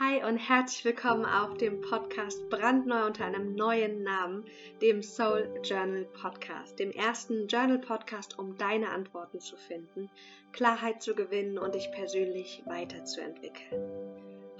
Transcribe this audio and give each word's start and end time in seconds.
Hi 0.00 0.22
und 0.22 0.36
herzlich 0.36 0.84
willkommen 0.84 1.24
auf 1.24 1.54
dem 1.54 1.80
Podcast 1.80 2.48
brandneu 2.50 3.04
unter 3.04 3.24
einem 3.24 3.56
neuen 3.56 4.04
Namen, 4.04 4.44
dem 4.80 5.02
Soul 5.02 5.52
Journal 5.64 6.04
Podcast, 6.04 6.78
dem 6.78 6.92
ersten 6.92 7.48
Journal 7.48 7.80
Podcast, 7.80 8.38
um 8.38 8.56
deine 8.56 8.90
Antworten 8.90 9.40
zu 9.40 9.56
finden, 9.56 10.08
Klarheit 10.52 11.02
zu 11.02 11.16
gewinnen 11.16 11.58
und 11.58 11.74
dich 11.74 11.90
persönlich 11.90 12.62
weiterzuentwickeln. 12.66 13.82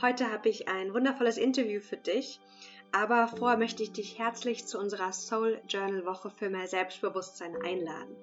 Heute 0.03 0.29
habe 0.33 0.49
ich 0.49 0.67
ein 0.67 0.93
wundervolles 0.93 1.39
Interview 1.39 1.81
für 1.81 1.99
dich, 1.99 2.41
aber 2.91 3.29
vorher 3.29 3.59
möchte 3.59 3.85
ich 3.85 3.93
dich 3.93 4.19
herzlich 4.19 4.67
zu 4.67 4.77
unserer 4.77 5.13
Soul 5.13 5.61
Journal 5.69 6.05
Woche 6.05 6.31
für 6.31 6.51
mehr 6.51 6.67
Selbstbewusstsein 6.67 7.55
einladen. 7.63 8.17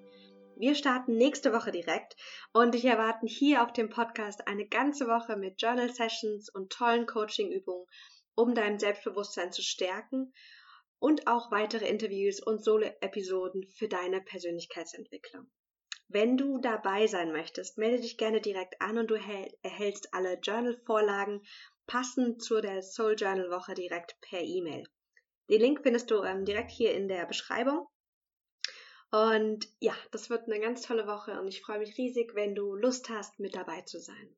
Wir 0.57 0.73
starten 0.73 1.17
nächste 1.17 1.51
Woche 1.51 1.73
direkt 1.73 2.15
und 2.53 2.73
dich 2.73 2.85
erwarten 2.85 3.27
hier 3.27 3.61
auf 3.61 3.73
dem 3.73 3.89
Podcast 3.89 4.47
eine 4.47 4.65
ganze 4.65 5.05
Woche 5.05 5.35
mit 5.35 5.61
Journal 5.61 5.93
Sessions 5.93 6.49
und 6.49 6.71
tollen 6.71 7.05
Coaching-Übungen, 7.05 7.85
um 8.35 8.55
dein 8.55 8.79
Selbstbewusstsein 8.79 9.51
zu 9.51 9.61
stärken 9.61 10.33
und 10.97 11.27
auch 11.27 11.51
weitere 11.51 11.89
Interviews 11.89 12.41
und 12.41 12.63
Solo-Episoden 12.63 13.67
für 13.67 13.89
deine 13.89 14.21
Persönlichkeitsentwicklung. 14.21 15.51
Wenn 16.07 16.37
du 16.37 16.59
dabei 16.59 17.07
sein 17.07 17.33
möchtest, 17.33 17.77
melde 17.77 18.01
dich 18.01 18.17
gerne 18.17 18.39
direkt 18.39 18.79
an 18.79 18.97
und 18.97 19.11
du 19.11 19.15
erhältst 19.15 20.13
alle 20.13 20.39
Journal-Vorlagen 20.41 21.41
passend 21.85 22.41
zu 22.41 22.61
der 22.61 22.81
Soul 22.81 23.15
Journal 23.17 23.51
Woche 23.51 23.73
direkt 23.73 24.15
per 24.21 24.39
E-Mail. 24.39 24.87
Den 25.49 25.59
Link 25.59 25.81
findest 25.83 26.09
du 26.11 26.23
ähm, 26.23 26.45
direkt 26.45 26.71
hier 26.71 26.93
in 26.93 27.09
der 27.09 27.25
Beschreibung 27.25 27.87
und 29.11 29.67
ja, 29.79 29.95
das 30.11 30.29
wird 30.29 30.47
eine 30.47 30.59
ganz 30.59 30.81
tolle 30.81 31.07
Woche 31.07 31.39
und 31.39 31.47
ich 31.47 31.61
freue 31.61 31.79
mich 31.79 31.97
riesig, 31.97 32.35
wenn 32.35 32.55
du 32.55 32.75
Lust 32.75 33.09
hast, 33.09 33.39
mit 33.39 33.55
dabei 33.55 33.81
zu 33.81 33.99
sein. 33.99 34.35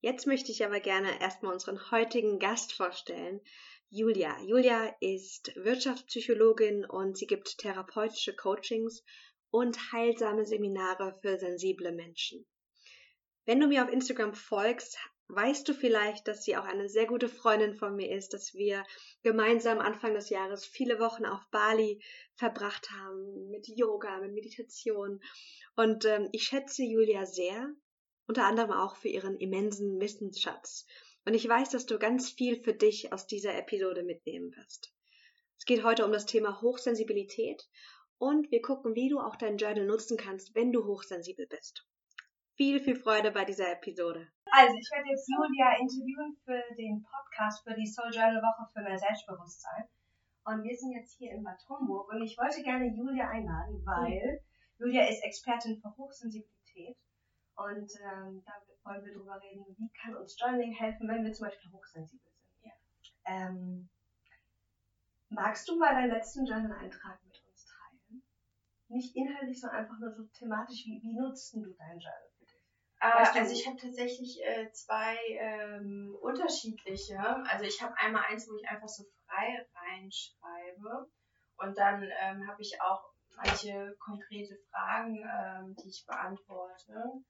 Jetzt 0.00 0.26
möchte 0.26 0.52
ich 0.52 0.64
aber 0.64 0.80
gerne 0.80 1.20
erstmal 1.20 1.52
unseren 1.52 1.90
heutigen 1.90 2.38
Gast 2.38 2.72
vorstellen, 2.72 3.40
Julia. 3.90 4.38
Julia 4.42 4.94
ist 5.00 5.50
Wirtschaftspsychologin 5.56 6.84
und 6.84 7.16
sie 7.16 7.26
gibt 7.26 7.58
therapeutische 7.58 8.36
Coachings 8.36 9.02
und 9.50 9.92
heilsame 9.92 10.44
Seminare 10.44 11.18
für 11.20 11.38
sensible 11.38 11.92
Menschen. 11.92 12.46
Wenn 13.44 13.60
du 13.60 13.66
mir 13.66 13.82
auf 13.82 13.90
Instagram 13.90 14.34
folgst, 14.34 14.98
weißt 15.28 15.68
du 15.68 15.74
vielleicht, 15.74 16.26
dass 16.26 16.42
sie 16.42 16.56
auch 16.56 16.64
eine 16.64 16.88
sehr 16.88 17.06
gute 17.06 17.28
Freundin 17.28 17.74
von 17.74 17.94
mir 17.94 18.10
ist, 18.10 18.32
dass 18.32 18.54
wir 18.54 18.84
gemeinsam 19.22 19.78
Anfang 19.78 20.14
des 20.14 20.30
Jahres 20.30 20.64
viele 20.64 20.98
Wochen 21.00 21.26
auf 21.26 21.46
Bali 21.50 22.02
verbracht 22.34 22.90
haben 22.90 23.50
mit 23.50 23.68
Yoga, 23.68 24.18
mit 24.20 24.32
Meditation. 24.32 25.22
Und 25.76 26.06
ähm, 26.06 26.28
ich 26.32 26.44
schätze 26.44 26.82
Julia 26.82 27.26
sehr, 27.26 27.68
unter 28.26 28.44
anderem 28.44 28.72
auch 28.72 28.96
für 28.96 29.08
ihren 29.08 29.36
immensen 29.38 30.00
Wissensschatz. 30.00 30.86
Und 31.26 31.34
ich 31.34 31.46
weiß, 31.46 31.70
dass 31.70 31.84
du 31.84 31.98
ganz 31.98 32.30
viel 32.30 32.62
für 32.62 32.72
dich 32.72 33.12
aus 33.12 33.26
dieser 33.26 33.54
Episode 33.54 34.02
mitnehmen 34.02 34.54
wirst. 34.56 34.94
Es 35.58 35.66
geht 35.66 35.84
heute 35.84 36.06
um 36.06 36.12
das 36.12 36.24
Thema 36.24 36.62
Hochsensibilität 36.62 37.68
und 38.16 38.50
wir 38.50 38.62
gucken, 38.62 38.94
wie 38.94 39.10
du 39.10 39.18
auch 39.20 39.36
dein 39.36 39.58
Journal 39.58 39.84
nutzen 39.84 40.16
kannst, 40.16 40.54
wenn 40.54 40.72
du 40.72 40.86
hochsensibel 40.86 41.46
bist 41.46 41.84
viel, 42.58 42.80
viel 42.80 42.96
Freude 42.96 43.30
bei 43.30 43.44
dieser 43.44 43.70
Episode. 43.70 44.26
Also, 44.50 44.74
ich 44.74 44.90
werde 44.90 45.08
jetzt 45.10 45.30
Julia 45.30 45.78
interviewen 45.78 46.36
für 46.44 46.60
den 46.74 47.06
Podcast 47.06 47.62
für 47.62 47.74
die 47.74 47.86
Soul 47.86 48.10
Journal 48.10 48.42
Woche 48.42 48.68
für 48.72 48.82
mehr 48.82 48.98
Selbstbewusstsein. 48.98 49.84
Und 50.44 50.64
wir 50.64 50.76
sind 50.76 50.92
jetzt 50.92 51.16
hier 51.18 51.30
in 51.32 51.44
Bad 51.44 51.60
Homburg 51.68 52.10
und 52.10 52.20
ich 52.22 52.36
wollte 52.36 52.62
gerne 52.62 52.86
Julia 52.86 53.28
einladen, 53.28 53.80
weil 53.84 54.40
Julia 54.78 55.06
ist 55.06 55.22
Expertin 55.22 55.80
für 55.80 55.96
Hochsensibilität. 55.96 56.96
Und 57.54 57.90
ähm, 58.02 58.42
da 58.44 58.52
wollen 58.82 59.04
wir 59.04 59.14
drüber 59.14 59.40
reden, 59.40 59.64
wie 59.76 59.90
kann 59.90 60.16
uns 60.16 60.36
Journaling 60.38 60.72
helfen, 60.72 61.06
wenn 61.06 61.24
wir 61.24 61.32
zum 61.32 61.46
Beispiel 61.46 61.70
hochsensibel 61.70 62.32
sind. 62.32 62.64
Ja. 62.64 62.72
Ähm, 63.24 63.88
magst 65.28 65.68
du 65.68 65.78
mal 65.78 65.94
deinen 65.94 66.10
letzten 66.10 66.44
Journal-Eintrag 66.44 67.20
mit 67.24 67.40
uns 67.48 67.66
teilen? 67.66 68.22
Nicht 68.88 69.14
inhaltlich, 69.14 69.60
sondern 69.60 69.80
einfach 69.80 69.98
nur 70.00 70.10
so 70.10 70.24
thematisch, 70.24 70.86
wie, 70.86 71.00
wie 71.02 71.14
nutzt 71.14 71.54
du 71.54 71.60
dein 71.78 72.00
Journal? 72.00 72.28
Äh, 73.00 73.06
also 73.06 73.52
ich 73.52 73.66
habe 73.66 73.76
tatsächlich 73.76 74.40
äh, 74.42 74.70
zwei 74.72 75.16
ähm, 75.38 76.16
unterschiedliche. 76.20 77.18
Also 77.46 77.64
ich 77.64 77.80
habe 77.80 77.94
einmal 77.96 78.24
eins, 78.28 78.48
wo 78.48 78.56
ich 78.56 78.68
einfach 78.68 78.88
so 78.88 79.04
frei 79.26 79.66
reinschreibe 79.74 81.10
und 81.56 81.78
dann 81.78 82.02
ähm, 82.02 82.48
habe 82.48 82.60
ich 82.60 82.80
auch 82.80 83.12
manche 83.36 83.96
konkrete 84.00 84.56
Fragen, 84.70 85.16
ähm, 85.16 85.76
die 85.76 85.88
ich 85.88 86.04
beantworte. 86.06 87.22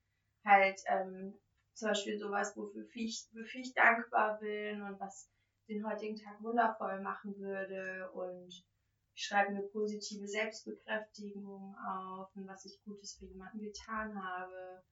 Halt 0.44 0.80
ähm, 0.86 1.38
zum 1.74 1.88
Beispiel 1.88 2.18
sowas, 2.18 2.56
wofür 2.56 2.86
ich, 2.94 3.28
wofür 3.32 3.60
ich 3.60 3.74
dankbar 3.74 4.38
bin 4.38 4.82
und 4.82 4.98
was 4.98 5.30
den 5.68 5.86
heutigen 5.86 6.16
Tag 6.16 6.42
wundervoll 6.42 7.00
machen 7.02 7.36
würde 7.36 8.10
und 8.12 8.48
ich 9.14 9.24
schreibe 9.24 9.48
eine 9.48 9.62
positive 9.62 10.26
Selbstbekräftigung 10.26 11.76
auf 11.76 12.34
und 12.36 12.46
was 12.46 12.64
ich 12.64 12.80
Gutes 12.84 13.16
für 13.18 13.26
jemanden 13.26 13.60
getan 13.60 14.22
habe 14.22 14.82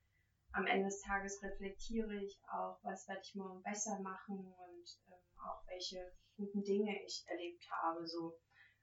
am 0.57 0.67
Ende 0.67 0.87
des 0.87 1.01
Tages 1.03 1.43
reflektiere 1.43 2.17
ich 2.17 2.41
auch, 2.51 2.79
was 2.83 3.07
werde 3.09 3.21
ich 3.23 3.35
morgen 3.35 3.63
besser 3.63 4.01
machen 4.01 4.39
und 4.39 4.89
ähm, 5.07 5.21
auch 5.37 5.61
welche 5.67 6.13
guten 6.37 6.63
Dinge 6.63 6.97
ich 7.05 7.25
erlebt 7.29 7.65
habe. 7.71 8.07
So. 8.07 8.39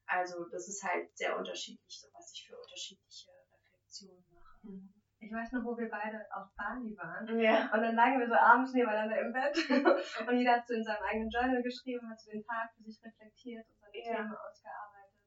Also 0.06 0.46
das 0.52 0.68
ist 0.68 0.84
halt 0.84 1.10
sehr 1.18 1.36
unterschiedlich, 1.36 2.00
so 2.00 2.08
was 2.14 2.32
ich 2.34 2.46
für 2.46 2.58
unterschiedliche 2.58 3.32
Reflexionen 3.52 4.24
mache. 4.32 4.68
Mhm. 4.68 4.94
Ich 5.18 5.32
weiß 5.32 5.54
noch, 5.54 5.64
wo 5.64 5.78
wir 5.78 5.90
beide 5.90 6.20
auf 6.36 6.54
Bali 6.56 6.96
waren. 6.98 7.40
Ja. 7.40 7.72
Und 7.74 7.82
dann 7.82 7.96
lagen 7.96 8.20
wir 8.20 8.28
so 8.28 8.36
abends 8.36 8.74
nebeneinander 8.74 9.22
im 9.22 9.32
Bett. 9.32 9.56
und 10.28 10.38
jeder 10.38 10.58
hat 10.58 10.68
so 10.68 10.74
in 10.76 10.84
seinem 10.84 11.02
eigenen 11.02 11.30
Journal 11.30 11.64
geschrieben, 11.64 12.10
hat 12.10 12.20
so 12.20 12.30
den 12.30 12.44
Tag 12.44 12.70
für 12.76 12.84
sich 12.84 13.02
reflektiert 13.02 13.66
und 13.66 13.80
seine 13.80 13.98
ja. 13.98 14.16
Themen 14.18 14.36
ausgearbeitet. 14.36 15.24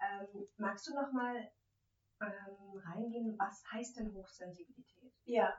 Ähm, 0.00 0.48
magst 0.56 0.86
du 0.86 0.94
noch 0.94 1.10
mal 1.12 1.50
ähm, 2.22 2.80
reingehen, 2.86 3.36
was 3.36 3.62
heißt 3.72 3.98
denn 3.98 4.14
Hochsensibilität? 4.14 5.12
Ja. 5.24 5.52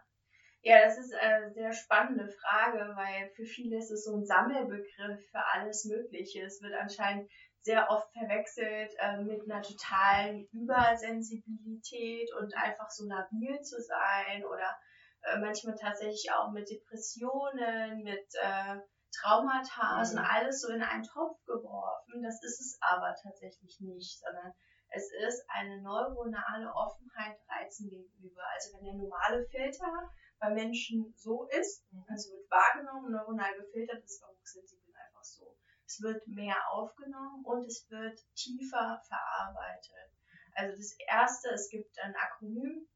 Ja, 0.66 0.82
das 0.84 0.98
ist 0.98 1.14
eine 1.14 1.54
sehr 1.54 1.72
spannende 1.74 2.28
Frage, 2.28 2.80
weil 2.96 3.30
für 3.36 3.46
viele 3.46 3.78
ist 3.78 3.92
es 3.92 4.04
so 4.04 4.16
ein 4.16 4.26
Sammelbegriff 4.26 5.22
für 5.30 5.46
alles 5.54 5.86
Mögliche. 5.86 6.42
Es 6.42 6.60
wird 6.60 6.74
anscheinend 6.74 7.30
sehr 7.62 7.88
oft 7.92 8.12
verwechselt 8.14 8.92
äh, 8.98 9.22
mit 9.22 9.44
einer 9.44 9.62
totalen 9.62 10.48
Übersensibilität 10.52 12.34
und 12.42 12.58
einfach 12.58 12.90
so 12.90 13.06
labil 13.06 13.62
zu 13.62 13.80
sein 13.80 14.44
oder 14.44 14.76
äh, 15.22 15.38
manchmal 15.38 15.76
tatsächlich 15.80 16.32
auch 16.34 16.52
mit 16.52 16.68
Depressionen, 16.68 18.02
mit 18.02 18.26
äh, 18.42 18.82
Traumata 19.22 20.02
mhm. 20.02 20.18
und 20.18 20.18
alles 20.18 20.62
so 20.62 20.74
in 20.74 20.82
einen 20.82 21.04
Topf 21.04 21.38
geworfen. 21.46 22.24
Das 22.24 22.42
ist 22.42 22.60
es 22.60 22.80
aber 22.82 23.14
tatsächlich 23.22 23.78
nicht, 23.82 24.20
sondern 24.20 24.52
es 24.90 25.12
ist 25.28 25.46
eine 25.48 25.80
neuronale 25.84 26.74
Offenheit 26.74 27.38
Reizen 27.50 27.88
gegenüber. 27.88 28.42
Also 28.52 28.74
wenn 28.74 28.86
der 28.86 28.96
normale 28.96 29.46
Filter 29.46 30.10
bei 30.46 30.54
Menschen 30.54 31.14
so 31.18 31.48
ist. 31.60 31.86
Also 32.08 32.32
wird 32.32 32.50
wahrgenommen, 32.52 33.12
neuronal 33.12 33.56
gefiltert, 33.58 34.04
ist 34.04 34.22
bei 34.22 34.28
Hochsensiblen 34.28 34.96
einfach 34.96 35.24
so. 35.24 35.56
Es 35.86 36.02
wird 36.02 36.28
mehr 36.28 36.58
aufgenommen 36.72 37.44
und 37.44 37.66
es 37.66 37.88
wird 37.90 38.20
tiefer 38.36 39.02
verarbeitet. 39.08 40.12
Also 40.54 40.76
das 40.76 40.96
erste, 41.08 41.50
es 41.50 41.70
gibt 41.70 42.00
ein 42.00 42.16
Akronym, 42.16 42.88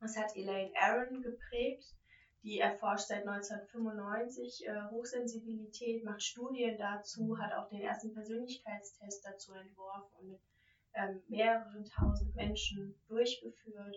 das 0.00 0.16
hat 0.16 0.36
Elaine 0.36 0.72
Aaron 0.76 1.22
geprägt. 1.22 1.94
Die 2.42 2.58
erforscht 2.58 3.08
seit 3.08 3.26
1995 3.26 4.66
äh, 4.66 4.90
Hochsensibilität, 4.90 6.04
macht 6.04 6.22
Studien 6.22 6.76
dazu, 6.76 7.38
hat 7.38 7.54
auch 7.54 7.70
den 7.70 7.80
ersten 7.80 8.12
Persönlichkeitstest 8.12 9.24
dazu 9.24 9.54
entworfen 9.54 10.12
und 10.18 10.28
mit 10.28 10.40
ähm, 10.92 11.22
mehreren 11.28 11.84
tausend 11.84 12.34
Menschen 12.34 13.00
durchgeführt 13.08 13.96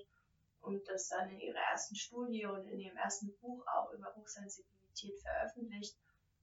und 0.62 0.88
das 0.88 1.07
dann 1.09 1.29
in 1.29 1.40
ihrer 1.40 1.62
ersten 1.72 1.95
Studie 1.95 2.45
und 2.45 2.68
in 2.68 2.79
ihrem 2.79 2.97
ersten 2.97 3.35
Buch 3.40 3.66
auch 3.68 3.91
über 3.94 4.13
Hochsensibilität 4.16 5.20
veröffentlicht. 5.22 5.97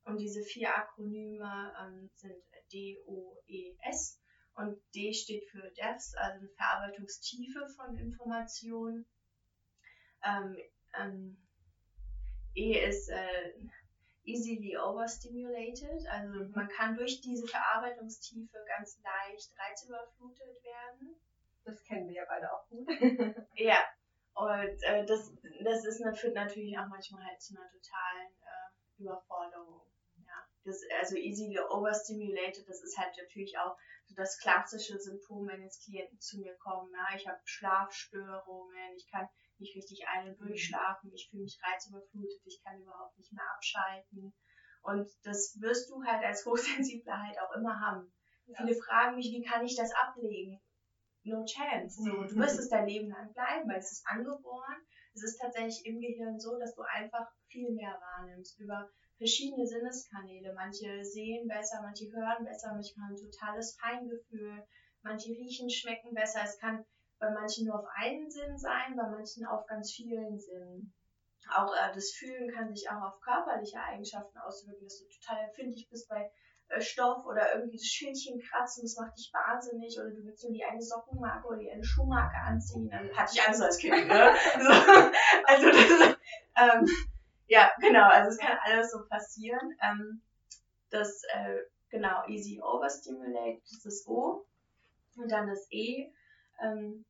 Und 0.05 0.19
diese 0.19 0.43
vier 0.43 0.75
Akronyme 0.77 1.75
ähm, 1.81 2.11
sind 2.15 2.37
DOES 2.73 4.21
und 4.55 4.81
D 4.95 5.13
steht 5.13 5.45
für 5.51 5.71
Depth, 5.71 6.17
also 6.17 6.39
eine 6.39 6.49
Verarbeitungstiefe 6.57 7.67
von 7.77 7.97
Informationen. 7.97 9.07
Ähm, 10.23 10.57
ähm, 10.99 11.37
E 12.55 12.79
ist 12.87 13.09
äh, 13.09 13.53
easily 14.25 14.77
overstimulated, 14.77 16.07
also 16.07 16.45
man 16.55 16.69
kann 16.69 16.97
durch 16.97 17.21
diese 17.21 17.47
Verarbeitungstiefe 17.47 18.57
ganz 18.67 19.01
leicht 19.03 19.53
reizüberflutet 19.59 20.63
werden. 20.63 21.17
Das 21.65 21.83
kennen 21.85 22.09
wir 22.09 22.15
ja 22.15 22.25
beide 22.29 22.53
auch 22.53 22.69
gut. 22.69 22.89
ja, 23.57 23.79
und 24.35 24.83
äh, 24.83 25.07
das, 25.07 25.33
das 25.63 25.85
ist, 25.85 26.03
führt 26.19 26.35
natürlich 26.35 26.77
auch 26.77 26.89
manchmal 26.89 27.25
halt 27.25 27.41
zu 27.41 27.55
einer 27.57 27.71
totalen 27.71 28.33
äh, 28.33 29.03
Überforderung. 29.03 29.87
Ja. 30.17 30.45
Das, 30.65 30.81
also 31.01 31.17
easily 31.17 31.59
overstimulated, 31.59 32.69
das 32.69 32.83
ist 32.83 32.99
halt 32.99 33.15
natürlich 33.17 33.57
auch 33.59 33.77
so 34.07 34.15
das 34.17 34.39
klassische 34.39 34.99
Symptom, 34.99 35.47
wenn 35.47 35.63
jetzt 35.63 35.85
Klienten 35.85 36.19
zu 36.19 36.39
mir 36.39 36.57
kommen. 36.57 36.93
Ja. 36.93 37.17
Ich 37.17 37.29
habe 37.29 37.41
Schlafstörungen, 37.45 38.97
ich 38.97 39.09
kann 39.09 39.29
nicht 39.59 39.77
richtig 39.77 40.05
ein- 40.09 40.29
und 40.29 40.41
durchschlafen, 40.41 41.13
ich 41.13 41.29
fühle 41.31 41.45
mich 41.45 41.59
reizüberflutet, 41.63 42.41
ich 42.45 42.61
kann 42.65 42.81
überhaupt 42.81 43.17
nicht 43.17 43.33
mehr 43.33 43.49
abschalten. 43.55 44.35
Und 44.83 45.09
das 45.23 45.57
wirst 45.61 45.91
du 45.91 46.03
halt 46.03 46.25
als 46.25 46.45
Hochsensibler 46.47 47.23
halt 47.23 47.39
auch 47.41 47.55
immer 47.57 47.79
haben. 47.79 48.13
Ja. 48.47 48.57
Viele 48.59 48.75
fragen 48.75 49.15
mich, 49.15 49.27
wie 49.27 49.45
kann 49.45 49.65
ich 49.65 49.77
das 49.77 49.93
ablegen? 49.95 50.61
No 51.25 51.45
chance. 51.47 52.03
So, 52.03 52.25
du 52.25 52.37
wirst 52.37 52.59
es 52.59 52.69
dein 52.69 52.87
Leben 52.87 53.09
lang 53.11 53.33
bleiben, 53.33 53.69
weil 53.69 53.79
es 53.79 53.93
ist 53.93 54.07
angeboren. 54.07 54.77
Es 55.15 55.23
ist 55.23 55.39
tatsächlich 55.39 55.85
im 55.87 56.01
Gehirn 56.01 56.39
so, 56.39 56.59
dass 56.59 56.75
du 56.75 56.83
einfach 56.83 57.27
viel 57.49 57.71
mehr 57.73 57.99
wahrnimmst 57.99 58.59
über 58.59 58.91
verschiedene 59.17 59.67
Sinneskanäle. 59.67 60.53
Manche 60.53 61.05
sehen 61.05 61.49
besser, 61.49 61.81
manche 61.83 62.11
hören 62.13 62.45
besser, 62.45 62.73
manche 62.73 62.95
haben 63.01 63.15
ein 63.15 63.17
totales 63.17 63.77
Feingefühl, 63.81 64.67
manche 65.03 65.31
riechen, 65.31 65.71
schmecken 65.71 66.13
besser. 66.13 66.43
Es 66.45 66.59
kann 66.59 66.85
bei 67.19 67.31
manchen 67.31 67.67
nur 67.67 67.81
auf 67.81 67.87
einen 67.95 68.31
Sinn 68.31 68.59
sein, 68.59 68.97
bei 68.97 69.09
manchen 69.09 69.47
auf 69.47 69.67
ganz 69.67 69.93
vielen 69.93 70.39
Sinnen. 70.39 70.93
Auch 71.49 71.73
äh, 71.73 71.93
das 71.95 72.11
Fühlen 72.11 72.51
kann 72.53 72.75
sich 72.75 72.89
auch 72.91 73.01
auf 73.03 73.21
körperliche 73.21 73.81
Eigenschaften 73.81 74.37
auswirken, 74.39 74.85
dass 74.85 74.99
du 74.99 75.07
total 75.09 75.45
empfindlich 75.45 75.89
bist 75.89 76.09
bei 76.09 76.31
Stoff 76.79 77.25
oder 77.27 77.55
irgendwie 77.55 77.77
das 77.77 77.87
Schildchen 77.87 78.41
kratzen, 78.41 78.83
das 78.85 78.97
macht 78.97 79.17
dich 79.17 79.31
wahnsinnig 79.33 79.97
oder 79.99 80.11
du 80.11 80.25
willst 80.25 80.45
nur 80.45 80.53
die 80.53 80.65
eine 80.65 80.83
Sockenmarke 80.83 81.47
oder 81.47 81.59
die 81.59 81.71
eine 81.71 81.85
Schuhmarke 81.85 82.37
anziehen, 82.37 82.89
dann 82.91 83.11
hatte 83.17 83.33
ich 83.35 83.43
Angst 83.47 83.63
als 83.63 83.79
Kind, 83.79 84.09
ne? 84.09 84.31
also 85.47 85.67
das 85.71 86.17
ähm, 86.57 86.87
ja, 87.47 87.73
genau, 87.81 88.09
also 88.09 88.31
es 88.31 88.39
kann 88.39 88.59
alles 88.63 88.91
so 88.91 89.05
passieren. 89.07 89.77
Ähm, 89.83 90.23
das, 90.91 91.23
äh, 91.35 91.59
genau, 91.91 92.27
easy 92.29 92.61
overstimulate, 92.61 93.61
das 93.71 93.85
ist 93.85 94.09
O. 94.09 94.47
Und 95.17 95.31
dann 95.31 95.49
das 95.49 95.67
E, 95.71 96.11
ähm, 96.61 97.05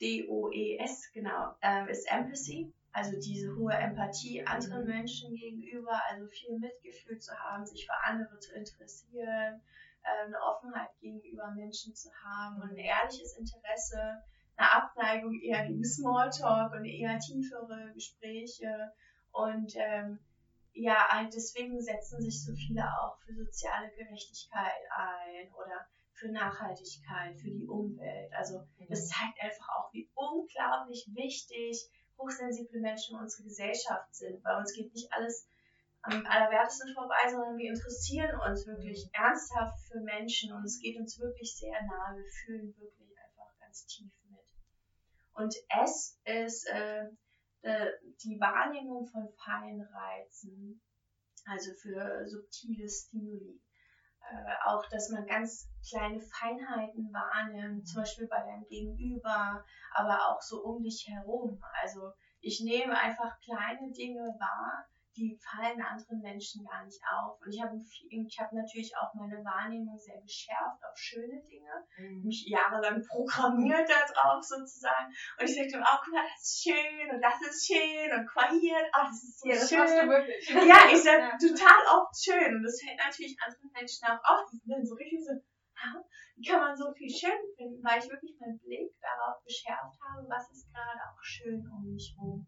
D-O-E-S, 0.00 1.12
genau, 1.12 1.54
ähm, 1.62 1.88
ist 1.88 2.10
Empathy. 2.10 2.72
Also 2.94 3.18
diese 3.18 3.56
hohe 3.56 3.74
Empathie 3.74 4.46
anderen 4.46 4.84
mhm. 4.84 4.90
Menschen 4.90 5.34
gegenüber, 5.34 6.00
also 6.08 6.28
viel 6.28 6.56
Mitgefühl 6.60 7.18
zu 7.18 7.36
haben, 7.36 7.66
sich 7.66 7.84
für 7.86 8.04
andere 8.04 8.38
zu 8.38 8.54
interessieren, 8.54 9.60
äh, 10.04 10.26
eine 10.26 10.40
Offenheit 10.40 10.90
gegenüber 11.00 11.50
Menschen 11.56 11.92
zu 11.96 12.08
haben 12.24 12.62
und 12.62 12.70
ein 12.70 12.76
ehrliches 12.76 13.36
Interesse, 13.36 14.22
eine 14.56 14.70
Abneigung 14.70 15.34
eher 15.40 15.66
gegen 15.66 15.84
Smalltalk 15.84 16.72
und 16.72 16.84
eher 16.84 17.18
tiefere 17.18 17.90
Gespräche. 17.94 18.92
Und 19.32 19.74
ähm, 19.74 20.20
ja, 20.72 21.08
halt 21.08 21.34
deswegen 21.34 21.82
setzen 21.82 22.20
sich 22.20 22.44
so 22.44 22.54
viele 22.54 22.84
auch 22.84 23.18
für 23.26 23.34
soziale 23.34 23.90
Gerechtigkeit 23.96 24.80
ein 24.96 25.52
oder 25.54 25.84
für 26.12 26.30
Nachhaltigkeit, 26.30 27.36
für 27.40 27.50
die 27.50 27.66
Umwelt. 27.66 28.32
Also 28.34 28.62
das 28.88 29.00
mhm. 29.00 29.06
zeigt 29.06 29.42
einfach 29.42 29.68
auch, 29.70 29.92
wie 29.92 30.08
unglaublich 30.14 31.10
wichtig 31.12 31.90
hochsensible 32.18 32.80
Menschen 32.80 33.16
in 33.16 33.22
unserer 33.22 33.44
Gesellschaft 33.44 34.14
sind. 34.14 34.42
Bei 34.42 34.56
uns 34.56 34.72
geht 34.72 34.92
nicht 34.92 35.12
alles 35.12 35.48
am 36.02 36.24
allerwertesten 36.26 36.92
vorbei, 36.94 37.30
sondern 37.30 37.56
wir 37.56 37.70
interessieren 37.70 38.38
uns 38.46 38.66
wirklich 38.66 39.08
ernsthaft 39.12 39.80
für 39.88 40.00
Menschen 40.00 40.52
und 40.52 40.64
es 40.64 40.78
geht 40.78 40.98
uns 40.98 41.18
wirklich 41.18 41.56
sehr 41.56 41.80
nahe. 41.82 42.16
Wir 42.16 42.30
fühlen 42.44 42.76
wirklich 42.78 43.10
einfach 43.16 43.58
ganz 43.58 43.86
tief 43.86 44.12
mit. 44.28 44.44
Und 45.32 45.54
S 45.68 46.20
ist 46.24 46.68
äh, 46.68 47.06
die 48.22 48.38
Wahrnehmung 48.38 49.06
von 49.06 49.26
feinen 49.42 49.80
Reizen, 49.80 50.82
also 51.46 51.72
für 51.72 52.28
subtile 52.28 52.88
Stimuli. 52.88 53.60
Äh, 54.30 54.68
auch, 54.68 54.86
dass 54.88 55.10
man 55.10 55.26
ganz 55.26 55.68
kleine 55.86 56.20
Feinheiten 56.20 57.12
wahrnimmt, 57.12 57.86
zum 57.86 58.02
Beispiel 58.02 58.26
bei 58.26 58.40
deinem 58.40 58.64
Gegenüber, 58.66 59.64
aber 59.92 60.28
auch 60.28 60.40
so 60.40 60.62
um 60.62 60.82
dich 60.82 61.06
herum. 61.08 61.60
Also 61.82 62.12
ich 62.40 62.60
nehme 62.62 62.96
einfach 62.96 63.38
kleine 63.40 63.92
Dinge 63.92 64.34
wahr, 64.38 64.86
die 65.16 65.38
fallen 65.38 65.80
anderen 65.80 66.20
Menschen 66.20 66.64
gar 66.64 66.84
nicht 66.84 67.00
auf. 67.10 67.40
Und 67.40 67.52
ich 67.52 67.62
habe 67.62 67.76
ich 67.76 68.38
hab 68.40 68.52
natürlich 68.52 68.92
auch 68.96 69.14
meine 69.14 69.44
Wahrnehmung 69.44 69.98
sehr 69.98 70.20
geschärft 70.20 70.82
auf 70.82 70.96
schöne 70.96 71.40
Dinge, 71.42 71.70
mhm. 71.98 72.22
mich 72.24 72.46
jahrelang 72.48 73.02
programmiert 73.06 73.88
darauf 73.88 74.42
sozusagen. 74.42 75.14
Und 75.38 75.48
ich 75.48 75.54
sagte, 75.54 75.78
oh, 75.78 75.98
guck 76.02 76.14
mal, 76.14 76.26
das 76.26 76.42
ist 76.42 76.62
schön 76.62 77.10
und 77.10 77.20
das 77.22 77.40
ist 77.46 77.66
schön 77.66 78.10
und 78.12 78.26
guck 78.26 78.36
mal 78.36 78.58
hier, 78.58 78.76
oh, 78.76 79.06
das 79.06 79.22
ist 79.22 79.40
so 79.40 79.48
ja, 79.48 79.54
das 79.54 79.68
schön. 79.68 79.78
Machst 79.78 79.96
du 79.96 80.08
wirklich. 80.08 80.48
Ja, 80.50 80.78
ich 80.90 81.02
sage 81.06 81.22
ja. 81.22 81.38
total 81.38 81.80
oft 81.94 82.14
schön. 82.18 82.50
Und 82.56 82.62
das 82.62 82.80
fällt 82.82 82.98
natürlich 82.98 83.36
anderen 83.38 83.70
Menschen 83.70 84.02
auch 84.08 84.22
auf. 84.24 84.50
Die 84.50 84.58
sind 84.58 84.70
dann 84.70 84.84
so 84.84 84.94
richtig 84.94 85.20
so, 85.22 85.32
wie 86.36 86.48
kann 86.48 86.60
man 86.60 86.76
so 86.76 86.92
viel 86.94 87.10
schön 87.10 87.38
finden, 87.56 87.82
weil 87.84 87.98
ich 87.98 88.10
wirklich 88.10 88.34
meinen 88.40 88.58
Blick 88.58 88.90
darauf 89.00 89.42
geschärft 89.44 89.98
habe, 90.00 90.26
was 90.28 90.50
ist 90.50 90.72
gerade 90.72 90.98
auch 91.06 91.22
schön 91.22 91.60
um 91.70 91.92
mich 91.92 92.14
herum. 92.16 92.46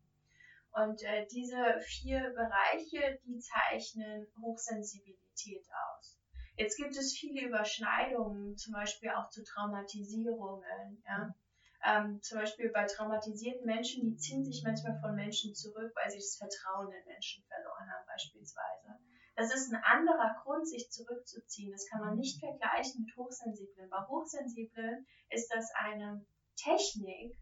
Und 0.77 1.03
äh, 1.03 1.27
diese 1.33 1.81
vier 1.81 2.21
Bereiche, 2.37 3.19
die 3.25 3.39
zeichnen 3.39 4.27
Hochsensibilität 4.43 5.65
aus. 5.89 6.19
Jetzt 6.57 6.77
gibt 6.77 6.95
es 6.97 7.17
viele 7.17 7.47
Überschneidungen, 7.47 8.57
zum 8.59 8.75
Beispiel 8.75 9.09
auch 9.11 9.31
zu 9.31 9.43
Traumatisierungen. 9.43 11.03
Ja? 11.07 11.35
Ähm, 11.83 12.21
zum 12.21 12.39
Beispiel 12.39 12.71
bei 12.71 12.85
traumatisierten 12.85 13.65
Menschen, 13.65 14.03
die 14.03 14.17
ziehen 14.17 14.45
sich 14.45 14.63
manchmal 14.65 14.99
von 15.01 15.15
Menschen 15.15 15.55
zurück, 15.55 15.93
weil 15.95 16.11
sie 16.11 16.19
das 16.19 16.37
Vertrauen 16.37 16.93
in 16.93 17.05
Menschen 17.07 17.43
verloren 17.45 17.89
haben, 17.91 18.07
beispielsweise. 18.07 19.01
Das 19.35 19.53
ist 19.55 19.73
ein 19.73 19.81
anderer 19.83 20.35
Grund, 20.43 20.69
sich 20.69 20.91
zurückzuziehen. 20.91 21.73
Das 21.73 21.87
kann 21.89 22.01
man 22.01 22.17
nicht 22.17 22.39
vergleichen 22.39 23.05
mit 23.05 23.17
Hochsensiblen. 23.17 23.89
Bei 23.89 24.07
Hochsensiblen 24.09 25.07
ist 25.31 25.49
das 25.51 25.71
eine 25.75 26.25
Technik, 26.57 27.39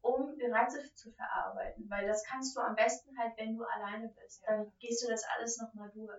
um 0.00 0.34
Reize 0.52 0.94
zu 0.94 1.12
verarbeiten. 1.12 1.88
Weil 1.88 2.06
das 2.06 2.24
kannst 2.24 2.56
du 2.56 2.60
am 2.60 2.74
besten 2.74 3.16
halt, 3.18 3.36
wenn 3.36 3.56
du 3.56 3.64
alleine 3.64 4.08
bist. 4.08 4.42
Dann 4.46 4.72
gehst 4.78 5.04
du 5.04 5.08
das 5.08 5.24
alles 5.36 5.58
nochmal 5.58 5.90
durch. 5.90 6.10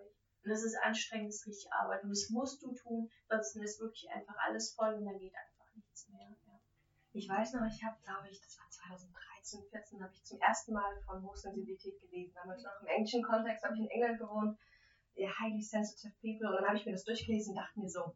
Und 0.43 0.49
das 0.49 0.63
ist 0.63 0.77
anstrengend, 0.77 1.29
das 1.29 1.37
ist 1.37 1.47
richtig 1.47 1.73
Arbeit. 1.73 2.03
Und 2.03 2.09
das 2.09 2.29
musst 2.29 2.61
du 2.63 2.73
tun, 2.73 3.09
sonst 3.27 3.55
ist 3.55 3.79
wirklich 3.81 4.09
einfach 4.11 4.35
alles 4.39 4.73
voll 4.73 4.93
und 4.93 5.05
dann 5.05 5.19
geht 5.19 5.33
einfach 5.35 5.75
nichts 5.75 6.07
mehr. 6.09 6.29
Ja. 6.47 6.59
Ich 7.11 7.27
weiß 7.27 7.53
noch, 7.53 7.65
ich 7.65 7.83
habe, 7.83 7.97
glaube 8.03 8.29
ich, 8.29 8.39
das 8.39 8.57
war 8.57 8.69
2013, 8.69 9.63
14, 9.69 10.01
habe 10.01 10.13
ich 10.13 10.23
zum 10.23 10.39
ersten 10.39 10.73
Mal 10.73 11.01
von 11.05 11.23
Hochsensibilität 11.23 11.99
gelesen. 11.99 12.33
Damals 12.35 12.63
noch 12.63 12.81
im 12.81 12.87
englischen 12.87 13.23
Kontext, 13.23 13.65
habe 13.65 13.75
ich 13.75 13.81
in 13.81 13.89
England 13.89 14.19
gewohnt. 14.19 14.57
Highly 15.17 15.61
sensitive 15.61 16.13
people. 16.21 16.47
Und 16.47 16.61
dann 16.61 16.67
habe 16.67 16.77
ich 16.77 16.85
mir 16.85 16.93
das 16.93 17.03
durchgelesen 17.03 17.51
und 17.51 17.57
dachte 17.57 17.77
mir 17.77 17.89
so, 17.89 18.15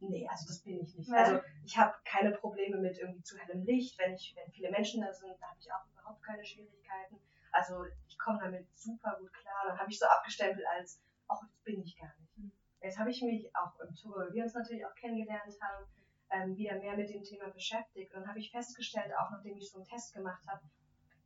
nee, 0.00 0.26
also 0.28 0.46
das 0.46 0.62
bin 0.62 0.80
ich 0.80 0.96
nicht. 0.96 1.08
Ja. 1.10 1.16
Also 1.16 1.40
ich 1.64 1.76
habe 1.76 1.94
keine 2.04 2.32
Probleme 2.32 2.78
mit 2.78 2.98
irgendwie 2.98 3.22
zu 3.22 3.38
hellem 3.38 3.62
Licht. 3.64 3.98
Wenn 3.98 4.14
ich, 4.14 4.34
wenn 4.36 4.50
viele 4.52 4.70
Menschen 4.70 5.02
da 5.02 5.12
sind, 5.12 5.36
da 5.40 5.48
habe 5.48 5.58
ich 5.60 5.72
auch 5.72 5.86
überhaupt 5.92 6.22
keine 6.22 6.44
Schwierigkeiten. 6.44 7.20
Also 7.52 7.84
ich 8.08 8.18
komme 8.18 8.38
damit 8.42 8.66
super 8.74 9.16
gut 9.18 9.32
klar. 9.32 9.64
Dann 9.66 9.78
habe 9.78 9.90
ich 9.90 9.98
so 9.98 10.06
abgestempelt 10.06 10.66
als, 10.66 11.02
ach, 11.28 11.40
das 11.40 11.50
bin 11.64 11.80
ich 11.82 11.96
gar 11.96 12.12
nicht. 12.18 12.38
Mhm. 12.38 12.52
Jetzt 12.82 12.98
habe 12.98 13.10
ich 13.10 13.22
mich 13.22 13.54
auch 13.54 13.78
im 13.80 13.94
Zuge, 13.94 14.20
weil 14.20 14.32
wir 14.32 14.44
uns 14.44 14.54
natürlich 14.54 14.86
auch 14.86 14.94
kennengelernt 14.94 15.54
haben, 15.60 15.86
ähm, 16.30 16.56
wieder 16.56 16.78
mehr 16.78 16.96
mit 16.96 17.10
dem 17.10 17.22
Thema 17.22 17.50
beschäftigt. 17.50 18.14
Und 18.14 18.20
dann 18.20 18.28
habe 18.28 18.38
ich 18.38 18.50
festgestellt, 18.50 19.12
auch 19.18 19.30
nachdem 19.30 19.56
ich 19.56 19.70
so 19.70 19.78
einen 19.78 19.86
Test 19.86 20.14
gemacht 20.14 20.42
habe, 20.46 20.62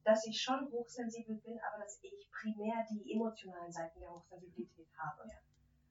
dass 0.04 0.26
ich 0.26 0.40
schon 0.40 0.70
hochsensibel 0.70 1.36
bin, 1.36 1.58
aber 1.60 1.82
dass 1.82 1.98
ich 2.02 2.28
primär 2.30 2.84
die 2.90 3.12
emotionalen 3.12 3.72
Seiten 3.72 4.00
der 4.00 4.10
Hochsensibilität 4.10 4.88
habe. 4.98 5.28
Ja. 5.28 5.38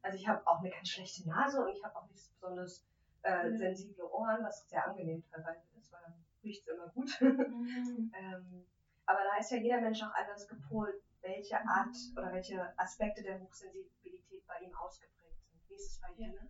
Also 0.04 0.18
ich 0.18 0.28
habe 0.28 0.46
auch 0.46 0.60
eine 0.60 0.70
ganz 0.70 0.90
schlechte 0.90 1.28
Nase 1.28 1.64
und 1.64 1.70
ich 1.70 1.84
habe 1.84 1.96
auch 1.96 2.08
nicht 2.10 2.32
besonders 2.34 2.86
äh, 3.24 3.50
mhm. 3.50 3.58
sensible 3.58 4.12
Ohren, 4.12 4.44
was 4.44 4.68
sehr 4.70 4.86
angenehm 4.86 5.24
teilweise 5.32 5.66
ist, 5.80 5.92
weil 5.92 6.02
dann 6.02 6.26
riecht 6.44 6.62
es 6.62 6.68
immer 6.68 6.90
gut. 6.90 7.22
Mhm. 7.22 8.12
ähm, 8.20 8.66
aber 9.06 9.20
da 9.24 9.40
ist 9.40 9.52
ja 9.52 9.58
jeder 9.58 9.82
Mensch 9.82 10.04
auch 10.04 10.14
anders 10.14 10.48
gepolt, 10.48 11.02
welche 11.22 11.56
mhm. 11.56 11.68
Art 11.70 11.96
oder 12.18 12.34
welche 12.34 12.78
Aspekte 12.78 13.24
der 13.24 13.40
Hochsensibilität 13.40 14.46
bei 14.46 14.60
ihm 14.60 14.76
ausgeprägt 14.76 15.42
sind. 15.48 15.70
Wie 15.70 15.76
ist 15.76 15.92
es 15.92 16.02
bei 16.02 16.14
dir? 16.14 16.28
Ne? 16.28 16.50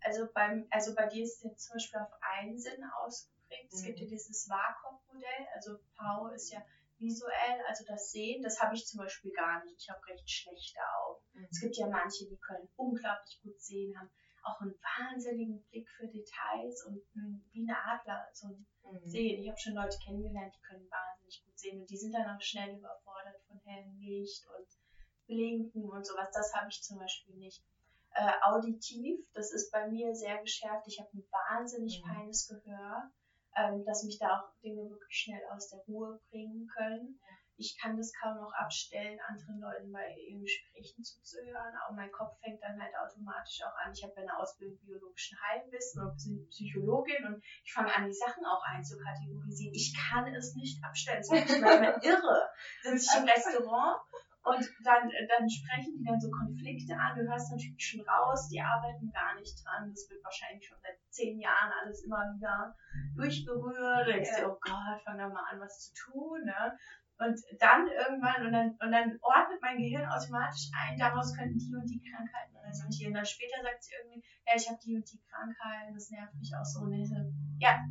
Also, 0.00 0.28
beim, 0.32 0.66
also 0.70 0.94
bei 0.94 1.06
dir 1.06 1.24
ist 1.24 1.38
es 1.38 1.42
jetzt 1.44 1.66
zum 1.66 1.74
Beispiel 1.74 2.00
auf 2.00 2.12
einen 2.20 2.58
Sinn 2.58 2.84
ausgeprägt. 3.00 3.72
Es 3.72 3.80
mhm. 3.80 3.86
gibt 3.86 4.00
ja 4.00 4.06
dieses 4.06 4.48
WAKOP-Modell, 4.48 5.46
also 5.54 5.78
V 5.96 6.28
ist 6.28 6.52
ja 6.52 6.62
visuell, 6.98 7.60
also 7.68 7.84
das 7.86 8.10
Sehen, 8.10 8.42
das 8.42 8.60
habe 8.60 8.74
ich 8.74 8.86
zum 8.86 8.98
Beispiel 8.98 9.32
gar 9.32 9.64
nicht. 9.64 9.76
Ich 9.80 9.88
habe 9.88 10.04
recht 10.06 10.28
schlechte 10.28 10.80
Augen. 11.00 11.24
Mhm. 11.32 11.46
Es 11.50 11.60
gibt 11.60 11.76
ja 11.76 11.86
manche, 11.88 12.26
die 12.26 12.38
können 12.38 12.68
unglaublich 12.76 13.40
gut 13.42 13.60
sehen, 13.60 13.98
haben 13.98 14.10
auch 14.42 14.60
einen 14.60 14.78
wahnsinnigen 14.80 15.62
Blick 15.64 15.88
für 15.90 16.06
Details 16.06 16.84
und 16.86 17.02
wie 17.52 17.68
eine 17.68 17.76
Adler 17.76 18.28
so 18.32 18.48
ein 18.48 18.66
mhm. 18.82 19.08
Sehen. 19.08 19.42
Ich 19.42 19.48
habe 19.48 19.58
schon 19.58 19.74
Leute 19.74 19.98
kennengelernt, 20.04 20.54
die 20.54 20.62
können 20.62 20.88
wahnsinnig 20.90 21.44
gut 21.44 21.58
sehen 21.58 21.80
und 21.80 21.90
die 21.90 21.96
sind 21.96 22.12
dann 22.12 22.36
auch 22.36 22.40
schnell 22.40 22.76
überfordert 22.76 23.40
von 23.48 23.58
hellem 23.64 23.98
Licht 23.98 24.46
und 24.56 24.68
Blinken 25.26 25.90
und 25.90 26.06
sowas. 26.06 26.30
Das 26.32 26.54
habe 26.54 26.68
ich 26.70 26.80
zum 26.82 26.98
Beispiel 26.98 27.34
nicht. 27.34 27.62
Äh, 28.12 28.32
auditiv, 28.40 29.20
das 29.34 29.52
ist 29.52 29.70
bei 29.70 29.88
mir 29.88 30.14
sehr 30.14 30.40
geschärft. 30.40 30.86
Ich 30.86 30.98
habe 31.00 31.10
ein 31.12 31.26
wahnsinnig 31.30 32.00
mhm. 32.02 32.08
feines 32.08 32.46
Gehör 32.46 33.10
ähm, 33.56 33.84
dass 33.84 34.04
mich 34.04 34.18
da 34.18 34.40
auch 34.40 34.60
Dinge 34.62 34.88
wirklich 34.90 35.16
schnell 35.16 35.40
aus 35.52 35.68
der 35.68 35.80
Ruhe 35.88 36.20
bringen 36.30 36.68
können. 36.76 37.18
Ich 37.58 37.78
kann 37.80 37.96
das 37.96 38.12
kaum 38.12 38.36
noch 38.36 38.52
abstellen, 38.52 39.18
anderen 39.26 39.60
Leuten 39.60 39.90
bei 39.90 40.14
ihren 40.28 40.42
Gesprächen 40.42 41.02
zuzuhören. 41.02 41.74
Auch 41.88 41.94
mein 41.94 42.12
Kopf 42.12 42.38
fängt 42.42 42.62
dann 42.62 42.78
halt 42.78 42.92
automatisch 42.94 43.62
auch 43.64 43.74
an. 43.82 43.92
Ich 43.94 44.04
habe 44.04 44.14
eine 44.16 44.38
Ausbildung 44.38 44.78
biologischen 44.84 45.38
Heilwissen 45.40 46.02
und 46.02 46.16
Psychologin 46.50 47.24
und 47.24 47.42
ich 47.64 47.72
fange 47.72 47.94
an, 47.96 48.06
die 48.06 48.12
Sachen 48.12 48.44
auch 48.44 48.62
einzukategorisieren. 48.62 49.74
Ich 49.74 49.96
kann 49.96 50.34
es 50.34 50.54
nicht 50.54 50.84
abstellen. 50.84 51.18
Das 51.18 51.30
macht 51.30 51.48
mich 51.48 51.60
manchmal 51.62 51.98
irre. 52.02 52.50
Sitze 52.82 52.96
ich 52.96 53.22
im 53.22 53.28
Restaurant 53.28 54.02
Und 54.46 54.62
dann, 54.84 55.10
dann 55.10 55.50
sprechen 55.50 55.98
die 55.98 56.04
dann 56.06 56.20
so 56.20 56.30
Konflikte 56.30 56.94
an. 56.94 57.18
Du 57.18 57.26
hörst 57.26 57.50
natürlich 57.50 57.82
schon 57.82 58.06
raus, 58.06 58.46
die 58.46 58.60
arbeiten 58.60 59.10
gar 59.10 59.34
nicht 59.34 59.58
dran. 59.58 59.90
Das 59.90 60.08
wird 60.08 60.22
wahrscheinlich 60.22 60.64
schon 60.64 60.78
seit 60.80 60.94
zehn 61.10 61.40
Jahren 61.40 61.72
alles 61.82 62.04
immer 62.04 62.30
wieder 62.30 62.72
durchgerührt. 63.16 64.06
Du 64.06 64.12
denkst 64.12 64.36
dir, 64.38 64.46
oh 64.46 64.58
Gott, 64.62 65.02
fang 65.02 65.18
da 65.18 65.28
mal 65.28 65.42
an, 65.50 65.58
was 65.58 65.90
zu 65.90 66.12
tun. 66.12 66.44
Ne? 66.44 66.78
Und 67.18 67.34
dann 67.58 67.88
irgendwann, 67.88 68.46
und 68.46 68.52
dann, 68.52 68.70
und 68.78 68.92
dann 68.92 69.18
ordnet 69.18 69.58
mein 69.62 69.78
Gehirn 69.78 70.06
automatisch 70.06 70.70
ein, 70.78 70.96
daraus 70.96 71.34
könnten 71.34 71.58
die 71.58 71.74
und 71.74 71.90
die 71.90 71.98
Krankheiten 72.06 72.56
resultieren. 72.62 73.14
Dann 73.14 73.26
später 73.26 73.60
sagt 73.64 73.82
sie 73.82 73.94
irgendwie, 73.98 74.22
ja, 74.46 74.52
ich 74.54 74.68
habe 74.70 74.78
die 74.78 74.94
und 74.94 75.10
die 75.10 75.20
Krankheiten, 75.26 75.92
das 75.92 76.10
nervt 76.10 76.34
mich 76.38 76.54
auch 76.54 76.64
so. 76.64 76.86
Und 76.86 76.92
ich 76.92 77.08
so, 77.08 77.16
ja, 77.58 77.82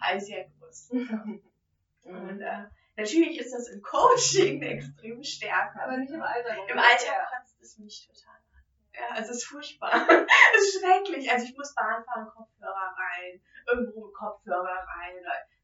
habe 0.00 0.16
ich 0.16 0.28
ja 0.28 0.48
gewusst. 0.48 0.90
und 2.08 2.40
äh, 2.40 2.64
Natürlich 3.00 3.38
ist 3.38 3.52
das 3.52 3.68
im 3.68 3.82
Coaching 3.82 4.62
eine 4.62 4.74
extreme 4.74 5.24
Stärke. 5.24 5.80
Aber 5.82 5.96
nicht 5.96 6.12
im 6.12 6.22
Alter. 6.22 6.54
Im 6.68 6.78
Alter 6.78 7.06
ja. 7.06 7.26
kotzt 7.30 7.60
es 7.60 7.78
mich 7.78 8.06
total 8.06 8.34
an. 8.34 8.64
Ja, 8.92 9.20
es 9.20 9.30
ist 9.30 9.44
furchtbar. 9.44 9.92
es 10.56 10.68
ist 10.68 10.80
schrecklich. 10.80 11.30
Also 11.30 11.46
ich 11.46 11.56
muss 11.56 11.74
Bahn 11.74 12.04
fahren, 12.04 12.28
Kopfhörer 12.28 12.94
rein, 12.96 13.40
irgendwo 13.66 14.08
Kopfhörer 14.08 14.84
rein. 14.86 15.14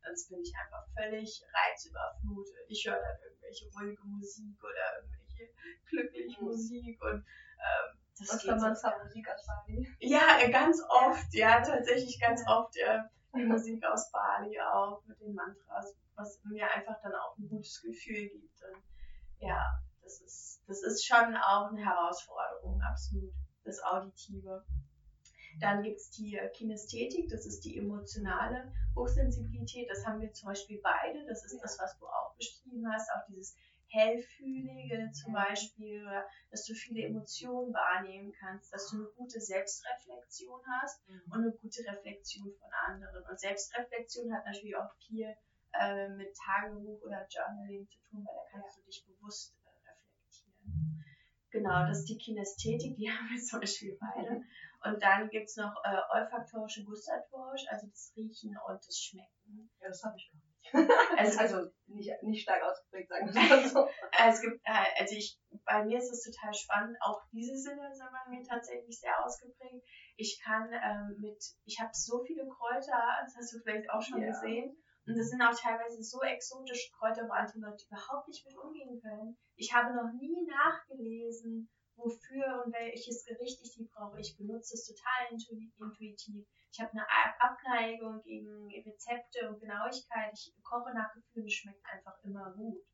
Sonst 0.05 0.31
bin 0.31 0.41
ich 0.41 0.53
einfach 0.57 0.87
völlig 0.97 1.43
reizüberflutet. 1.53 2.67
Ich 2.69 2.87
höre 2.87 2.97
dann 2.97 3.21
irgendwelche 3.23 3.67
ruhige 3.75 4.05
Musik 4.05 4.57
oder 4.63 5.03
irgendwelche 5.03 5.53
glückliche 5.91 6.41
mhm. 6.41 6.47
Musik 6.47 7.03
und 7.03 7.27
ähm, 7.59 7.99
das 8.19 8.33
Was 8.33 8.43
geht 8.43 8.51
man 8.57 8.75
so 8.75 8.89
Musik 9.05 9.29
Bali? 9.47 9.97
Ja, 9.99 10.49
ganz 10.49 10.81
oft, 10.89 11.35
ja, 11.35 11.61
tatsächlich 11.61 12.19
ganz 12.19 12.43
oft 12.47 12.75
äh, 12.77 13.01
die 13.35 13.45
Musik 13.45 13.85
aus 13.85 14.11
Bali 14.11 14.59
auch 14.61 15.03
mit 15.07 15.21
den 15.21 15.35
Mantras 15.35 15.95
was 16.17 16.41
mir 16.45 16.69
einfach 16.71 17.01
dann 17.03 17.15
auch 17.15 17.37
ein 17.39 17.49
gutes 17.49 17.81
Gefühl 17.83 18.29
gibt. 18.29 18.63
Und 18.63 18.83
ja, 19.39 19.63
das 20.03 20.21
ist, 20.21 20.63
das 20.67 20.83
ist 20.83 21.07
schon 21.07 21.37
auch 21.37 21.71
eine 21.71 21.85
Herausforderung, 21.85 22.81
absolut, 22.83 23.33
das 23.65 23.83
Auditive. 23.83 24.65
Dann 25.61 25.83
gibt 25.83 25.97
es 25.97 26.11
die 26.11 26.39
Kinästhetik, 26.55 27.31
das 27.31 27.47
ist 27.47 27.65
die 27.65 27.79
emotionale 27.79 28.73
Hochsensibilität. 28.95 29.89
Das 29.89 30.05
haben 30.05 30.21
wir 30.21 30.33
zum 30.33 30.49
Beispiel 30.49 30.81
beide. 30.83 31.25
Das 31.27 31.45
ist 31.45 31.55
ja. 31.55 31.61
das, 31.63 31.79
was 31.79 31.99
du 31.99 32.07
auch 32.07 32.35
beschrieben 32.37 32.85
hast. 32.93 33.09
Auch 33.11 33.27
dieses 33.29 33.57
Hellfühlige 33.97 35.11
zum 35.13 35.33
Beispiel, 35.33 36.03
oder 36.03 36.25
dass 36.51 36.65
du 36.67 36.75
viele 36.75 37.07
Emotionen 37.07 37.73
wahrnehmen 37.73 38.33
kannst, 38.39 38.73
dass 38.73 38.91
du 38.91 38.97
eine 38.97 39.09
gute 39.17 39.41
Selbstreflexion 39.41 40.61
hast 40.81 41.09
mhm. 41.09 41.23
und 41.33 41.41
eine 41.41 41.53
gute 41.53 41.83
Reflexion 41.87 42.53
von 42.61 42.71
anderen. 42.87 43.25
Und 43.25 43.41
Selbstreflexion 43.41 44.33
hat 44.33 44.45
natürlich 44.45 44.77
auch 44.77 44.95
viel 45.07 45.35
äh, 45.81 46.09
mit 46.11 46.29
Tagebuch 46.37 47.01
oder 47.03 47.27
Journaling 47.29 47.89
zu 47.89 47.99
tun, 48.11 48.25
weil 48.25 48.35
da 48.35 48.61
kannst 48.61 48.79
du 48.79 48.83
dich 48.83 49.05
bewusst 49.07 49.57
äh, 49.65 49.91
reflektieren. 49.91 51.05
Genau, 51.51 51.87
das 51.87 52.01
ist 52.01 52.09
die 52.09 52.19
Kinästhetik, 52.19 52.97
die 52.97 53.11
haben 53.11 53.29
wir 53.31 53.41
zum 53.41 53.61
Beispiel 53.61 53.99
beide. 53.99 54.43
Und 54.85 55.03
dann 55.03 55.29
gibt 55.31 55.49
es 55.49 55.57
noch 55.57 55.75
äh, 55.85 55.99
olfaktorische 56.13 56.85
gustatorisch, 56.85 57.65
also 57.69 57.87
das 57.87 58.13
Riechen 58.15 58.57
und 58.69 58.79
das 58.87 59.01
Schmecken. 59.01 59.71
Ja, 59.81 59.89
das 59.89 60.03
habe 60.05 60.17
ich 60.17 60.31
gar 60.31 60.46
Also, 61.17 61.39
also 61.39 61.71
nicht, 61.87 62.11
nicht 62.23 62.43
stark 62.43 62.63
ausgeprägt, 62.63 63.09
sagen 63.09 63.33
wir 63.33 63.43
mal 63.43 63.69
so. 63.69 63.89
es 64.29 64.41
gibt, 64.41 64.61
äh, 64.65 65.01
also 65.01 65.15
ich, 65.15 65.39
bei 65.65 65.85
mir 65.85 65.99
ist 65.99 66.11
es 66.11 66.23
total 66.23 66.53
spannend, 66.53 66.97
auch 67.01 67.21
diese 67.33 67.57
Sinne 67.57 67.93
sind 67.93 68.09
bei 68.11 68.31
mir 68.31 68.43
tatsächlich 68.43 68.99
sehr 68.99 69.25
ausgeprägt. 69.25 69.85
Ich 70.17 70.41
kann 70.45 70.69
ähm, 70.73 71.17
mit, 71.21 71.43
ich 71.65 71.81
habe 71.81 71.91
so 71.93 72.23
viele 72.25 72.47
Kräuter, 72.49 73.01
das 73.25 73.35
hast 73.37 73.53
du 73.55 73.59
vielleicht 73.63 73.89
auch 73.91 74.03
schon 74.03 74.21
ja. 74.21 74.29
gesehen. 74.29 74.77
Und 75.07 75.17
das 75.17 75.31
sind 75.31 75.41
auch 75.41 75.55
teilweise 75.55 76.03
so 76.03 76.21
exotische 76.21 76.91
Kräuter, 76.99 77.29
wo 77.29 77.33
andere 77.33 77.71
Leute 77.71 77.87
überhaupt 77.87 78.27
nicht 78.27 78.45
mit 78.45 78.57
umgehen 78.59 79.01
können. 79.01 79.39
Ich 79.55 79.73
habe 79.73 79.95
noch 79.95 80.11
nie 80.19 80.45
nachgelesen, 80.47 81.71
wofür 81.97 82.63
und 82.65 82.73
welches 82.73 83.25
Gericht 83.25 83.61
ich 83.63 83.73
die 83.73 83.85
brauche. 83.85 84.21
Ich 84.21 84.37
benutze 84.37 84.75
es 84.75 84.87
total 84.87 85.33
intuitiv. 85.33 86.47
Ich 86.71 86.81
habe 86.81 86.93
eine 86.93 87.07
Abneigung 87.41 88.23
gegen 88.23 88.69
Rezepte 88.85 89.49
und 89.49 89.61
Genauigkeit. 89.61 90.33
Ich 90.35 90.53
koche 90.63 90.93
nach 90.95 91.13
Gefühl, 91.15 91.47
es 91.47 91.55
schmeckt 91.55 91.85
einfach 91.87 92.17
immer 92.23 92.53
gut. 92.53 92.85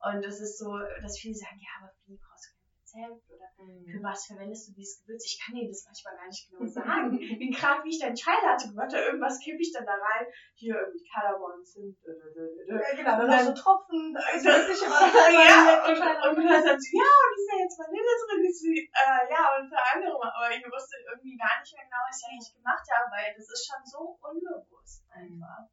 Und 0.00 0.24
das 0.24 0.40
ist 0.40 0.58
so, 0.58 0.78
dass 1.02 1.18
viele 1.18 1.34
sagen, 1.34 1.58
ja, 1.60 1.70
aber 1.80 1.92
wie 2.06 2.16
brauchst 2.16 2.50
du 2.50 2.55
Rezept 2.96 3.28
oder 3.30 3.48
mhm. 3.58 3.84
für 3.84 4.02
was 4.02 4.26
verwendest 4.26 4.68
du 4.68 4.72
dieses 4.72 5.02
Gewürz? 5.04 5.24
Ich 5.26 5.38
kann 5.40 5.54
dir 5.54 5.68
das 5.68 5.84
manchmal 5.84 6.16
gar 6.16 6.26
nicht 6.26 6.48
genau 6.48 6.64
sagen. 6.80 7.12
wie 7.18 7.50
gerade 7.50 7.84
wie 7.84 7.90
ich 7.92 8.00
dein 8.00 8.16
Chai 8.16 8.36
Latte 8.42 8.68
gemacht 8.68 8.92
habe, 8.92 9.04
irgendwas 9.04 9.38
kippe 9.40 9.60
ich 9.60 9.72
dann 9.72 9.84
da 9.84 9.94
rein, 9.94 10.26
hier 10.54 10.74
irgendwie 10.74 11.04
Kardamom, 11.04 11.64
Zimt, 11.64 11.98
ja, 12.02 12.96
genau, 12.96 13.16
dann, 13.20 13.28
dann 13.28 13.46
so 13.46 13.54
Tropfen, 13.54 14.12
da 14.16 14.24
ist 14.32 14.44
wirklich 14.44 14.82
immer 14.82 14.96
ja, 14.96 15.84
und, 15.84 15.98
und, 15.98 16.38
und 16.38 16.46
dann 16.48 16.64
sagst 16.64 16.88
du, 16.88 16.96
ja, 16.96 17.08
und 17.08 17.32
ist 17.36 17.52
ja 17.52 17.58
jetzt 17.60 17.78
Vanille 17.78 18.14
drin, 18.24 18.42
ist 18.48 18.64
wie, 18.64 18.80
äh, 18.80 19.22
ja, 19.28 19.42
und 19.56 19.68
für 19.68 19.80
andere, 19.80 20.16
aber 20.16 20.48
ich 20.50 20.64
wusste 20.64 20.96
irgendwie 21.04 21.36
gar 21.36 21.60
nicht 21.60 21.72
mehr 21.76 21.84
genau, 21.84 22.02
was 22.08 22.20
ich 22.20 22.28
eigentlich 22.32 22.54
gemacht 22.56 22.86
habe, 22.88 23.06
weil 23.12 23.28
das 23.36 23.46
ist 23.50 23.64
schon 23.68 23.82
so 23.84 24.16
unbewusst 24.24 25.04
einfach. 25.12 25.68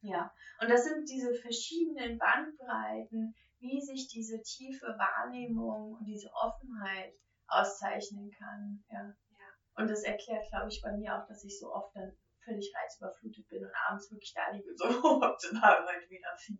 Ja, 0.00 0.32
und 0.60 0.70
das 0.70 0.84
sind 0.84 1.08
diese 1.08 1.34
verschiedenen 1.34 2.18
Bandbreiten, 2.18 3.34
wie 3.60 3.80
sich 3.80 4.08
diese 4.08 4.40
tiefe 4.42 4.86
Wahrnehmung 4.86 5.94
und 5.94 6.04
diese 6.04 6.30
Offenheit 6.32 7.12
auszeichnen 7.48 8.30
kann. 8.30 8.84
Ja. 8.90 9.02
ja. 9.04 9.48
Und 9.76 9.90
das 9.90 10.02
erklärt, 10.02 10.48
glaube 10.50 10.68
ich, 10.68 10.80
bei 10.82 10.92
mir 10.96 11.16
auch, 11.16 11.26
dass 11.26 11.44
ich 11.44 11.58
so 11.58 11.72
oft 11.72 11.94
dann 11.96 12.12
völlig 12.44 12.72
reizüberflutet 12.74 13.48
bin 13.48 13.64
und 13.64 13.72
abends 13.86 14.10
wirklich 14.10 14.32
da 14.34 14.50
liege 14.50 14.70
und 14.70 14.78
so, 14.78 14.86
oh, 15.02 15.20
dann 15.20 15.62
halt 15.62 16.10
wieder 16.10 16.36
viel. 16.36 16.58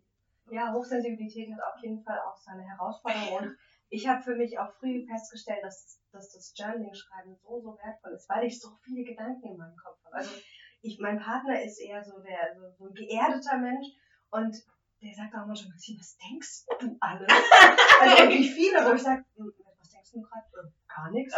Ja, 0.50 0.72
Hochsensibilität 0.72 1.52
hat 1.52 1.60
auf 1.60 1.82
jeden 1.82 2.02
Fall 2.02 2.18
auch 2.20 2.36
seine 2.36 2.62
Herausforderungen. 2.62 3.50
Und 3.50 3.58
ich 3.90 4.06
habe 4.06 4.22
für 4.22 4.34
mich 4.34 4.58
auch 4.58 4.72
früh 4.74 5.06
festgestellt, 5.06 5.62
dass, 5.62 6.00
dass 6.10 6.32
das 6.32 6.54
Journaling-Schreiben 6.56 7.36
so, 7.36 7.60
so 7.60 7.78
wertvoll 7.82 8.12
ist, 8.12 8.28
weil 8.28 8.46
ich 8.46 8.60
so 8.60 8.70
viele 8.82 9.04
Gedanken 9.04 9.46
in 9.46 9.56
meinem 9.56 9.76
Kopf 9.76 9.98
habe. 10.04 10.16
Also 10.16 10.30
ich, 10.80 10.98
mein 11.00 11.18
Partner 11.18 11.62
ist 11.62 11.80
eher 11.80 12.02
so 12.02 12.20
der 12.20 12.54
so, 12.54 12.70
so 12.78 12.86
ein 12.86 12.94
geerdeter 12.94 13.58
Mensch 13.58 13.88
und 14.30 14.54
der 15.00 15.14
sagt 15.14 15.34
auch 15.34 15.44
immer 15.44 15.54
schon, 15.54 15.70
Maxine, 15.70 16.00
was 16.00 16.16
denkst 16.18 16.66
du 16.80 16.96
alles? 17.00 17.28
also 18.00 18.16
irgendwie 18.22 18.48
viele, 18.48 18.84
wo 18.84 18.94
ich 18.94 19.02
sage, 19.02 19.24
hm, 19.36 19.52
was 19.78 19.90
denkst 19.90 20.12
du 20.12 20.22
gerade? 20.22 20.46
Äh, 20.54 20.70
gar 20.88 21.10
nichts. 21.12 21.34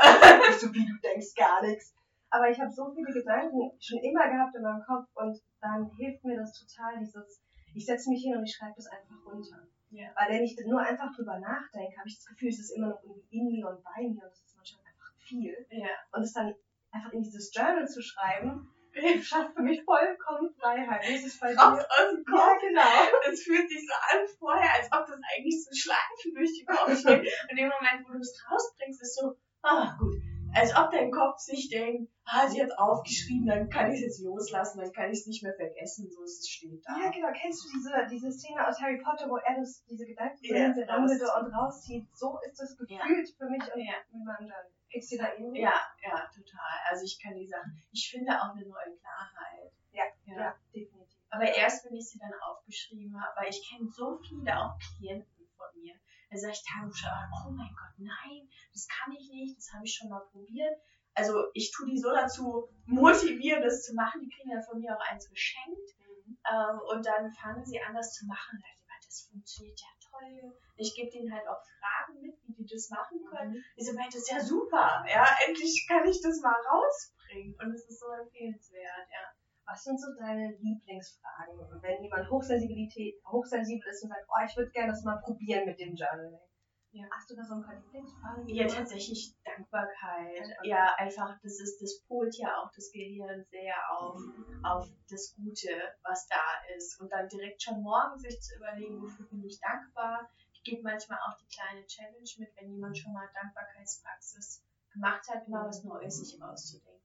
Ich 0.51 0.61
so, 0.61 0.73
wie 0.73 0.87
du 0.87 0.97
denkst, 1.03 1.35
gar 1.37 1.63
nichts. 1.63 1.95
Aber 2.31 2.49
ich 2.49 2.61
habe 2.61 2.71
so 2.71 2.93
viele 2.95 3.13
Gedanken 3.13 3.73
schon 3.81 3.99
immer 3.99 4.31
gehabt 4.31 4.55
in 4.55 4.63
meinem 4.63 4.83
Kopf 4.85 5.09
und 5.15 5.41
dann 5.61 5.91
hilft 5.97 6.25
mir 6.25 6.37
das 6.37 6.53
total, 6.53 6.99
dieses, 7.01 7.43
ich 7.75 7.85
setze 7.85 8.09
mich 8.09 8.23
hin 8.23 8.37
und 8.37 8.45
ich 8.45 8.55
schreibe 8.55 8.75
das 8.77 8.87
einfach 8.87 9.17
runter. 9.27 9.67
Ja. 9.91 10.09
Weil 10.15 10.31
wenn 10.31 10.45
ich 10.45 10.57
nur 10.65 10.81
einfach 10.81 11.13
drüber 11.15 11.39
nachdenke, 11.41 11.99
habe 11.99 12.09
ich 12.09 12.17
das 12.17 12.27
Gefühl, 12.27 12.49
es 12.49 12.61
ist 12.61 12.71
immer 12.71 12.91
noch 12.91 13.03
irgendwie 13.03 13.37
in 13.37 13.47
mir 13.47 13.69
und 13.69 13.83
bei 13.83 14.03
mir 14.03 14.23
und 14.23 14.33
es 14.33 14.45
ist 14.45 14.57
manchmal 14.57 14.87
einfach 14.87 15.13
viel. 15.19 15.67
Ja. 15.71 15.89
Und 16.13 16.23
es 16.23 16.33
dann 16.33 16.55
einfach 16.93 17.13
in 17.13 17.23
dieses 17.23 17.53
Journal 17.53 17.89
zu 17.89 18.01
schreiben, 18.01 18.71
schafft 19.23 19.55
für 19.55 19.63
mich 19.63 19.83
vollkommen 19.85 20.53
Freiheit. 20.59 21.03
Das 21.03 21.25
ist 21.25 21.41
bei 21.41 21.55
Raus 21.55 21.81
aus 21.81 22.11
dem 22.15 22.25
Kopf. 22.25 22.39
Ja, 22.39 22.59
genau. 22.61 23.31
Es 23.31 23.43
fühlt 23.43 23.69
sich 23.69 23.87
so 23.87 23.95
an 23.95 24.27
vorher, 24.39 24.75
als 24.75 24.87
ob 24.93 25.07
das 25.07 25.21
eigentlich 25.33 25.65
so 25.65 25.71
Schleifen 25.75 26.35
durch 26.35 26.53
die 26.53 26.65
Kopf 26.65 27.05
geht. 27.05 27.33
Und 27.43 27.51
in 27.51 27.57
dem 27.57 27.71
Moment, 27.71 28.09
wo 28.09 28.13
du 28.13 28.19
es 28.19 28.43
rausbringst, 28.51 29.03
ist 29.03 29.17
so, 29.17 29.37
ah, 29.63 29.97
gut. 29.99 30.17
Als 30.53 30.75
ob 30.75 30.91
dein 30.91 31.13
Kopf 31.13 31.39
sich 31.39 31.69
denkt, 31.69 32.11
ah, 32.25 32.49
sie 32.49 32.61
hat 32.61 32.77
aufgeschrieben, 32.77 33.47
dann 33.47 33.69
kann 33.71 33.93
ich 33.93 34.01
es 34.01 34.19
jetzt 34.19 34.23
loslassen, 34.25 34.81
dann 34.81 34.93
kann 34.93 35.11
ich 35.13 35.21
es 35.21 35.27
nicht 35.27 35.45
mehr 35.45 35.55
vergessen, 35.55 36.11
so 36.11 36.25
ist 36.25 36.41
es 36.41 36.49
steht 36.49 36.83
da. 36.85 36.99
Ja, 36.99 37.11
genau. 37.11 37.29
Kennst 37.41 37.65
du 37.65 37.69
diese, 37.71 37.95
diese 38.11 38.33
Szene 38.33 38.67
aus 38.67 38.81
Harry 38.81 38.99
Potter, 38.99 39.31
wo 39.31 39.37
er 39.37 39.61
das, 39.61 39.85
diese 39.87 40.07
Gedanken 40.07 40.39
ja, 40.43 40.75
Dumbledore 40.75 41.39
und 41.39 41.55
rauszieht? 41.55 42.09
So 42.15 42.37
ist 42.45 42.59
das 42.59 42.77
gefühlt 42.77 42.99
ja. 42.99 43.35
für 43.39 43.49
mich 43.49 43.63
und 43.63 43.81
ja. 43.81 43.95
mit 44.11 44.25
meinem 44.25 44.51
Geht's 44.91 45.09
dir 45.09 45.19
da 45.19 45.33
ähnlich? 45.35 45.63
Ja, 45.63 45.75
ja, 46.03 46.31
total. 46.35 46.75
Also 46.89 47.05
ich 47.05 47.21
kann 47.23 47.35
die 47.35 47.47
Sachen, 47.47 47.83
ich 47.93 48.11
finde 48.11 48.33
auch 48.33 48.51
eine 48.51 48.67
neue 48.67 48.97
Klarheit. 48.99 49.73
Ja, 49.93 50.05
ja, 50.27 50.41
ja 50.41 50.57
definitiv. 50.75 51.19
Aber 51.31 51.45
erst, 51.45 51.85
wenn 51.85 51.95
ich 51.95 52.09
sie 52.09 52.19
dann 52.19 52.33
aufgeschrieben 52.43 53.15
habe, 53.21 53.33
weil 53.37 53.51
ich 53.51 53.69
kenne 53.69 53.89
so 53.89 54.19
viele 54.19 54.59
auch 54.59 54.77
Klienten 54.79 55.47
von 55.57 55.67
mir. 55.81 55.95
Da 56.31 56.39
sage 56.39 56.55
ich 56.55 56.65
Tagebuch, 56.65 57.47
oh 57.47 57.51
mein 57.51 57.71
Gott, 57.75 57.99
nein, 57.99 58.49
das 58.73 58.87
kann 58.89 59.13
ich 59.13 59.29
nicht, 59.31 59.57
das 59.59 59.73
habe 59.73 59.85
ich 59.85 59.95
schon 59.95 60.11
mal 60.11 60.27
probiert. 60.33 60.77
Also 61.15 61.47
ich 61.55 61.73
tue 61.73 61.87
die 61.87 61.99
so 61.99 62.11
dazu 62.11 62.69
motivieren, 62.87 63.63
das 63.63 63.85
zu 63.85 63.95
machen. 63.95 64.21
Die 64.23 64.29
kriegen 64.29 64.51
dann 64.51 64.63
von 64.63 64.81
mir 64.81 64.97
auch 64.97 65.11
eins 65.11 65.29
geschenkt. 65.29 65.95
Mhm. 65.99 66.39
Ähm, 66.51 66.81
und 66.89 67.07
dann 67.07 67.31
fangen 67.31 67.65
sie 67.65 67.81
an, 67.81 67.95
das 67.95 68.15
zu 68.15 68.27
machen. 68.27 68.63
Das 69.07 69.23
funktioniert 69.23 69.81
ja 69.81 70.00
toll. 70.11 70.53
Ich 70.77 70.95
gebe 70.95 71.11
denen 71.11 71.33
halt 71.33 71.47
auch 71.47 71.63
Fragen 71.79 72.21
mit, 72.21 72.35
wie 72.45 72.55
die 72.55 72.67
das 72.67 72.91
machen 72.91 73.23
können. 73.25 73.53
Mhm. 73.53 73.65
Ich 73.77 73.87
so, 73.87 73.95
das 73.95 74.15
ist 74.15 74.31
ja 74.31 74.41
super. 74.41 75.05
Ja, 75.09 75.25
endlich 75.47 75.87
kann 75.89 76.07
ich 76.07 76.21
das 76.21 76.41
mal 76.43 76.59
rausbringen. 76.67 77.55
Und 77.61 77.75
es 77.75 77.89
ist 77.89 78.01
so 78.01 78.07
empfehlenswert, 78.11 79.07
ja. 79.11 79.25
Was 79.67 79.85
sind 79.85 80.01
so 80.01 80.09
deine 80.19 80.51
Lieblingsfragen, 80.59 81.55
wenn 81.81 82.03
jemand 82.03 82.29
Hochsensibilität, 82.29 83.23
hochsensibel 83.31 83.89
ist 83.89 84.03
und 84.03 84.09
sagt, 84.09 84.27
oh, 84.27 84.45
ich 84.45 84.57
würde 84.57 84.71
gerne 84.73 84.91
das 84.91 85.05
mal 85.05 85.21
probieren 85.23 85.65
mit 85.65 85.79
dem 85.79 85.95
Journaling? 85.95 86.50
Ja. 86.93 87.07
Hast 87.15 87.31
du 87.31 87.37
da 87.37 87.45
so 87.45 87.55
ein 87.55 87.63
paar 87.63 87.77
Lieblingsfragen? 87.77 88.49
Ja, 88.49 88.67
tatsächlich 88.67 89.33
Dankbarkeit. 89.45 90.27
Dankbarkeit. 90.27 90.67
Ja, 90.67 90.95
einfach, 90.99 91.39
das 91.43 91.61
ist, 91.61 91.81
das 91.81 92.03
polt 92.09 92.37
ja 92.37 92.57
auch 92.59 92.71
das 92.75 92.91
Gehirn 92.91 93.45
sehr 93.45 93.75
auf, 93.97 94.19
mhm. 94.19 94.65
auf 94.65 94.89
das 95.09 95.35
Gute, 95.37 95.71
was 96.03 96.27
da 96.27 96.43
ist. 96.77 97.01
Und 97.01 97.13
dann 97.13 97.29
direkt 97.29 97.63
schon 97.63 97.81
morgen 97.83 98.19
sich 98.19 98.41
zu 98.41 98.57
überlegen, 98.57 99.01
wofür 99.01 99.27
bin 99.27 99.45
ich 99.45 99.61
dankbar. 99.61 100.29
Ich 100.53 100.65
gebe 100.65 100.83
manchmal 100.83 101.19
auch 101.29 101.37
die 101.37 101.47
kleine 101.47 101.87
Challenge 101.87 102.31
mit, 102.39 102.51
wenn 102.57 102.73
jemand 102.73 102.99
schon 102.99 103.13
mal 103.13 103.29
Dankbarkeitspraxis 103.35 104.65
gemacht 104.93 105.29
hat, 105.29 105.49
mal 105.49 105.67
was 105.67 105.85
Neues 105.85 106.19
sich 106.19 106.43
auszudenken. 106.43 107.01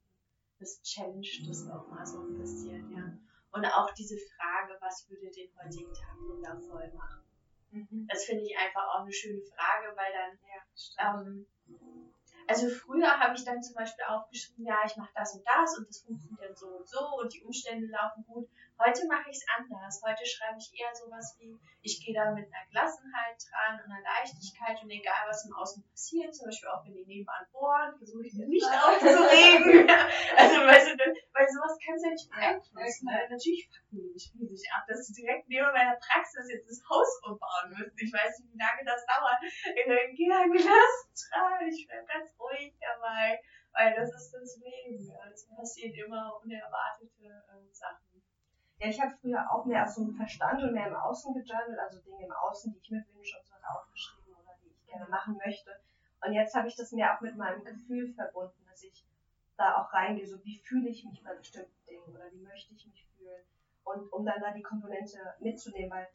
Das 0.59 0.81
challenge 0.81 1.27
das 1.47 1.69
auch 1.69 1.87
mal 1.89 2.05
so 2.05 2.21
ein 2.21 2.37
bisschen, 2.37 2.89
ja. 2.91 3.03
Und 3.51 3.65
auch 3.65 3.93
diese 3.93 4.17
Frage, 4.17 4.75
was 4.81 5.07
würde 5.09 5.29
den 5.31 5.49
heutigen 5.61 5.93
Tag 5.93 6.17
wundervoll 6.27 6.91
machen? 6.93 7.23
Mhm. 7.75 8.07
Das 8.07 8.23
finde 8.25 8.43
ich 8.43 8.57
einfach 8.57 8.87
auch 8.93 9.01
eine 9.01 9.11
schöne 9.11 9.41
Frage, 9.41 9.95
weil 9.95 10.11
dann, 10.13 10.39
ja, 10.47 11.11
ähm, 11.11 11.45
also 12.47 12.69
früher 12.69 13.19
habe 13.19 13.35
ich 13.35 13.43
dann 13.43 13.61
zum 13.61 13.75
Beispiel 13.75 14.05
aufgeschrieben, 14.05 14.65
ja, 14.65 14.77
ich 14.85 14.95
mache 14.97 15.11
das 15.15 15.33
und 15.33 15.43
das 15.45 15.77
und 15.77 15.87
das 15.89 16.01
funktioniert 16.01 16.57
so 16.57 16.67
und 16.67 16.87
so 16.87 16.99
und 17.19 17.33
die 17.33 17.43
Umstände 17.43 17.87
laufen 17.87 18.23
gut. 18.27 18.47
Heute 18.77 19.07
mache 19.07 19.29
ich 19.31 19.37
es 19.37 19.45
anders. 19.57 20.01
Heute 20.05 20.25
schreibe 20.25 20.59
ich 20.59 20.69
eher 20.77 20.93
sowas 20.93 21.35
wie, 21.39 21.57
ich 21.81 22.03
gehe 22.05 22.13
da 22.13 22.31
mit 22.31 22.45
einer 22.45 22.67
Gelassenheit 22.67 23.39
dran 23.49 23.79
und 23.79 23.91
einer 23.91 24.03
Leichtigkeit 24.03 24.83
und 24.83 24.89
egal 24.91 25.25
was 25.27 25.45
im 25.45 25.55
Außen 25.55 25.81
passiert, 25.89 26.35
zum 26.35 26.47
Beispiel 26.47 26.69
auch 26.69 26.85
wenn 26.85 26.93
die 26.93 27.05
nebenan 27.05 27.47
bohren, 27.51 27.97
versuche 27.97 28.27
ich 28.27 28.33
mich 28.33 28.47
nicht 28.47 28.67
aufzuregen. 28.85 29.89
also 30.37 30.55
weißt 30.67 30.91
du, 30.91 30.97
weil 31.33 31.44
sowas 31.75 31.83
kannst 31.83 32.03
du 32.03 32.07
ja 32.07 32.13
nicht 32.13 32.29
beeinflussen. 32.31 33.07
Ja, 33.09 33.27
natürlich 33.29 33.67
fucken 33.67 33.99
die 33.99 34.11
mich 34.13 34.31
riesig 34.39 34.69
ab, 34.71 34.83
dass 34.87 35.07
du 35.07 35.13
direkt 35.13 35.47
neben 35.47 35.71
meiner 35.71 35.97
Praxis 35.99 36.47
jetzt 36.49 36.69
das 36.69 36.81
Haus 36.87 37.09
umbauen 37.27 37.69
müssen. 37.75 37.95
Ich 37.97 38.11
weiß 38.11 38.39
nicht, 38.39 38.53
wie 38.53 38.59
lange 38.59 38.83
das 38.85 39.03
dauert. 39.05 39.39
Ich 39.43 40.15
gehe 40.15 40.29
da 40.29 40.43
gelassen 40.47 41.05
ich 41.67 41.87
bin 41.87 42.05
ganz 42.05 42.35
ruhig 42.39 42.75
dabei, 42.79 43.39
weil 43.73 43.95
das 43.95 44.13
ist 44.13 44.31
das 44.31 44.57
Leben. 44.57 44.99
Es 45.33 45.47
passiert 45.47 45.95
immer 45.97 46.39
unerwartete 46.43 47.25
äh, 47.25 47.67
Sachen. 47.71 48.21
Ja, 48.77 48.87
ich 48.87 48.99
habe 48.99 49.15
früher 49.21 49.39
auch 49.51 49.65
mehr 49.65 49.83
aus 49.83 49.97
einem 49.97 50.15
Verstand 50.15 50.61
und 50.61 50.73
mehr 50.73 50.87
im 50.87 50.95
Außen 50.95 51.33
gejournalt, 51.33 51.79
also 51.79 52.01
Dinge 52.01 52.25
im 52.25 52.31
Außen, 52.31 52.73
die 52.73 52.79
ich 52.79 52.91
mir 52.91 53.05
wünsche 53.13 53.39
und 53.39 53.47
so 53.47 53.55
aufgeschrieben 53.55 54.35
oder 54.35 54.51
die 54.61 54.69
ich 54.69 54.85
gerne 54.85 55.07
machen 55.07 55.37
möchte. 55.37 55.71
Und 56.21 56.33
jetzt 56.33 56.53
habe 56.55 56.67
ich 56.67 56.75
das 56.75 56.91
mehr 56.91 57.15
auch 57.15 57.21
mit 57.21 57.37
meinem 57.37 57.63
Gefühl 57.63 58.13
verbunden, 58.13 58.64
da 59.57 59.81
auch 59.81 59.93
reingehe, 59.93 60.27
so 60.27 60.43
wie 60.43 60.57
fühle 60.57 60.89
ich 60.89 61.05
mich 61.05 61.23
bei 61.23 61.33
bestimmten 61.35 61.85
Dingen 61.87 62.13
oder 62.13 62.31
wie 62.31 62.41
möchte 62.41 62.73
ich 62.73 62.87
mich 62.87 63.07
fühlen. 63.17 63.43
Und 63.83 64.11
um 64.11 64.25
dann 64.25 64.41
da 64.41 64.51
die 64.51 64.61
Komponente 64.63 65.17
mitzunehmen, 65.39 65.91
weil 65.91 66.07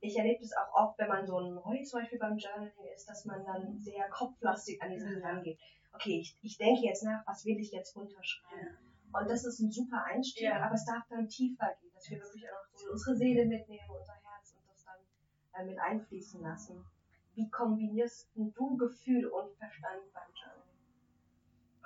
ich 0.00 0.16
erlebe 0.16 0.40
das 0.40 0.52
auch 0.52 0.74
oft, 0.74 0.98
wenn 0.98 1.08
man 1.08 1.26
so 1.26 1.40
neu 1.40 1.82
zum 1.82 2.00
Beispiel 2.00 2.18
beim 2.18 2.36
Journaling 2.36 2.72
ist, 2.94 3.08
dass 3.08 3.24
man 3.24 3.44
dann 3.44 3.78
sehr 3.80 4.08
kopflastig 4.10 4.80
an 4.82 4.90
die 4.90 4.98
Sache 4.98 5.22
rangeht. 5.22 5.58
Okay, 5.92 6.20
ich, 6.20 6.38
ich 6.42 6.58
denke 6.58 6.82
jetzt 6.82 7.04
nach, 7.04 7.26
was 7.26 7.44
will 7.46 7.58
ich 7.58 7.72
jetzt 7.72 7.96
runterschreiben? 7.96 8.76
Und 9.12 9.30
das 9.30 9.44
ist 9.46 9.60
ein 9.60 9.70
super 9.70 10.04
Einstieg, 10.04 10.44
ja. 10.44 10.62
aber 10.62 10.74
es 10.74 10.84
darf 10.84 11.04
dann 11.08 11.28
tiefer 11.28 11.74
gehen, 11.80 11.90
dass 11.94 12.10
wir 12.10 12.20
wirklich 12.20 12.44
auch 12.50 12.66
so 12.74 12.90
unsere 12.90 13.16
Seele 13.16 13.46
mitnehmen, 13.46 13.88
unser 13.88 14.12
Herz 14.12 14.52
und 14.52 14.68
das 14.68 14.84
dann 14.84 15.62
äh, 15.62 15.66
mit 15.66 15.78
einfließen 15.78 16.42
lassen. 16.42 16.84
Wie 17.34 17.48
kombinierst 17.48 18.28
du 18.34 18.76
Gefühl 18.76 19.26
und 19.26 19.54
Verstand 19.56 20.12
beim 20.12 20.28
Journaling? 20.34 20.55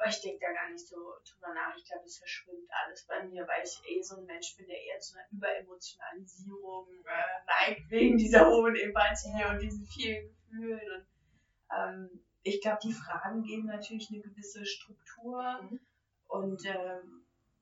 Ich 0.08 0.20
denke 0.20 0.38
da 0.40 0.52
gar 0.52 0.70
nicht 0.70 0.86
so 0.86 0.96
drüber 0.96 1.54
nach. 1.54 1.76
Ich 1.76 1.84
glaube, 1.84 2.04
es 2.04 2.18
verschwimmt 2.18 2.68
alles 2.70 3.06
bei 3.06 3.22
mir, 3.24 3.46
weil 3.46 3.62
ich 3.62 3.80
eh 3.86 4.02
so 4.02 4.16
ein 4.16 4.24
Mensch 4.24 4.56
bin, 4.56 4.66
der 4.66 4.82
eher 4.82 4.98
zu 4.98 5.16
einer 5.16 5.26
Überemotionalisierung 5.30 6.88
äh, 7.04 7.68
neigt, 7.68 7.90
wegen 7.90 8.16
dieser 8.16 8.48
hohen 8.48 8.76
Empathie 8.76 9.44
und 9.50 9.60
diesen 9.60 9.84
vielen 9.84 10.28
Gefühlen. 10.28 11.06
Und 11.68 11.76
ähm, 11.76 12.24
ich 12.42 12.60
glaube, 12.60 12.78
die 12.82 12.92
Fragen 12.92 13.42
geben 13.42 13.66
natürlich 13.66 14.08
eine 14.10 14.22
gewisse 14.22 14.64
Struktur. 14.64 15.62
Mhm. 15.62 15.80
Und 16.28 16.64
ähm, 16.66 17.20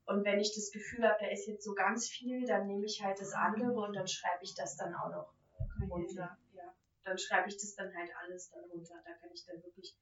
und 0.09 0.25
wenn 0.25 0.41
ich 0.41 0.55
das 0.55 0.71
Gefühl 0.73 1.07
habe, 1.07 1.19
da 1.21 1.27
ist 1.29 1.47
jetzt 1.47 1.65
so 1.65 1.75
ganz 1.75 2.09
viel, 2.09 2.47
dann 2.47 2.67
nehme 2.67 2.87
ich 2.87 3.05
halt 3.05 3.21
das 3.21 3.35
andere 3.35 3.79
und 3.79 3.95
dann 3.95 4.09
schreibe 4.09 4.43
ich 4.43 4.55
das 4.55 4.75
dann 4.75 4.95
auch 4.95 5.11
noch 5.11 5.35
runter. 5.91 6.39
Ja. 6.55 6.75
Dann 7.05 7.19
schreibe 7.19 7.49
ich 7.49 7.57
das 7.57 7.75
dann 7.75 7.95
halt 7.95 8.11
alles 8.17 8.51
dann 8.51 8.65
runter. 8.71 8.95
Da 9.05 9.13
kann 9.13 9.31
ich 9.35 9.45
dann 9.45 9.63
wirklich 9.63 9.95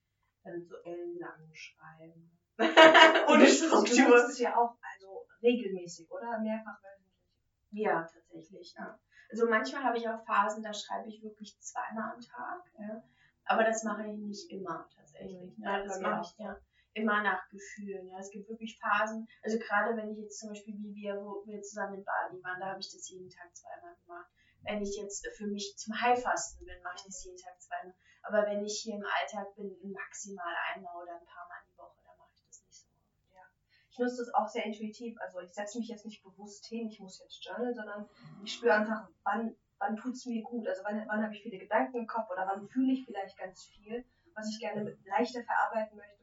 dann 0.46 0.64
so 0.64 0.76
ellenlang 0.84 1.50
schreiben. 1.52 2.30
Ohne 3.28 3.46
Struktur. 3.46 4.16
Das 4.16 4.30
ist 4.30 4.38
ja 4.38 4.56
auch 4.56 4.76
also 4.80 5.26
regelmäßig, 5.42 6.10
oder? 6.10 6.38
Mehrfach 6.38 6.78
wöchentlich. 6.82 7.14
Ja, 7.70 8.02
tatsächlich, 8.02 8.74
ja. 8.78 8.98
Also 9.30 9.46
manchmal 9.48 9.84
habe 9.84 9.98
ich 9.98 10.08
auch 10.08 10.24
Phasen, 10.24 10.62
da 10.62 10.72
schreibe 10.72 11.08
ich 11.08 11.22
wirklich 11.22 11.58
zweimal 11.60 12.14
am 12.14 12.20
Tag, 12.20 12.62
ja. 12.78 13.02
Aber 13.44 13.64
das 13.64 13.84
mache 13.84 14.06
ich 14.06 14.16
nicht 14.16 14.50
immer 14.50 14.88
tatsächlich. 14.96 15.52
Ja, 15.58 15.82
das 15.82 16.00
mache 16.00 16.22
ich, 16.22 16.38
ja 16.38 16.58
immer 16.96 17.22
nach 17.22 17.46
Gefühlen. 17.50 18.08
Ja. 18.08 18.18
Es 18.18 18.30
gibt 18.30 18.48
wirklich 18.48 18.78
Phasen, 18.80 19.28
also 19.42 19.58
gerade 19.58 19.96
wenn 19.96 20.10
ich 20.10 20.18
jetzt 20.18 20.40
zum 20.40 20.48
Beispiel 20.48 20.74
wie 20.78 20.94
wir, 20.94 21.14
wo 21.16 21.44
wir 21.44 21.60
zusammen 21.60 22.00
in 22.00 22.04
Bali 22.04 22.42
waren, 22.42 22.58
da 22.58 22.70
habe 22.70 22.80
ich 22.80 22.90
das 22.90 23.08
jeden 23.10 23.28
Tag 23.28 23.54
zweimal 23.54 23.94
gemacht. 24.02 24.30
Wenn 24.64 24.82
ich 24.82 24.96
jetzt 24.96 25.24
für 25.36 25.46
mich 25.46 25.76
zum 25.76 25.94
Heilfasten 26.00 26.66
bin, 26.66 26.82
mache 26.82 26.96
ich 26.96 27.04
das 27.04 27.22
jeden 27.24 27.36
Tag 27.36 27.60
zweimal. 27.60 27.94
Aber 28.28 28.46
wenn 28.46 28.64
ich 28.64 28.80
hier 28.80 28.96
im 28.96 29.04
Alltag 29.04 29.54
bin, 29.56 29.76
maximal 29.92 30.54
einmal 30.74 31.02
oder 31.02 31.12
ein 31.12 31.26
paar 31.26 31.48
Mal 31.48 31.62
die 31.70 31.78
Woche, 31.78 32.00
dann 32.04 32.16
mache 32.18 32.30
ich 32.34 32.44
das 32.46 32.62
nicht 32.62 32.80
so. 32.80 32.88
Ja. 33.34 33.42
Ich 33.90 33.98
nutze 33.98 34.18
das 34.18 34.34
auch 34.34 34.48
sehr 34.48 34.64
intuitiv. 34.64 35.16
Also 35.20 35.40
ich 35.40 35.52
setze 35.52 35.78
mich 35.78 35.88
jetzt 35.88 36.04
nicht 36.04 36.22
bewusst 36.22 36.66
hin, 36.66 36.88
ich 36.88 37.00
muss 37.00 37.20
jetzt 37.20 37.44
journalen, 37.44 37.74
sondern 37.74 38.08
ich 38.44 38.52
spüre 38.52 38.74
einfach, 38.74 39.08
wann, 39.22 39.56
wann 39.78 39.96
tut 39.96 40.14
es 40.14 40.26
mir 40.26 40.42
gut. 40.42 40.66
Also 40.66 40.82
wann, 40.84 41.06
wann 41.06 41.22
habe 41.22 41.34
ich 41.34 41.42
viele 41.42 41.58
Gedanken 41.58 41.98
im 41.98 42.06
Kopf 42.06 42.30
oder 42.30 42.46
wann 42.46 42.68
fühle 42.68 42.92
ich 42.92 43.04
vielleicht 43.04 43.38
ganz 43.38 43.64
viel, 43.64 44.04
was 44.34 44.50
ich 44.50 44.58
gerne 44.58 44.96
leichter 45.04 45.42
verarbeiten 45.44 45.96
möchte 45.96 46.16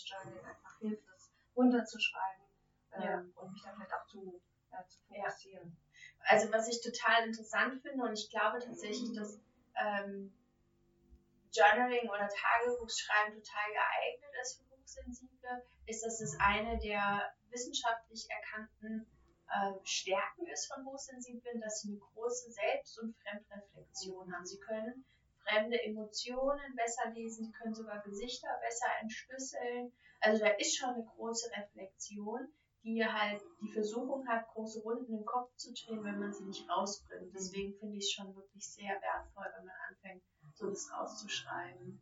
das 0.00 0.08
Journal 0.08 0.44
einfach 0.44 0.78
hilft, 0.78 1.08
das 1.08 1.30
runterzuschreiben 1.56 2.44
ähm, 2.92 3.02
ja. 3.02 3.24
und 3.36 3.52
mich 3.52 3.62
dann 3.62 3.74
vielleicht 3.74 3.94
auch 3.94 4.06
zu, 4.06 4.40
ja, 4.70 4.86
zu 4.86 5.00
fokussieren. 5.02 5.68
Ja. 5.68 6.24
Also 6.28 6.52
was 6.52 6.68
ich 6.68 6.80
total 6.82 7.26
interessant 7.26 7.82
finde 7.82 8.04
und 8.04 8.12
ich 8.12 8.30
glaube 8.30 8.58
tatsächlich, 8.58 9.12
dass 9.14 9.40
ähm, 9.74 10.32
Journaling 11.52 12.08
oder 12.08 12.28
Tagebuchschreiben 12.28 13.34
total 13.34 13.68
geeignet 13.72 14.34
ist 14.42 14.58
für 14.58 14.70
Hochsensible, 14.70 15.62
ist, 15.86 16.04
dass 16.04 16.20
es 16.20 16.36
eine 16.38 16.78
der 16.78 17.32
wissenschaftlich 17.50 18.28
erkannten 18.30 19.06
äh, 19.48 19.72
Stärken 19.82 20.46
ist 20.46 20.72
von 20.72 20.84
Hochsensiblen, 20.86 21.60
dass 21.60 21.80
sie 21.80 21.90
eine 21.90 21.98
große 21.98 22.52
Selbst- 22.52 23.00
und 23.00 23.16
Fremdreflexion 23.16 24.32
haben. 24.32 24.46
Sie 24.46 24.60
können 24.60 25.04
fremde 25.42 25.82
Emotionen 25.82 26.76
besser 26.76 27.10
lesen, 27.10 27.46
sie 27.46 27.52
können 27.52 27.74
sogar 27.74 28.00
Gesichter 28.02 28.48
besser 28.60 28.86
entschlüsseln. 29.00 29.92
Also 30.20 30.44
da 30.44 30.50
ist 30.52 30.76
schon 30.76 30.90
eine 30.90 31.04
große 31.04 31.50
Reflexion, 31.56 32.52
die 32.84 33.04
halt 33.04 33.42
die 33.60 33.72
Versuchung 33.72 34.26
hat, 34.28 34.46
große 34.48 34.82
Runden 34.82 35.12
im 35.18 35.24
Kopf 35.24 35.54
zu 35.56 35.72
drehen, 35.72 36.04
wenn 36.04 36.18
man 36.18 36.32
sie 36.32 36.44
nicht 36.44 36.68
rausbringt. 36.68 37.34
Deswegen 37.34 37.74
finde 37.78 37.96
ich 37.96 38.04
es 38.04 38.12
schon 38.12 38.34
wirklich 38.34 38.66
sehr 38.66 39.00
wertvoll, 39.00 39.46
wenn 39.56 39.66
man 39.66 39.76
anfängt, 39.88 40.22
so 40.60 40.68
das 40.68 40.92
rauszuschreiben. 40.92 42.00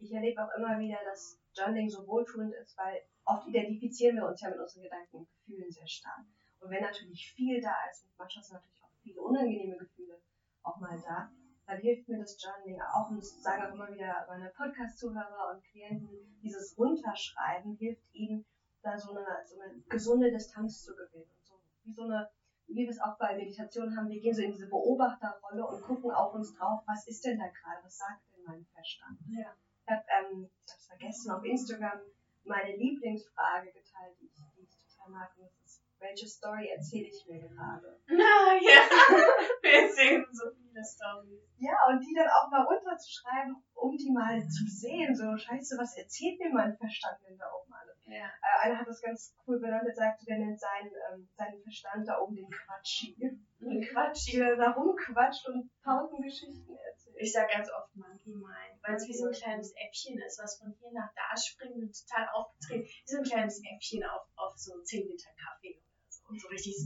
Ich 0.00 0.12
erlebe 0.12 0.44
auch 0.44 0.50
immer 0.58 0.78
wieder, 0.78 0.98
dass 1.04 1.38
Journaling 1.54 1.88
so 1.88 2.06
wohltuend 2.06 2.52
ist, 2.54 2.76
weil 2.76 3.00
oft 3.24 3.46
identifizieren 3.46 4.16
wir 4.16 4.26
uns 4.26 4.40
ja 4.40 4.50
mit 4.50 4.58
unseren 4.58 4.82
Gedanken 4.82 5.16
und 5.18 5.28
Gefühlen 5.30 5.70
sehr 5.70 5.86
stark. 5.86 6.24
Und 6.60 6.70
wenn 6.70 6.82
natürlich 6.82 7.32
viel 7.32 7.60
da 7.60 7.74
ist, 7.90 8.04
und 8.04 8.18
manchmal 8.18 8.44
sind 8.44 8.54
natürlich 8.54 8.82
auch 8.82 8.90
viele 9.02 9.20
unangenehme 9.20 9.76
Gefühle 9.76 10.20
auch 10.62 10.78
mal 10.78 11.00
da, 11.00 11.30
dann 11.66 11.78
hilft 11.78 12.08
mir 12.08 12.18
das 12.18 12.42
Journaling 12.42 12.80
auch, 12.82 13.10
und 13.10 13.18
das 13.18 13.42
sagen 13.42 13.62
auch 13.62 13.74
immer 13.74 13.90
wieder 13.90 14.26
meine 14.28 14.50
Podcast-Zuhörer 14.50 15.54
und 15.54 15.64
Klienten, 15.64 16.10
dieses 16.42 16.76
Runterschreiben 16.76 17.76
hilft 17.76 18.12
ihnen, 18.12 18.44
da 18.82 18.98
so 18.98 19.12
eine, 19.12 19.26
so 19.46 19.58
eine 19.60 19.80
gesunde 19.88 20.30
Distanz 20.30 20.82
zu 20.82 20.94
gewinnen. 20.94 21.30
So, 21.42 21.54
wie 21.84 21.92
so 21.92 22.02
eine, 22.02 22.30
wie 22.66 22.84
wir 22.84 22.90
es 22.90 23.00
auch 23.00 23.16
bei 23.18 23.36
Meditation 23.36 23.96
haben, 23.96 24.08
wir 24.08 24.20
gehen 24.20 24.34
so 24.34 24.42
in 24.42 24.52
diese 24.52 24.68
Beobachterrolle 24.68 25.66
und 25.66 25.82
gucken 25.82 26.10
auf 26.10 26.34
uns 26.34 26.54
drauf, 26.54 26.82
was 26.86 27.06
ist 27.06 27.24
denn 27.24 27.38
da 27.38 27.46
gerade, 27.46 27.84
was 27.84 27.96
sagt 27.96 28.22
denn 28.32 28.44
mein 28.44 28.64
Verstand? 28.72 29.18
Ja. 29.28 29.54
Ich 29.86 29.92
habe 29.92 30.04
ähm, 30.08 30.50
ich 30.64 30.72
hab's 30.72 30.86
vergessen, 30.86 31.30
auf 31.30 31.44
Instagram 31.44 32.00
meine 32.44 32.76
Lieblingsfrage 32.76 33.72
geteilt, 33.72 34.16
die 34.20 34.26
ich, 34.26 34.40
die 34.56 34.62
ich 34.62 34.76
total 34.76 35.10
mag, 35.10 35.32
und 35.36 35.44
das 35.44 35.60
ist, 35.64 35.82
welche 35.98 36.26
Story 36.26 36.68
erzähle 36.68 37.08
ich 37.08 37.26
mir 37.26 37.40
gerade? 37.48 38.00
Na 38.06 38.56
ja, 38.60 38.80
wir 39.62 39.92
sehen 39.92 40.26
so 40.32 40.50
viele 40.52 40.84
Stories. 40.84 41.40
Ja, 41.56 41.76
und 41.88 42.00
die 42.00 42.14
dann 42.14 42.28
auch 42.28 42.50
mal 42.50 42.62
runterzuschreiben, 42.62 43.56
um 43.74 43.96
die 43.96 44.12
mal 44.12 44.40
zu 44.48 44.66
sehen. 44.66 45.14
So, 45.14 45.36
scheiße, 45.36 45.76
was 45.78 45.96
erzählt 45.96 46.38
mir 46.38 46.50
mein 46.50 46.76
Verstand 46.76 47.18
denn 47.26 47.38
da 47.38 47.46
oben 47.52 47.72
alles? 47.72 47.93
Ja. 48.06 48.26
Äh, 48.26 48.66
einer 48.66 48.78
hat 48.78 48.86
das 48.86 49.00
ganz 49.00 49.34
cool 49.46 49.58
benannt, 49.60 49.86
er 49.86 49.94
sagte, 49.94 50.26
der 50.26 50.38
nennt 50.38 50.60
seinen, 50.60 50.92
ähm, 51.10 51.28
seinen 51.36 51.62
Verstand 51.62 52.06
da 52.06 52.18
oben 52.20 52.36
den 52.36 52.50
Quatschi. 52.50 53.16
Den 53.16 53.80
Quatschi. 53.82 54.36
Der 54.36 54.56
da 54.56 54.72
rumquatscht 54.72 55.48
und 55.48 55.70
tausend 55.82 56.22
Geschichten 56.22 56.76
erzählt. 56.76 57.16
Ich 57.16 57.32
sag 57.32 57.50
ganz 57.50 57.70
oft 57.72 57.94
Monkey 57.96 58.34
Mind, 58.34 58.76
weil 58.82 58.96
es 58.96 59.08
wie 59.08 59.14
so 59.14 59.26
ein 59.26 59.32
kleines 59.32 59.72
Äffchen 59.76 60.20
ist, 60.20 60.38
was 60.42 60.58
von 60.58 60.74
hier 60.78 60.92
nach 60.92 61.10
da 61.14 61.36
springt 61.36 61.76
und 61.76 61.96
total 61.96 62.28
aufgedreht. 62.34 62.84
Wie 62.84 63.10
so 63.10 63.18
ein 63.18 63.24
kleines 63.24 63.62
Äffchen 63.64 64.04
auf, 64.04 64.28
auf 64.36 64.52
so 64.56 64.80
10 64.82 65.08
Liter 65.08 65.30
Kaffee 65.40 65.80
oder 65.80 66.10
so. 66.10 66.28
Und 66.28 66.40
so 66.40 66.48
richtig 66.48 66.76
so 66.76 66.84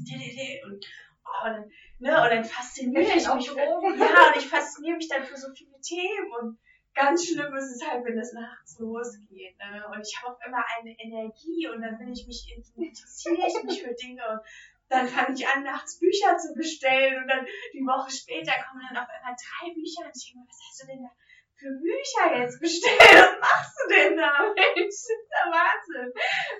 und 0.67 0.87
oh, 1.25 1.47
und 1.47 1.53
dann, 1.53 1.71
ne, 1.99 2.23
und 2.23 2.31
dann 2.31 2.45
fasziniere 2.45 3.03
ich 3.03 3.27
mich. 3.27 3.51
Ja, 3.57 4.29
und 4.29 4.37
ich 4.37 4.47
fasziniere 4.47 4.97
mich 4.97 5.09
dann 5.09 5.25
für 5.25 5.37
so 5.37 5.49
viele 5.53 5.81
Themen 5.81 6.31
und 6.41 6.59
ganz 6.99 7.27
schlimm 7.27 7.55
ist 7.55 7.77
es 7.77 7.89
halt, 7.89 8.05
wenn 8.05 8.19
es 8.19 8.33
nachts 8.33 8.79
losgeht. 8.79 9.57
Ne? 9.59 9.87
Und 9.89 10.01
ich 10.01 10.17
habe 10.19 10.35
auch 10.35 10.47
immer 10.47 10.65
eine 10.79 10.95
Energie 10.99 11.69
und 11.69 11.81
dann 11.81 11.99
bin 11.99 12.13
ich 12.13 12.27
mich 12.27 12.51
interessiere 12.51 13.47
ich 13.47 13.63
mich 13.65 13.83
für 13.83 13.95
Dinge. 13.95 14.43
dann 14.89 15.07
fange 15.07 15.35
ich 15.35 15.47
an, 15.47 15.63
nachts 15.63 15.99
Bücher 15.99 16.37
zu 16.39 16.55
bestellen 16.55 17.23
und 17.23 17.29
dann 17.29 17.47
die 17.73 17.87
Woche 17.87 18.11
später 18.11 18.53
kommen 18.65 18.83
dann 18.89 19.03
auf 19.03 19.09
einmal 19.09 19.37
drei 19.37 19.73
Bücher 19.75 20.07
und 20.07 20.17
ich 20.17 20.25
denke 20.27 20.41
mir, 20.41 20.49
was 20.49 20.61
hast 20.67 20.83
du 20.83 20.87
denn 20.87 21.03
da 21.03 21.11
für 21.55 21.73
Bücher 21.79 22.39
jetzt 22.39 22.61
bestellt? 22.61 22.99
Was 23.01 23.41
machst 23.41 23.77
du 23.79 23.95
denn 23.95 24.17
da? 24.17 24.33
Mensch, 24.55 24.75
das 24.87 24.95
ist 24.95 25.29
der 25.31 25.47
Wahnsinn. 25.53 26.13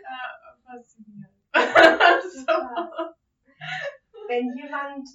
Äh, 0.05 0.37
faszinierend. 0.67 1.35
so. 2.33 2.55
Wenn 4.29 4.57
jemand 4.57 5.09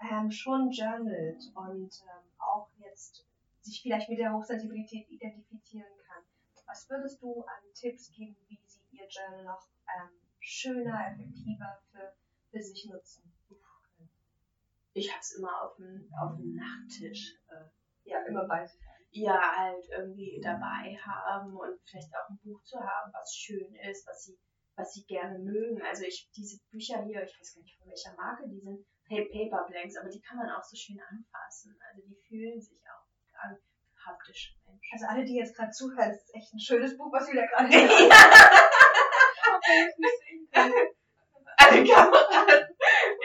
ähm, 0.00 0.30
schon 0.30 0.70
journalt 0.70 1.42
und 1.54 1.92
ähm, 2.02 2.26
auch 2.38 2.68
jetzt 2.78 3.25
sich 3.66 3.82
vielleicht 3.82 4.08
mit 4.08 4.18
der 4.18 4.32
Hochsensibilität 4.32 5.08
identifizieren 5.10 5.92
kann, 6.06 6.22
was 6.66 6.88
würdest 6.90 7.20
du 7.22 7.42
an 7.42 7.62
Tipps 7.74 8.10
geben, 8.12 8.36
wie 8.48 8.60
sie 8.64 8.80
ihr 8.90 9.06
Journal 9.08 9.44
noch 9.44 9.68
ähm, 9.94 10.10
schöner, 10.40 11.12
effektiver 11.12 11.80
für, 11.92 12.14
für 12.50 12.62
sich 12.62 12.86
nutzen? 12.90 13.22
Ich 14.94 15.12
hab's 15.14 15.36
immer 15.36 15.62
auf 15.62 15.76
dem, 15.76 16.08
auf 16.18 16.36
dem 16.36 16.54
Nachttisch. 16.54 17.36
Äh, 17.48 17.68
Ja, 18.04 18.24
immer 18.24 18.46
bei 18.48 18.64
sich. 18.66 18.80
ja, 19.10 19.38
halt 19.56 19.84
irgendwie 19.90 20.40
dabei 20.42 20.96
haben 21.04 21.54
und 21.54 21.78
vielleicht 21.84 22.12
auch 22.16 22.30
ein 22.30 22.38
Buch 22.42 22.62
zu 22.62 22.78
haben, 22.80 23.12
was 23.12 23.34
schön 23.36 23.74
ist, 23.90 24.06
was 24.06 24.24
sie, 24.24 24.38
was 24.74 24.92
sie 24.94 25.04
gerne 25.04 25.38
mögen. 25.38 25.82
Also 25.82 26.04
ich, 26.04 26.30
diese 26.34 26.58
Bücher 26.70 27.02
hier, 27.04 27.22
ich 27.22 27.38
weiß 27.38 27.54
gar 27.54 27.62
nicht 27.62 27.76
von 27.78 27.88
welcher 27.88 28.14
Marke 28.16 28.48
die 28.48 28.60
sind, 28.60 28.86
Pa- 29.08 29.28
Paper 29.30 29.66
Blanks, 29.68 29.96
aber 29.96 30.08
die 30.08 30.20
kann 30.20 30.38
man 30.38 30.50
auch 30.50 30.62
so 30.64 30.74
schön 30.76 30.98
anfassen. 31.00 31.76
Also 31.90 32.02
die 32.08 32.16
fühlen 32.26 32.60
sich 32.60 32.80
Menschen. 34.36 34.54
Also 34.92 35.06
alle, 35.08 35.24
die 35.24 35.36
jetzt 35.36 35.56
gerade 35.56 35.70
zuhören, 35.70 36.10
das 36.10 36.22
ist 36.22 36.34
echt 36.34 36.52
ein 36.54 36.60
schönes 36.60 36.96
Buch, 36.96 37.12
was 37.12 37.26
wir 37.28 37.34
da 37.34 37.46
gerade 37.46 37.68
Alle 41.58 41.84
Kameraden. 41.84 42.76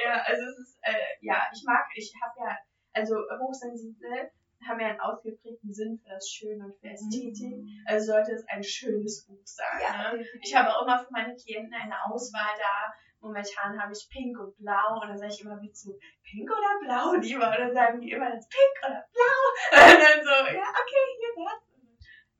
Ja, 0.04 0.24
also 0.26 0.44
es 0.44 0.58
ist, 0.60 0.80
äh, 0.82 0.94
ja, 1.22 1.44
ich 1.54 1.63
mag, 1.65 1.86
ich 1.96 2.13
habe 2.22 2.34
ja, 2.39 2.58
also 2.94 3.15
Hochsensible 3.39 4.32
haben 4.67 4.80
ja 4.80 4.89
einen 4.89 5.00
ausgeprägten 5.00 5.74
Sinn 5.74 6.00
für 6.04 6.10
das 6.10 6.30
Schöne 6.30 6.65
und 6.65 6.76
für 6.80 6.89
Ästhetik. 6.89 7.65
Also 7.86 8.13
sollte 8.13 8.34
es 8.34 8.48
ein 8.48 8.63
schönes 8.63 9.26
Buch 9.26 9.41
sein. 9.44 9.82
Ja, 9.82 10.13
ne? 10.13 10.24
Ich 10.41 10.56
habe 10.56 10.70
auch 10.70 10.84
immer 10.84 11.00
für 11.00 11.12
meine 11.12 11.36
Klienten 11.36 11.74
eine 11.74 11.96
Auswahl 12.06 12.54
da. 12.58 12.94
Momentan 13.21 13.79
habe 13.79 13.93
ich 13.93 14.10
Pink 14.10 14.38
und 14.39 14.57
Blau 14.57 14.99
und 15.01 15.10
dann 15.10 15.17
sage 15.17 15.31
ich 15.31 15.41
immer 15.41 15.62
wie 15.62 15.71
zu 15.71 15.97
Pink 16.23 16.49
oder 16.49 16.79
Blau 16.81 17.13
lieber 17.21 17.47
und 17.47 17.60
dann 17.60 17.73
sagen 17.73 18.01
die 18.01 18.12
immer 18.12 18.34
jetzt 18.34 18.49
Pink 18.49 18.75
oder 18.84 19.05
Blau 19.13 19.39
und 19.93 20.01
dann 20.01 20.19
so 20.25 20.36
ja 20.51 20.67
okay 20.73 21.05
hier 21.17 21.45
das. 21.45 21.71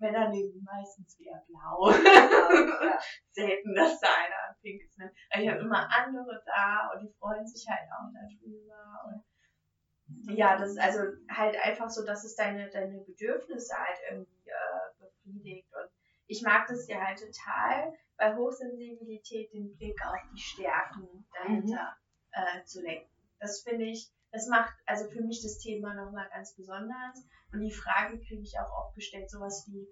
Männer 0.02 0.30
nehmen 0.30 0.66
meistens 0.66 1.16
eher 1.20 1.46
Blau. 1.48 1.92
ja. 1.92 3.00
Selten, 3.30 3.76
dass 3.76 4.00
da 4.00 4.08
einer 4.08 4.50
an 4.50 4.56
Pink 4.62 4.82
ist. 4.82 4.98
Ne? 4.98 5.14
Ich 5.40 5.48
habe 5.48 5.60
immer 5.60 5.88
andere 5.92 6.42
da 6.44 6.90
und 6.92 7.04
die 7.04 7.14
freuen 7.20 7.46
sich 7.46 7.68
halt 7.70 7.88
auch 7.92 8.10
darüber. 8.12 9.14
Und 9.14 10.36
ja, 10.36 10.58
das 10.58 10.72
ist 10.72 10.80
also 10.80 11.00
halt 11.30 11.56
einfach 11.64 11.90
so, 11.90 12.04
dass 12.04 12.24
es 12.24 12.36
deine, 12.36 12.70
deine 12.70 13.00
Bedürfnisse 13.02 13.76
halt 13.78 14.00
irgendwie 14.10 14.50
äh, 14.50 15.00
befriedigt. 15.00 15.71
Ich 16.32 16.42
mag 16.44 16.66
das 16.68 16.88
ja 16.88 17.06
halt 17.06 17.20
total, 17.20 17.94
bei 18.16 18.34
Hochsensibilität 18.38 19.52
den 19.52 19.76
Blick 19.76 20.00
auf 20.06 20.16
die 20.34 20.40
Stärken 20.40 21.26
dahinter 21.34 21.98
äh, 22.32 22.64
zu 22.64 22.82
lenken. 22.82 23.12
Das 23.42 23.64
finde 23.64 23.84
ich, 23.84 24.10
das 24.32 24.48
macht 24.48 24.74
also 24.86 25.10
für 25.10 25.22
mich 25.22 25.42
das 25.44 25.58
Thema 25.58 25.94
nochmal 25.94 26.30
ganz 26.30 26.56
besonders. 26.56 27.28
Und 27.52 27.60
die 27.60 27.74
Frage 27.74 28.18
kriege 28.18 28.44
ich 28.44 28.58
auch 28.58 28.72
oft 28.72 28.96
gestellt, 28.96 29.30
sowas 29.30 29.66
wie, 29.68 29.86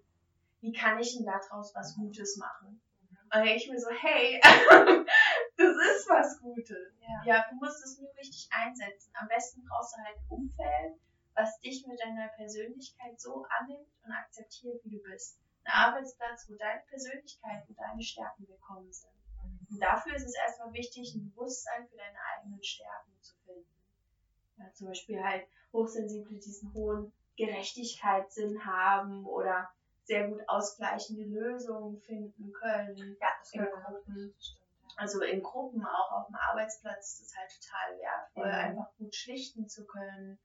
wie 0.62 0.71
kann 0.71 0.97
ich 0.97 1.17
denn 1.17 1.25
daraus 1.25 1.75
was 1.75 1.93
Gutes 1.97 2.38
machen? 2.38 2.80
Und 3.02 3.34
dann 3.34 3.43
denke 3.43 3.58
ich 3.62 3.69
mir 3.69 3.78
so, 3.78 3.89
hey, 3.89 4.39
das 5.58 5.75
ist 5.75 6.10
was 6.10 6.39
Gutes. 6.39 6.95
Ja. 7.02 7.21
Ja, 7.25 7.45
du 7.49 7.56
musst 7.58 7.84
es 7.84 7.99
nur 7.99 8.15
richtig 8.15 8.47
einsetzen. 8.52 9.12
Am 9.15 9.28
besten 9.28 9.65
brauchst 9.65 9.93
du 9.93 10.02
halt 10.02 10.15
ein 10.15 10.25
Umfeld, 10.30 11.02
was 11.36 11.60
dich 11.60 11.86
mit 11.86 11.99
deiner 11.99 12.30
Persönlichkeit 12.30 13.19
so 13.19 13.45
annimmt 13.60 13.89
und 14.06 14.13
akzeptiert, 14.13 14.80
wie 14.86 14.91
du 14.91 15.04
bist. 15.04 15.38
Ein 15.63 15.72
Arbeitsplatz, 15.72 16.50
wo 16.50 16.56
deine 16.56 16.82
Persönlichkeit 16.88 17.67
und 17.67 17.78
deine 17.78 18.02
Stärken 18.02 18.48
willkommen 18.48 18.91
sind. 18.91 19.12
Und 19.69 19.80
dafür 19.80 20.15
ist 20.15 20.26
es 20.26 20.36
erstmal 20.36 20.74
wichtig, 20.74 21.13
ein 21.15 21.30
Bewusstsein 21.32 21.88
für 21.88 21.98
deine 21.98 22.17
eigenen 22.36 22.63
Stärken 22.63 23.12
zu 23.22 23.36
finden. 23.45 23.65
Ja, 24.58 24.72
zum 24.74 24.88
Beispiel 24.88 25.24
halt 25.24 25.48
Hochsensible 25.72 26.38
diesen 26.39 26.74
hohen 26.74 27.13
Gerechtigkeitssinn 27.38 28.65
haben 28.65 29.26
oder 29.26 29.69
sehr 30.04 30.28
gut 30.28 30.41
ausgleichende 30.48 31.24
Lösungen 31.24 32.02
finden 32.02 32.52
können. 32.52 33.17
Ja, 33.22 33.28
das 33.39 33.54
in 33.54 33.65
Gruppen. 33.65 34.36
Also 34.98 35.22
in 35.22 35.41
Gruppen, 35.41 35.86
auch 35.86 36.12
auf 36.12 36.28
dem 36.28 36.36
Arbeitsplatz, 36.36 37.13
ist 37.13 37.22
das 37.22 37.38
halt 37.38 37.52
total 37.62 38.00
wertvoll, 38.00 38.48
Mhm. 38.48 38.78
einfach 38.80 38.95
gut 38.98 39.15
schlichten 39.15 39.69
zu 39.69 39.86
können. 39.86 40.39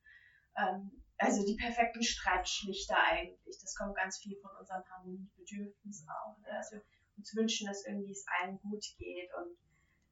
Ähm, 0.57 1.04
also 1.19 1.45
die 1.45 1.57
perfekten 1.57 2.03
Streitschlichter 2.03 2.97
eigentlich. 2.97 3.59
Das 3.61 3.75
kommt 3.75 3.97
ganz 3.97 4.19
viel 4.19 4.37
von 4.41 4.51
unserem 4.59 4.83
Harmoniebedürfnis 4.89 6.07
auch. 6.09 6.39
Ne? 6.39 6.49
Also 6.51 6.77
uns 7.17 7.35
wünschen, 7.35 7.67
dass 7.67 7.87
irgendwie 7.87 8.13
es 8.13 8.27
allen 8.41 8.59
gut 8.61 8.85
geht 8.99 9.31
und 9.35 9.57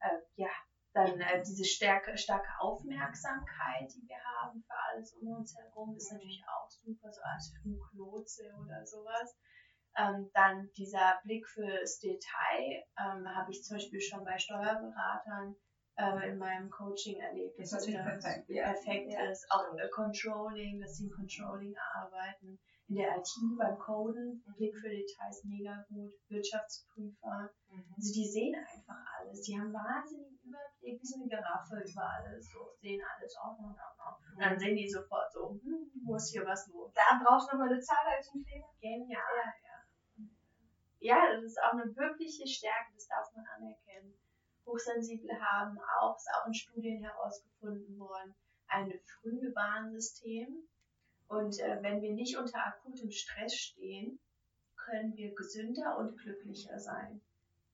äh, 0.00 0.18
ja, 0.36 0.50
dann 0.92 1.20
äh, 1.20 1.42
diese 1.42 1.64
stärke, 1.64 2.16
starke 2.18 2.50
Aufmerksamkeit, 2.60 3.90
die 3.94 4.06
wir 4.06 4.18
haben 4.40 4.62
für 4.62 4.74
alles 4.90 5.14
um 5.14 5.28
uns 5.28 5.54
herum, 5.56 5.96
ist 5.96 6.12
natürlich 6.12 6.42
auch 6.46 6.70
super, 6.70 7.10
so 7.10 7.20
als 7.22 7.52
Fluglotse 7.60 8.44
oder 8.60 8.84
sowas. 8.84 9.36
Ähm, 9.96 10.30
dann 10.32 10.70
dieser 10.76 11.18
Blick 11.22 11.46
fürs 11.48 11.98
Detail 11.98 12.84
ähm, 12.98 13.26
habe 13.34 13.50
ich 13.50 13.62
zum 13.62 13.76
Beispiel 13.76 14.00
schon 14.00 14.24
bei 14.24 14.38
Steuerberatern 14.38 15.56
äh, 15.96 16.31
in 16.31 16.38
meinem 16.38 16.70
Coaching 16.70 17.20
erlebt. 17.20 17.59
Das 17.59 17.70
dass 17.70 17.87
ist 17.87 17.94
es 17.94 18.02
perfekt, 18.02 18.48
ja. 18.48 18.64
perfekt 18.64 19.12
Ja, 19.12 19.31
ist. 19.31 19.46
Auch 19.50 19.74
äh, 19.76 19.88
Controlling, 19.88 20.81
dass 20.81 20.96
sie 20.96 21.05
im 21.05 21.11
Controlling 21.11 21.74
arbeiten. 21.94 22.59
In 22.88 22.96
der 22.96 23.16
IT 23.16 23.31
beim 23.57 23.78
Coden, 23.78 24.42
Blick 24.57 24.76
für 24.76 24.88
Details 24.88 25.44
mega 25.44 25.85
gut. 25.88 26.12
Wirtschaftsprüfer. 26.28 27.48
Also 27.96 28.12
die 28.12 28.28
sehen 28.28 28.55
einfach 28.55 29.00
alles. 29.16 29.40
Die 29.42 29.59
haben 29.59 29.72
wahnsinnigen 29.72 30.38
Überblick, 30.44 31.00
wie 31.00 31.07
so 31.07 31.20
eine 31.20 31.28
Giraffe 31.28 31.81
über 31.81 32.05
alles. 32.05 32.50
So 32.52 32.74
sehen 32.81 33.00
alles 33.00 33.37
auch 33.38 33.57
noch, 33.61 33.72
noch. 33.72 34.18
Und 34.35 34.42
dann 34.42 34.59
sehen 34.59 34.76
die 34.76 34.88
sofort 34.88 35.33
so, 35.33 35.61
hm, 35.62 35.90
wo 36.05 36.16
ist 36.16 36.33
hier 36.33 36.44
was 36.44 36.68
los? 36.68 36.92
Da 36.92 37.22
brauchst 37.22 37.48
du 37.48 37.57
nochmal 37.57 37.72
eine 37.72 37.81
Zahl 37.81 38.05
als 38.16 38.28
ein 38.35 38.44
Fehler. 38.44 38.68
Genial, 38.81 39.55
ja. 39.64 39.78
Ja, 40.98 41.35
das 41.35 41.44
ist 41.44 41.59
auch 41.62 41.72
eine 41.72 41.96
wirkliche 41.96 42.46
Stärke, 42.46 42.92
das 42.94 43.09
darf 43.09 43.26
man 43.35 43.44
anerkennen. 43.57 44.14
Hochsensible 44.66 45.33
haben 45.40 45.79
auch, 46.01 46.16
ist 46.16 46.29
auch 46.35 46.46
in 46.46 46.55
Studien 46.55 47.03
herausgefunden 47.03 47.98
worden, 47.98 48.35
ein 48.68 48.92
Frühwarnsystem. 49.20 50.68
Und 51.29 51.59
äh, 51.61 51.83
wenn 51.83 52.03
wir 52.03 52.12
nicht 52.12 52.37
unter 52.37 52.66
akutem 52.66 53.11
Stress 53.11 53.55
stehen, 53.57 54.18
können 54.77 55.14
wir 55.16 55.35
gesünder 55.35 55.96
und 55.98 56.16
glücklicher 56.18 56.79
sein. 56.79 57.20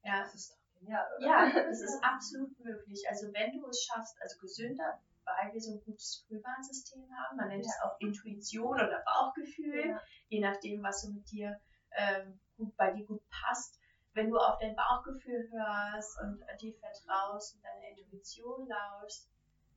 Ja, 0.05 0.23
Das 0.23 0.35
ist 0.35 0.51
doch 0.53 0.79
genial, 0.79 1.07
oder? 1.19 1.27
ja, 1.27 1.51
das 1.69 1.81
ist 1.81 2.03
absolut 2.03 2.59
möglich. 2.61 3.03
Also 3.09 3.33
wenn 3.33 3.59
du 3.59 3.67
es 3.69 3.83
schaffst, 3.85 4.17
also 4.21 4.39
gesünder, 4.39 5.01
weil 5.25 5.53
wir 5.53 5.61
so 5.61 5.73
ein 5.73 5.81
gutes 5.85 6.25
Frühwarnsystem 6.27 7.03
haben, 7.17 7.37
man 7.37 7.49
nennt 7.49 7.65
es 7.67 7.79
auch 7.83 7.99
Intuition 8.01 8.75
oder 8.75 9.03
Bauchgefühl, 9.05 9.89
Ja. 9.91 10.03
je 10.29 10.41
nachdem, 10.41 10.83
was 10.83 11.03
so 11.03 11.11
mit 11.11 11.31
dir 11.31 11.61
ähm, 11.93 12.39
gut 12.57 12.77
bei 12.77 12.93
dir 12.93 13.05
gut 13.07 13.23
passt. 13.29 13.79
Wenn 14.19 14.31
du 14.31 14.37
auf 14.37 14.59
dein 14.59 14.75
Bauchgefühl 14.75 15.49
hörst 15.53 16.19
und 16.21 16.43
dir 16.61 16.75
vertraust 16.75 17.55
und 17.55 17.63
deiner 17.65 17.97
Intuition 17.97 18.67
lauschst, 18.67 19.31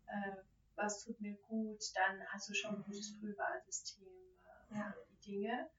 äh, 0.07 0.31
was 0.75 1.03
tut 1.03 1.21
mir 1.21 1.37
gut, 1.47 1.77
dann 1.93 2.19
hast 2.27 2.49
du 2.49 2.53
schon 2.55 2.73
ein 2.77 2.81
gutes 2.83 3.15
Frühwarnsystem 3.19 4.07
äh, 4.71 4.77
Ja. 4.79 4.91
für 4.93 5.05
die 5.11 5.31
Dinge 5.31 5.69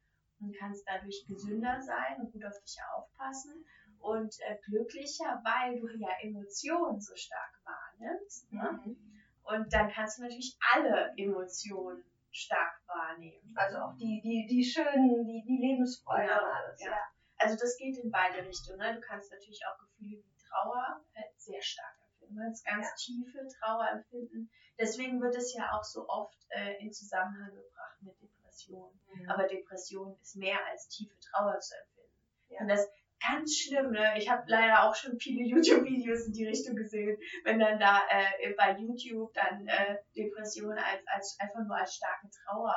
und 0.40 0.54
kannst 0.56 0.86
dadurch 0.86 1.24
gesünder 1.26 1.80
sein 1.80 2.20
und 2.20 2.30
gut 2.30 2.44
auf 2.44 2.56
dich 2.62 2.76
aufpassen 2.94 3.64
und 3.98 4.32
äh, 4.46 4.56
glücklicher, 4.64 5.42
weil 5.42 5.80
du 5.80 5.88
ja 5.98 6.10
Emotionen 6.22 7.00
so 7.00 7.16
stark 7.16 7.60
wahrnimmst. 7.64 8.52
Ne? 8.52 8.80
Mhm. 8.84 8.96
Und 9.42 9.72
dann 9.74 9.90
kannst 9.90 10.18
du 10.18 10.22
natürlich 10.22 10.56
alle 10.72 11.12
Emotionen 11.16 12.04
stark 12.30 12.80
wahrnehmen. 12.86 13.52
Also 13.56 13.78
auch 13.78 13.96
die, 13.96 14.20
die, 14.22 14.46
die 14.48 14.62
schönen, 14.64 15.26
die, 15.26 15.42
die 15.48 15.58
Lebensfreude 15.66 16.28
Genau, 16.28 16.44
und 16.44 16.54
alles. 16.54 16.80
ja. 16.80 16.90
Ja. 16.92 17.02
Also 17.42 17.56
das 17.56 17.76
geht 17.76 17.98
in 17.98 18.10
beide 18.10 18.46
Richtungen. 18.46 18.78
Ne? 18.78 18.94
Du 18.94 19.00
kannst 19.00 19.30
natürlich 19.30 19.60
auch 19.66 19.78
Gefühle 19.78 20.22
wie 20.22 20.36
Trauer 20.48 21.00
halt 21.16 21.32
sehr 21.36 21.62
stark 21.62 21.94
empfinden. 22.04 22.36
Du 22.36 22.42
kannst 22.42 22.64
ganz 22.64 22.86
Ja. 22.86 22.94
tiefe 22.96 23.48
Trauer 23.58 23.88
empfinden. 23.90 24.50
Deswegen 24.78 25.20
wird 25.20 25.36
es 25.36 25.54
ja 25.54 25.72
auch 25.72 25.84
so 25.84 26.08
oft 26.08 26.38
äh, 26.50 26.76
in 26.82 26.92
Zusammenhang 26.92 27.54
gebracht 27.54 27.96
mit 28.00 28.14
Depressionen. 28.20 28.98
Mhm. 29.14 29.30
Aber 29.30 29.46
Depression 29.46 30.16
ist 30.20 30.36
mehr 30.36 30.58
als 30.70 30.88
tiefe 30.88 31.14
Trauer 31.20 31.58
zu 31.58 31.74
empfinden. 31.76 32.16
Ja. 32.48 32.60
Und 32.60 32.68
das 32.68 32.88
ganz 33.20 33.56
schlimm, 33.56 33.92
ne? 33.92 34.18
Ich 34.18 34.28
habe 34.28 34.42
leider 34.46 34.82
auch 34.82 34.94
schon 34.94 35.18
viele 35.18 35.44
YouTube-Videos 35.46 36.26
in 36.26 36.32
die 36.32 36.46
Richtung 36.46 36.74
gesehen, 36.74 37.16
wenn 37.44 37.58
dann 37.58 37.78
da 37.78 38.02
äh, 38.10 38.52
bei 38.56 38.76
YouTube 38.76 39.32
dann 39.34 39.66
äh, 39.66 39.96
Depression 40.16 40.72
als, 40.76 41.06
als 41.06 41.36
einfach 41.38 41.60
nur 41.64 41.76
als 41.76 41.94
starke 41.94 42.28
Trauer 42.30 42.74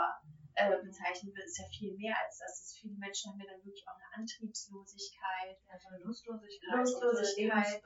äh, 0.55 0.81
bezeichnet 0.83 1.35
wird, 1.35 1.45
ist 1.45 1.59
ja 1.59 1.65
viel 1.67 1.95
mehr 1.95 2.15
als 2.23 2.39
das. 2.39 2.61
Ist, 2.61 2.77
viele 2.79 2.95
Menschen 2.97 3.31
haben 3.31 3.39
ja 3.39 3.45
dann 3.47 3.63
wirklich 3.63 3.85
auch 3.87 3.95
eine 3.95 4.21
Antriebslosigkeit. 4.21 5.57
Ja, 5.67 5.79
so 5.79 5.89
eine 5.89 6.03
Lustlosigkeit. 6.03 6.79
Lustlosigkeit. 6.79 7.81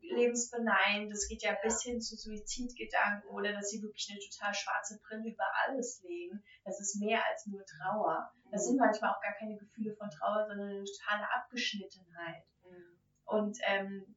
Lebensbenein, 0.00 1.08
das 1.08 1.28
geht 1.28 1.42
ja, 1.42 1.52
ja, 1.52 1.58
bis 1.62 1.82
hin 1.82 2.00
zu 2.00 2.16
Suizidgedanken 2.16 3.30
oder 3.30 3.52
dass 3.52 3.70
sie 3.70 3.82
wirklich 3.82 4.08
eine 4.10 4.18
total 4.18 4.54
schwarze 4.54 4.98
Brille 5.06 5.30
über 5.30 5.44
alles 5.64 6.02
legen. 6.02 6.42
Das 6.64 6.80
ist 6.80 7.00
mehr 7.00 7.20
als 7.30 7.46
nur 7.46 7.64
Trauer. 7.64 8.32
Das 8.50 8.64
sind 8.64 8.74
mhm. 8.74 8.80
manchmal 8.80 9.14
auch 9.14 9.20
gar 9.20 9.34
keine 9.34 9.56
Gefühle 9.56 9.94
von 9.94 10.10
Trauer, 10.10 10.46
sondern 10.48 10.68
eine 10.68 10.84
totale 10.84 11.30
Abgeschnittenheit. 11.32 12.44
Mhm. 12.64 12.98
Und 13.24 13.58
ähm, 13.66 14.16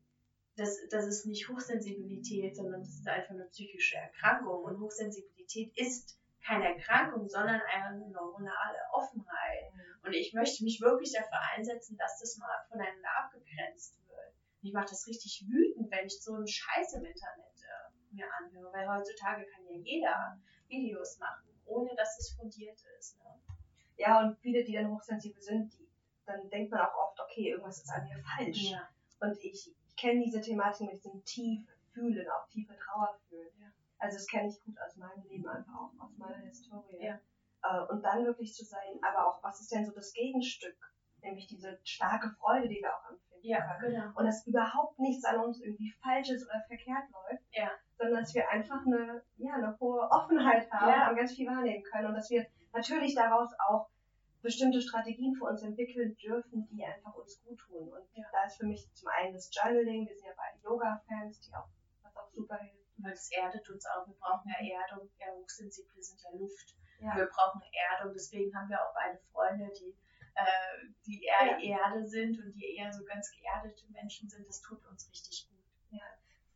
das, 0.55 0.77
das 0.89 1.07
ist 1.07 1.25
nicht 1.25 1.49
Hochsensibilität, 1.49 2.55
sondern 2.55 2.81
das 2.81 2.89
ist 2.89 3.07
einfach 3.07 3.31
eine 3.31 3.45
psychische 3.45 3.97
Erkrankung. 3.97 4.63
Und 4.63 4.79
Hochsensibilität 4.79 5.77
ist 5.77 6.17
keine 6.45 6.75
Erkrankung, 6.75 7.27
sondern 7.27 7.61
eine 7.61 8.09
neuronale 8.09 8.77
Offenheit. 8.91 9.73
Mhm. 9.73 10.07
Und 10.07 10.13
ich 10.13 10.33
möchte 10.33 10.63
mich 10.63 10.81
wirklich 10.81 11.13
dafür 11.13 11.39
einsetzen, 11.55 11.97
dass 11.97 12.19
das 12.19 12.37
mal 12.37 12.65
voneinander 12.69 13.09
abgegrenzt 13.23 13.97
wird. 14.07 14.33
Mich 14.61 14.73
macht 14.73 14.91
das 14.91 15.07
richtig 15.07 15.45
wütend, 15.47 15.89
wenn 15.91 16.05
ich 16.05 16.21
so 16.21 16.35
einen 16.35 16.47
Scheiß 16.47 16.93
im 16.93 17.05
Internet 17.05 17.55
äh, 17.63 18.15
mir 18.15 18.27
anhöre, 18.39 18.73
weil 18.73 18.87
heutzutage 18.87 19.45
kann 19.45 19.65
ja 19.65 19.77
jeder 19.77 20.37
Videos 20.67 21.17
machen, 21.19 21.49
ohne 21.65 21.95
dass 21.95 22.19
es 22.19 22.35
fundiert 22.35 22.79
ist. 22.99 23.17
Ne? 23.19 23.25
Ja, 23.97 24.19
und 24.19 24.37
viele, 24.39 24.63
die 24.63 24.73
dann 24.73 24.91
hochsensibel 24.91 25.41
sind, 25.41 25.73
die, 25.73 25.87
dann 26.25 26.49
denkt 26.49 26.71
man 26.71 26.81
auch 26.81 26.95
oft, 26.95 27.19
okay, 27.19 27.49
irgendwas 27.49 27.81
ist 27.81 27.89
an 27.89 28.05
mir 28.05 28.21
falsch. 28.21 28.71
Ja. 28.71 28.89
Und 29.19 29.37
ich, 29.43 29.73
ich 29.87 29.95
kenne 29.95 30.21
diese 30.23 30.41
Thematik 30.41 30.91
mit 30.91 31.03
diesem 31.03 31.23
tief 31.23 31.65
fühlen, 31.93 32.27
auch 32.29 32.49
tiefe 32.49 32.75
Trauer 32.75 33.17
fühlen. 33.29 33.49
Ja. 33.59 33.67
Also 34.03 34.17
das 34.17 34.27
kenne 34.27 34.49
ich 34.49 34.61
gut 34.65 34.75
aus 34.85 34.97
meinem 34.97 35.23
Leben, 35.29 35.47
einfach 35.47 35.73
auch 35.73 36.03
aus 36.03 36.17
meiner 36.17 36.43
Historie. 36.43 36.99
Ja. 36.99 37.19
Äh, 37.63 37.85
und 37.89 38.03
dann 38.03 38.25
wirklich 38.25 38.53
zu 38.53 38.65
sein, 38.65 38.99
aber 39.01 39.27
auch, 39.27 39.41
was 39.41 39.61
ist 39.61 39.71
denn 39.71 39.85
so 39.85 39.93
das 39.93 40.11
Gegenstück? 40.11 40.75
Nämlich 41.21 41.47
diese 41.47 41.79
starke 41.85 42.29
Freude, 42.31 42.67
die 42.67 42.81
wir 42.81 42.93
auch 42.93 43.09
empfinden. 43.09 43.47
Ja, 43.47 43.77
genau. 43.79 44.11
Und 44.15 44.25
dass 44.25 44.45
überhaupt 44.45 44.99
nichts 44.99 45.23
an 45.23 45.39
uns 45.39 45.61
irgendwie 45.61 45.93
falsches 46.03 46.43
oder 46.43 46.61
verkehrt 46.67 47.05
läuft, 47.11 47.43
ja. 47.51 47.71
sondern 47.97 48.23
dass 48.23 48.33
wir 48.33 48.49
einfach 48.49 48.85
eine, 48.85 49.23
ja, 49.37 49.53
eine 49.53 49.79
hohe 49.79 50.01
Offenheit 50.11 50.69
haben 50.69 50.89
ja. 50.89 51.09
und 51.09 51.15
ganz 51.15 51.33
viel 51.33 51.47
wahrnehmen 51.47 51.83
können 51.83 52.07
und 52.07 52.15
dass 52.15 52.29
wir 52.29 52.45
natürlich 52.73 53.15
daraus 53.15 53.51
auch 53.69 53.87
bestimmte 54.41 54.81
Strategien 54.81 55.33
für 55.35 55.45
uns 55.45 55.63
entwickeln 55.63 56.17
dürfen, 56.17 56.67
die 56.71 56.83
einfach 56.83 57.15
uns 57.15 57.41
gut 57.45 57.57
tun. 57.59 57.87
Und 57.87 58.05
da 58.33 58.43
ist 58.45 58.57
für 58.57 58.65
mich 58.65 58.93
zum 58.93 59.07
einen 59.17 59.33
das 59.33 59.49
Journaling, 59.53 60.05
wir 60.05 60.15
sind 60.15 60.27
ja 60.27 60.33
beide 60.35 60.61
Yoga-Fans, 60.61 61.39
die 61.39 61.55
auch, 61.55 61.69
was 62.03 62.17
auch 62.17 62.29
super 62.31 62.57
hilft 62.57 62.82
weil 63.03 63.13
es 63.13 63.29
erdet 63.31 63.69
uns 63.69 63.85
auch. 63.85 64.07
Wir 64.07 64.15
brauchen 64.15 64.49
ja 64.49 64.79
Erdung. 64.79 65.09
Ja, 65.19 65.27
hochsensible 65.33 66.01
sind 66.01 66.21
ja 66.21 66.31
Luft. 66.39 66.75
Ja. 66.99 67.15
Wir 67.15 67.25
brauchen 67.25 67.61
Erdung. 67.91 68.13
Deswegen 68.13 68.55
haben 68.55 68.69
wir 68.69 68.81
auch 68.81 68.93
beide 68.93 69.19
Freunde, 69.31 69.71
die, 69.77 69.95
äh, 70.35 70.89
die 71.05 71.23
eher 71.23 71.59
ja. 71.59 71.83
Erde 71.83 72.07
sind 72.07 72.39
und 72.39 72.53
die 72.53 72.75
eher 72.75 72.91
so 72.91 73.03
ganz 73.03 73.29
geerdete 73.31 73.85
Menschen 73.91 74.29
sind. 74.29 74.47
Das 74.47 74.61
tut 74.61 74.83
uns 74.85 75.09
richtig 75.09 75.47
gut. 75.49 75.65
Ja. 75.91 76.07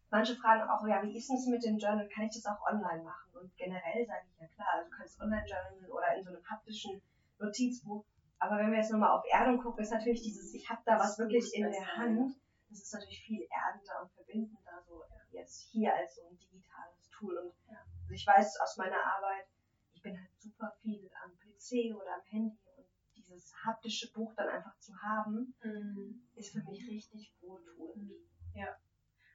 Manche 0.10 0.36
fragen 0.36 0.63
auch, 0.69 0.88
ja, 0.88 1.03
wie 1.03 1.15
ist 1.17 1.29
es 1.29 1.47
mit 1.47 1.63
dem 1.63 1.77
Journal? 1.77 2.07
Kann 2.07 2.25
ich 2.25 2.33
das 2.33 2.45
auch 2.45 2.63
online 2.65 3.03
machen? 3.03 3.29
Und 3.36 3.55
generell 3.57 4.05
sage 4.05 4.25
ich 4.31 4.39
ja 4.39 4.47
klar, 4.47 4.67
also 4.73 4.89
du 4.89 4.95
kannst 4.95 5.19
online 5.19 5.45
journalen 5.45 5.91
oder 5.91 6.15
in 6.15 6.23
so 6.23 6.29
einem 6.29 6.45
haptischen 6.49 7.01
Notizbuch. 7.39 8.05
Aber 8.39 8.57
wenn 8.57 8.71
wir 8.71 8.77
jetzt 8.77 8.91
nochmal 8.91 9.17
auf 9.17 9.25
Erdung 9.29 9.57
gucken, 9.57 9.83
ist 9.83 9.91
natürlich 9.91 10.21
dieses, 10.21 10.53
ich 10.53 10.69
habe 10.69 10.81
da 10.86 10.97
was 10.97 11.17
wirklich 11.17 11.53
in 11.53 11.69
der 11.69 11.97
Hand. 11.97 12.33
Das 12.69 12.79
ist 12.79 12.93
natürlich 12.93 13.21
viel 13.21 13.47
erdender 13.49 14.01
und 14.01 14.12
verbindender, 14.12 14.83
so 14.86 15.03
jetzt 15.38 15.69
hier 15.71 15.93
als 15.93 16.15
so 16.15 16.28
ein 16.28 16.38
digitales 16.38 17.10
Tool. 17.12 17.38
Und 17.38 17.54
ja. 17.71 17.80
also 18.02 18.13
ich 18.13 18.26
weiß 18.26 18.60
aus 18.62 18.78
meiner 18.78 19.04
Arbeit, 19.04 19.45
ich 19.93 20.02
bin 20.02 20.19
halt 20.19 20.32
super 20.39 20.73
viel 20.82 21.10
am 21.23 21.32
PC 21.38 21.95
oder 21.95 22.15
am 22.15 22.23
Handy 22.26 22.58
und 22.76 22.88
dieses 23.15 23.54
haptische 23.65 24.12
Buch 24.12 24.34
dann 24.36 24.50
einfach 24.50 24.78
zu 24.80 24.93
haben, 25.02 25.56
mhm. 25.63 26.28
ist 26.36 26.52
für 26.52 26.63
mich 26.63 26.88
richtig 26.89 27.34
wohltuend. 27.41 28.12
Ja. 28.54 28.76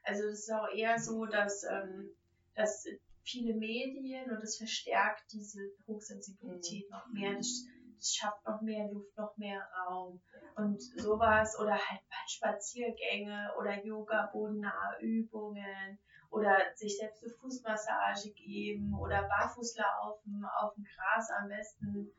Also 0.03 0.25
es 0.25 0.41
ist 0.41 0.53
auch 0.53 0.69
eher 0.69 0.99
so, 0.99 1.27
dass, 1.27 1.65
ähm, 1.65 2.11
dass 2.55 2.87
viele 3.23 3.55
Medien 3.55 4.31
und 4.31 4.43
es 4.43 4.57
verstärkt 4.57 5.33
diese 5.33 5.61
Hochsensibilität 5.87 6.89
mhm. 6.89 6.91
noch 6.91 7.07
mehr. 7.09 7.37
Das, 7.37 7.65
das 7.67 7.72
schafft 8.03 8.47
noch 8.47 8.61
mehr 8.61 8.89
Luft, 8.89 9.17
noch 9.17 9.37
mehr 9.37 9.63
Raum 9.87 10.21
und 10.57 10.81
sowas 10.81 11.59
oder 11.61 11.73
halt 11.73 12.01
Spaziergänge 12.27 13.51
oder 13.59 13.85
Yoga, 13.85 14.31
bodennahe 14.33 14.99
Übungen 15.01 15.99
oder 16.31 16.57
sich 16.75 16.97
selbst 16.99 17.23
eine 17.23 17.33
Fußmassage 17.35 18.33
geben 18.33 18.95
oder 18.99 19.29
barfuß 19.29 19.77
laufen 19.77 20.45
auf 20.61 20.75
dem 20.75 20.85
Gras 20.85 21.31
am 21.39 21.49
besten. 21.49 22.11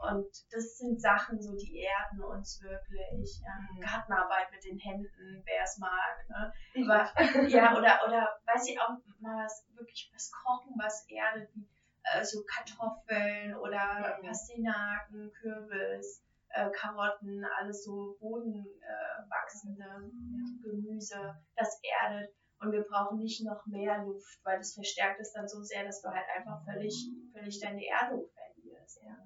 Und 0.00 0.26
das 0.50 0.78
sind 0.78 1.00
Sachen, 1.00 1.40
so 1.42 1.54
die 1.56 1.76
erden 1.76 2.24
uns 2.24 2.60
wirklich. 2.62 3.40
Ja. 3.44 3.60
Mhm. 3.60 3.80
Gartenarbeit 3.80 4.50
mit 4.50 4.64
den 4.64 4.78
Händen, 4.78 5.42
wer 5.44 5.62
es 5.62 5.78
mag. 5.78 6.26
Ne? 6.28 6.52
Aber, 6.82 7.48
ja, 7.48 7.76
oder, 7.76 8.00
oder 8.06 8.40
weiß 8.46 8.66
ich 8.68 8.80
auch 8.80 8.96
mal 9.20 9.44
was, 9.44 9.66
wirklich 9.74 10.10
was 10.14 10.32
kochen, 10.32 10.74
was 10.78 11.06
erdet, 11.06 11.54
wie 11.54 11.68
äh, 12.04 12.24
so 12.24 12.42
Kartoffeln 12.44 13.54
oder 13.56 14.18
mhm. 14.18 14.26
Pastinaken, 14.26 15.32
Kürbis, 15.40 16.22
äh, 16.50 16.70
Karotten, 16.70 17.44
alles 17.58 17.84
so 17.84 18.16
bodenwachsende 18.20 19.84
äh, 19.84 20.62
Gemüse, 20.62 21.36
das 21.56 21.80
erdet. 22.02 22.34
Und 22.60 22.72
wir 22.72 22.82
brauchen 22.82 23.18
nicht 23.18 23.42
noch 23.44 23.64
mehr 23.66 24.04
Luft, 24.04 24.38
weil 24.44 24.58
das 24.58 24.74
verstärkt 24.74 25.20
es 25.20 25.32
dann 25.32 25.48
so 25.48 25.62
sehr, 25.62 25.84
dass 25.84 26.02
du 26.02 26.08
halt 26.08 26.26
einfach 26.36 26.62
völlig, 26.64 27.10
völlig 27.32 27.58
deine 27.58 27.86
Erdung 27.86 28.26
verlierst. 28.34 29.02
Ja. 29.02 29.16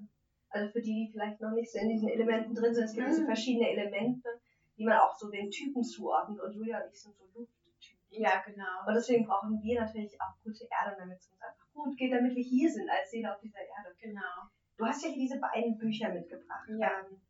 Also 0.50 0.70
für 0.70 0.80
die, 0.80 1.06
die 1.06 1.12
vielleicht 1.12 1.40
noch 1.40 1.50
nicht 1.50 1.72
so 1.72 1.78
in 1.78 1.88
diesen 1.88 2.08
Elementen 2.08 2.54
drin 2.54 2.72
sind, 2.72 2.84
es 2.84 2.92
gibt 2.92 3.08
mhm. 3.08 3.12
so 3.12 3.24
verschiedene 3.24 3.70
Elemente, 3.70 4.28
die 4.76 4.84
man 4.84 4.98
auch 4.98 5.16
so 5.18 5.28
den 5.30 5.50
Typen 5.50 5.82
zuordnet. 5.82 6.40
Und 6.40 6.52
Julia 6.52 6.80
und 6.80 6.92
ich 6.92 7.02
sind 7.02 7.16
so 7.16 7.24
Lufttypen. 7.34 8.22
Ja, 8.22 8.40
genau. 8.46 8.87
Und 8.87 8.94
deswegen 8.94 9.26
brauchen 9.26 9.60
wir 9.60 9.80
natürlich 9.80 10.20
auch 10.20 10.34
gute 10.44 10.64
Erde, 10.70 10.96
damit 10.96 11.18
es 11.18 11.28
uns 11.28 11.42
einfach 11.42 11.63
gut 11.74 11.96
geht, 11.96 12.12
damit 12.12 12.34
wir 12.34 12.42
hier 12.42 12.70
sind 12.70 12.88
als 12.88 13.10
Seele 13.10 13.34
auf 13.34 13.40
dieser 13.40 13.60
Erde. 13.60 13.94
Genau. 14.00 14.48
Du 14.76 14.87
hast 14.87 15.02
ja 15.04 15.10
hier 15.10 15.22
diese 15.22 15.38
beiden 15.38 15.76
Bücher 15.76 16.08
mitgebracht. 16.08 16.68
Ja. 16.78 17.00
Ähm, 17.00 17.20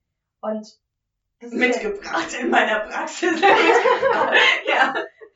und 0.41 0.67
mitgebracht 1.41 2.33
ja, 2.33 2.39
in 2.41 2.51
meiner 2.51 2.81
Praxis. 2.81 3.41
ja. 4.67 4.95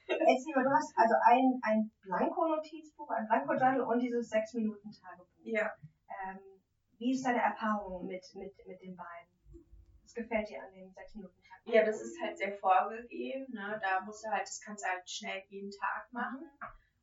Erzähl 0.09 0.55
mal, 0.55 0.65
du 0.65 0.71
hast 0.71 0.93
also 0.97 1.15
ein, 1.27 1.61
ein 1.63 1.91
Blanko-Notizbuch, 2.03 3.11
ein 3.11 3.27
Blanko-Journal 3.27 3.81
und 3.83 4.01
dieses 4.01 4.33
6-Minuten-Tagebuch. 4.33 5.27
Ja. 5.43 5.73
Ähm, 6.09 6.39
wie 6.99 7.13
ist 7.13 7.25
deine 7.25 7.43
Erfahrung 7.43 8.07
mit, 8.07 8.25
mit, 8.35 8.55
mit 8.67 8.81
den 8.81 8.97
beiden? 8.97 9.65
Was 10.03 10.15
gefällt 10.15 10.49
dir 10.49 10.63
an 10.63 10.73
dem 10.73 10.89
6-Minuten-Tagebuch? 10.89 11.75
Ja, 11.75 11.85
das 11.85 12.01
ist 12.01 12.21
halt 12.21 12.39
sehr 12.39 12.57
vorgegeben. 12.59 13.47
Ne? 13.51 13.79
Da 13.83 14.01
musst 14.01 14.25
du 14.25 14.31
halt, 14.31 14.43
das 14.43 14.61
kannst 14.65 14.85
du 14.85 14.89
halt 14.89 15.09
schnell 15.09 15.43
jeden 15.49 15.71
Tag 15.71 16.11
machen. 16.13 16.51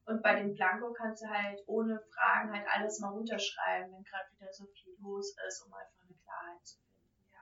Und 0.05 0.21
bei 0.21 0.35
dem 0.35 0.53
Blanko 0.53 0.93
kannst 0.93 1.23
du 1.23 1.27
halt 1.27 1.63
ohne 1.65 1.99
Fragen 2.13 2.53
halt 2.53 2.67
alles 2.71 2.99
mal 2.99 3.09
runterschreiben, 3.09 3.91
wenn 3.91 4.03
gerade 4.03 4.29
wieder 4.37 4.53
so 4.53 4.65
viel 4.67 4.95
los 5.01 5.35
ist, 5.47 5.65
um 5.65 5.73
einfach 5.73 6.05
eine 6.05 6.15
Klarheit 6.15 6.63
zu 6.63 6.77
finden. 6.79 7.33
Ja. 7.33 7.41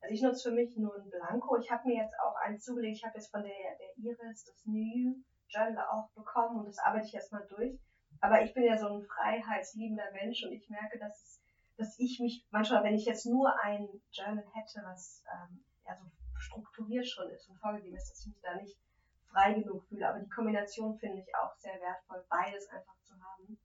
Also 0.00 0.14
ich 0.14 0.22
nutze 0.22 0.48
für 0.48 0.54
mich 0.54 0.76
nur 0.76 0.96
ein 0.96 1.10
Blanko. 1.10 1.56
Ich 1.58 1.70
habe 1.70 1.86
mir 1.86 2.02
jetzt 2.02 2.18
auch 2.18 2.34
eins 2.36 2.64
zugelegt. 2.64 2.96
Ich 2.96 3.04
habe 3.04 3.16
jetzt 3.16 3.30
von 3.30 3.42
der, 3.42 3.52
der 3.52 3.96
Iris 3.96 4.44
das 4.44 4.66
New 4.66 5.22
Journal 5.48 5.86
auch 5.86 6.10
bekommen 6.10 6.60
und 6.60 6.66
das 6.66 6.78
arbeite 6.78 7.06
ich 7.06 7.14
erstmal 7.14 7.46
durch. 7.46 7.78
Aber 8.20 8.42
ich 8.42 8.52
bin 8.52 8.64
ja 8.64 8.76
so 8.76 8.88
ein 8.88 9.02
freiheitsliebender 9.02 10.10
Mensch 10.12 10.42
und 10.44 10.52
ich 10.52 10.68
merke, 10.68 10.98
dass, 10.98 11.40
dass 11.76 11.98
ich 11.98 12.18
mich 12.20 12.46
manchmal, 12.50 12.82
wenn 12.82 12.94
ich 12.94 13.04
jetzt 13.04 13.26
nur 13.26 13.52
ein 13.62 13.88
Journal 14.10 14.44
hätte, 14.54 14.82
was 14.84 15.22
ähm, 15.32 15.64
ja 15.86 15.96
so 15.96 16.10
strukturiert 16.36 17.06
schon 17.06 17.30
ist 17.30 17.48
und 17.48 17.58
vorgegeben 17.60 17.96
ist, 17.96 18.10
dass 18.10 18.20
ich 18.20 18.32
mich 18.32 18.40
da 18.40 18.56
nicht 18.56 18.76
frei 19.32 19.54
genug 19.54 19.84
fühle. 19.88 20.08
Aber 20.08 20.20
die 20.20 20.28
Kombination 20.28 20.96
finde 20.98 21.20
ich 21.20 21.34
auch 21.34 21.54
sehr 21.56 21.80
wertvoll, 21.80 22.24
beides 22.28 22.68
einfach 22.68 22.96
zu 23.02 23.14
haben, 23.20 23.58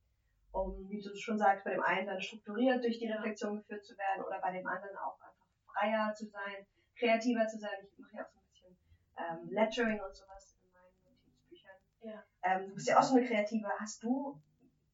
um, 0.52 0.90
wie 0.90 1.02
du 1.02 1.16
schon 1.16 1.38
sagst, 1.38 1.64
bei 1.64 1.72
dem 1.72 1.84
einen 1.84 2.08
dann 2.08 2.22
strukturiert 2.22 2.84
durch 2.84 2.98
die 2.98 3.12
Reflexion 3.12 3.58
geführt 3.58 3.86
zu 3.86 3.98
werden 3.98 4.24
oder 4.24 4.40
bei 4.40 4.52
dem 4.52 4.66
anderen 4.66 4.96
auch 4.98 5.20
einfach 5.22 5.48
freier 5.74 6.14
zu 6.16 6.26
sein, 6.26 6.66
kreativer 6.98 7.48
zu 7.48 7.60
sein. 7.60 7.78
Ich 7.84 7.98
mache 8.00 8.16
ja 8.16 8.24
auch 8.24 8.30
so 8.30 8.40
ein 8.40 8.48
bisschen 8.50 8.78
ähm, 9.18 9.50
Lettering 9.52 10.00
und 10.02 10.16
sowas 10.16 10.56
in 10.64 10.72
meinen 10.72 11.04
Notizbüchern. 11.04 11.78
Ja. 12.02 12.24
Ähm, 12.44 12.70
du 12.70 12.74
bist 12.74 12.88
ja 12.88 12.98
auch 12.98 13.04
so 13.04 13.16
eine 13.16 13.28
Kreative. 13.28 13.68
Hast 13.80 14.02
du, 14.02 14.40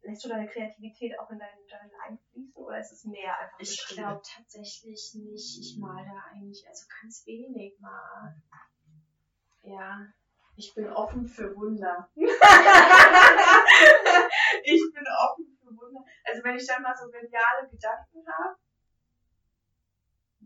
lässt 0.02 0.26
du 0.26 0.30
deine 0.30 0.48
Kreativität 0.48 1.18
auch 1.20 1.30
in 1.30 1.40
deinen 1.40 1.66
Journal 1.68 1.92
einfließen 2.08 2.52
oder 2.56 2.80
ist 2.80 2.92
es 2.92 3.06
mehr 3.06 3.38
einfach 3.40 3.60
Ich 3.60 3.86
glaube 3.88 4.22
tatsächlich 4.24 5.14
nicht. 5.14 5.60
Ich 5.60 5.78
mal 5.78 6.04
da 6.04 6.32
eigentlich, 6.32 6.68
also 6.68 6.86
ganz 7.02 7.26
wenig 7.26 7.80
mal. 7.80 8.36
Ja, 9.62 10.08
ich 10.56 10.74
bin 10.76 10.92
offen 10.92 11.28
für 11.28 11.56
Wunder. 11.56 12.10
ich 12.16 12.26
bin 14.94 15.06
offen 15.26 15.58
für 15.60 15.76
Wunder. 15.76 16.04
Also 16.24 16.44
wenn 16.44 16.56
ich 16.56 16.68
dann 16.68 16.82
mal 16.82 16.96
so 16.96 17.10
geniale 17.10 17.68
Gedanken 17.70 18.26
habe, 18.28 18.56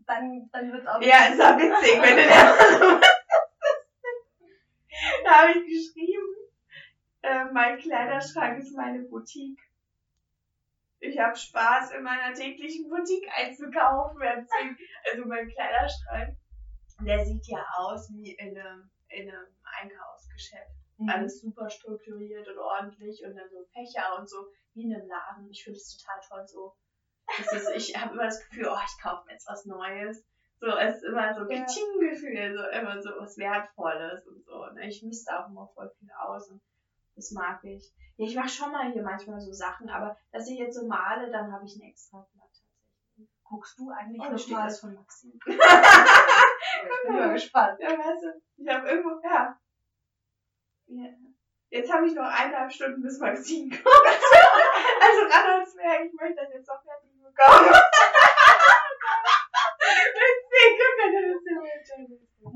dann, 0.06 0.48
dann 0.52 0.72
wird 0.72 0.82
es 0.82 0.88
auch. 0.88 1.00
Ja, 1.02 1.26
ist 1.26 1.40
auch 1.40 1.56
witzig, 1.58 2.00
wenn 2.02 2.16
du 2.16 2.26
da 2.28 3.00
Da 5.24 5.30
habe 5.42 5.52
ich 5.52 5.64
geschrieben, 5.66 6.34
äh, 7.22 7.44
mein 7.52 7.78
Kleiderschrank 7.78 8.58
ist 8.58 8.74
meine 8.74 9.00
Boutique. 9.04 9.60
Ich 11.00 11.18
habe 11.18 11.36
Spaß, 11.36 11.92
in 11.92 12.02
meiner 12.02 12.34
täglichen 12.34 12.88
Boutique 12.88 13.28
einzukaufen. 13.32 14.20
Also 14.22 15.26
mein 15.26 15.48
Kleiderschrank, 15.48 16.36
der 17.00 17.24
sieht 17.24 17.46
ja 17.46 17.64
aus 17.76 18.10
wie 18.12 18.32
in 18.32 18.58
einem, 18.58 18.90
in 19.08 19.28
einem 19.28 19.46
Einkaufsgeschäft. 19.80 20.76
Mhm. 20.98 21.08
Alles 21.08 21.40
super 21.40 21.68
strukturiert 21.70 22.48
und 22.48 22.58
ordentlich 22.58 23.22
und 23.24 23.36
dann 23.36 23.48
so 23.50 23.64
Fächer 23.72 24.18
und 24.18 24.28
so 24.28 24.48
wie 24.74 24.84
in 24.84 24.94
einem 24.94 25.08
Laden. 25.08 25.48
Ich 25.50 25.64
finde 25.64 25.78
es 25.78 25.96
total 25.96 26.20
toll 26.28 26.46
so. 26.46 26.74
Ist, 27.52 27.70
ich 27.74 27.96
habe 27.96 28.14
immer 28.14 28.24
das 28.24 28.40
Gefühl, 28.48 28.68
oh, 28.70 28.78
ich 28.84 29.02
kaufe 29.02 29.26
mir 29.26 29.32
jetzt 29.32 29.48
was 29.48 29.66
Neues. 29.66 30.24
So, 30.60 30.66
es 30.68 30.96
ist 30.96 31.04
immer 31.04 31.34
so 31.34 31.42
ein 31.42 31.48
Gefühl, 31.48 32.56
so 32.56 32.78
immer 32.78 33.00
so 33.00 33.10
was 33.18 33.36
Wertvolles 33.36 34.26
und 34.26 34.44
so. 34.44 34.64
Und 34.64 34.78
ich 34.78 35.02
misste 35.02 35.38
auch 35.38 35.48
immer 35.48 35.68
voll 35.68 35.90
viel 35.98 36.10
aus 36.10 36.50
und 36.50 36.60
das 37.14 37.30
mag 37.32 37.62
ich. 37.64 37.92
Ja, 38.16 38.26
ich 38.26 38.34
mache 38.34 38.48
schon 38.48 38.72
mal 38.72 38.90
hier 38.92 39.02
manchmal 39.02 39.40
so 39.40 39.52
Sachen, 39.52 39.88
aber 39.88 40.16
dass 40.32 40.48
ich 40.48 40.58
jetzt 40.58 40.76
so 40.76 40.86
male, 40.86 41.30
dann 41.30 41.52
habe 41.52 41.64
ich 41.64 41.76
ein 41.76 41.88
extra 41.88 42.26
Blatt 42.32 42.50
tatsächlich. 42.50 43.28
Guckst 43.44 43.78
du 43.78 43.90
eigentlich 43.90 44.20
oh, 44.20 44.32
noch 44.32 44.48
mal? 44.48 44.64
das 44.64 44.80
von 44.80 44.94
Maxim. 44.94 45.38
ich 46.82 47.08
bin 47.08 47.16
mal 47.16 47.32
gespannt. 47.32 47.78
Ja, 47.80 47.90
weißt 47.90 48.22
du, 48.22 48.40
ich 48.56 48.68
habe 48.68 48.88
irgendwo, 48.88 49.20
ja. 49.22 49.58
ja. 50.86 51.08
Jetzt 51.70 51.92
habe 51.92 52.06
ich 52.06 52.14
noch 52.14 52.24
eineinhalb 52.24 52.72
Stunden 52.72 53.02
bis 53.02 53.18
Maxim 53.18 53.68
kommt. 53.68 53.84
also 53.84 55.20
ran 55.22 55.50
ans 55.58 55.76
Werk, 55.76 56.04
ich 56.06 56.14
möchte 56.14 56.42
das 56.42 56.52
jetzt 56.54 56.68
noch 56.68 56.82
fertig 56.82 57.10
bekommen. 57.22 57.70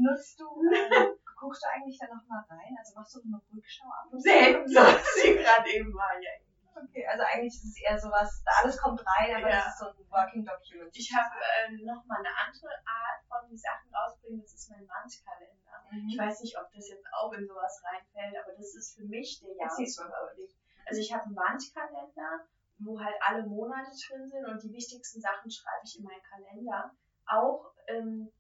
Nutzt 0.02 0.40
du, 0.40 0.44
äh, 0.72 1.08
guckst 1.38 1.62
du 1.62 1.68
eigentlich 1.68 1.98
da 1.98 2.06
nochmal 2.06 2.44
rein? 2.48 2.74
Also 2.78 2.94
machst 2.96 3.14
du 3.14 3.20
eine 3.22 3.40
Rückschau 3.54 3.86
ab? 3.86 4.08
Selten, 4.12 4.74
was 4.74 5.14
sie 5.14 5.34
gerade 5.36 5.70
eben 5.70 5.94
war, 5.94 6.14
ja. 6.20 6.30
Okay, 6.74 7.06
also 7.06 7.24
eigentlich 7.24 7.54
ist 7.54 7.76
es 7.76 7.80
eher 7.80 7.98
sowas, 7.98 8.42
alles 8.62 8.78
kommt 8.78 9.00
rein, 9.00 9.36
aber 9.36 9.48
ja. 9.48 9.64
das 9.64 9.74
ist 9.74 9.78
so 9.78 9.86
ein 9.88 10.10
Working 10.10 10.44
Document. 10.44 10.94
Ich 10.96 11.12
habe 11.12 11.34
äh, 11.36 11.72
nochmal 11.84 12.18
eine 12.18 12.32
andere 12.32 12.72
Art 12.84 13.20
von 13.28 13.48
die 13.50 13.56
Sachen 13.56 13.92
rausbringen, 13.94 14.40
das 14.40 14.54
ist 14.54 14.70
mein 14.70 14.88
Wandkalender. 14.88 15.76
Mhm. 15.90 16.08
Ich 16.08 16.18
weiß 16.18 16.40
nicht, 16.40 16.56
ob 16.58 16.72
das 16.72 16.88
jetzt 16.88 17.06
auch 17.12 17.32
in 17.32 17.46
sowas 17.46 17.82
reinfällt, 17.84 18.36
aber 18.42 18.52
das 18.56 18.74
ist 18.74 18.96
für 18.96 19.04
mich 19.04 19.40
der 19.40 19.54
Jahresüberblick. 19.56 20.56
Also 20.86 21.00
ich 21.00 21.12
habe 21.12 21.24
einen 21.24 21.36
Wandkalender, 21.36 22.48
wo 22.78 22.98
halt 22.98 23.16
alle 23.20 23.46
Monate 23.46 23.90
drin 23.90 24.26
sind 24.26 24.46
und 24.46 24.62
die 24.62 24.72
wichtigsten 24.72 25.20
Sachen 25.20 25.50
schreibe 25.50 25.84
ich 25.84 25.98
in 25.98 26.04
meinen 26.04 26.22
Kalender. 26.22 26.90
Auch 27.26 27.72
ähm, 27.86 28.32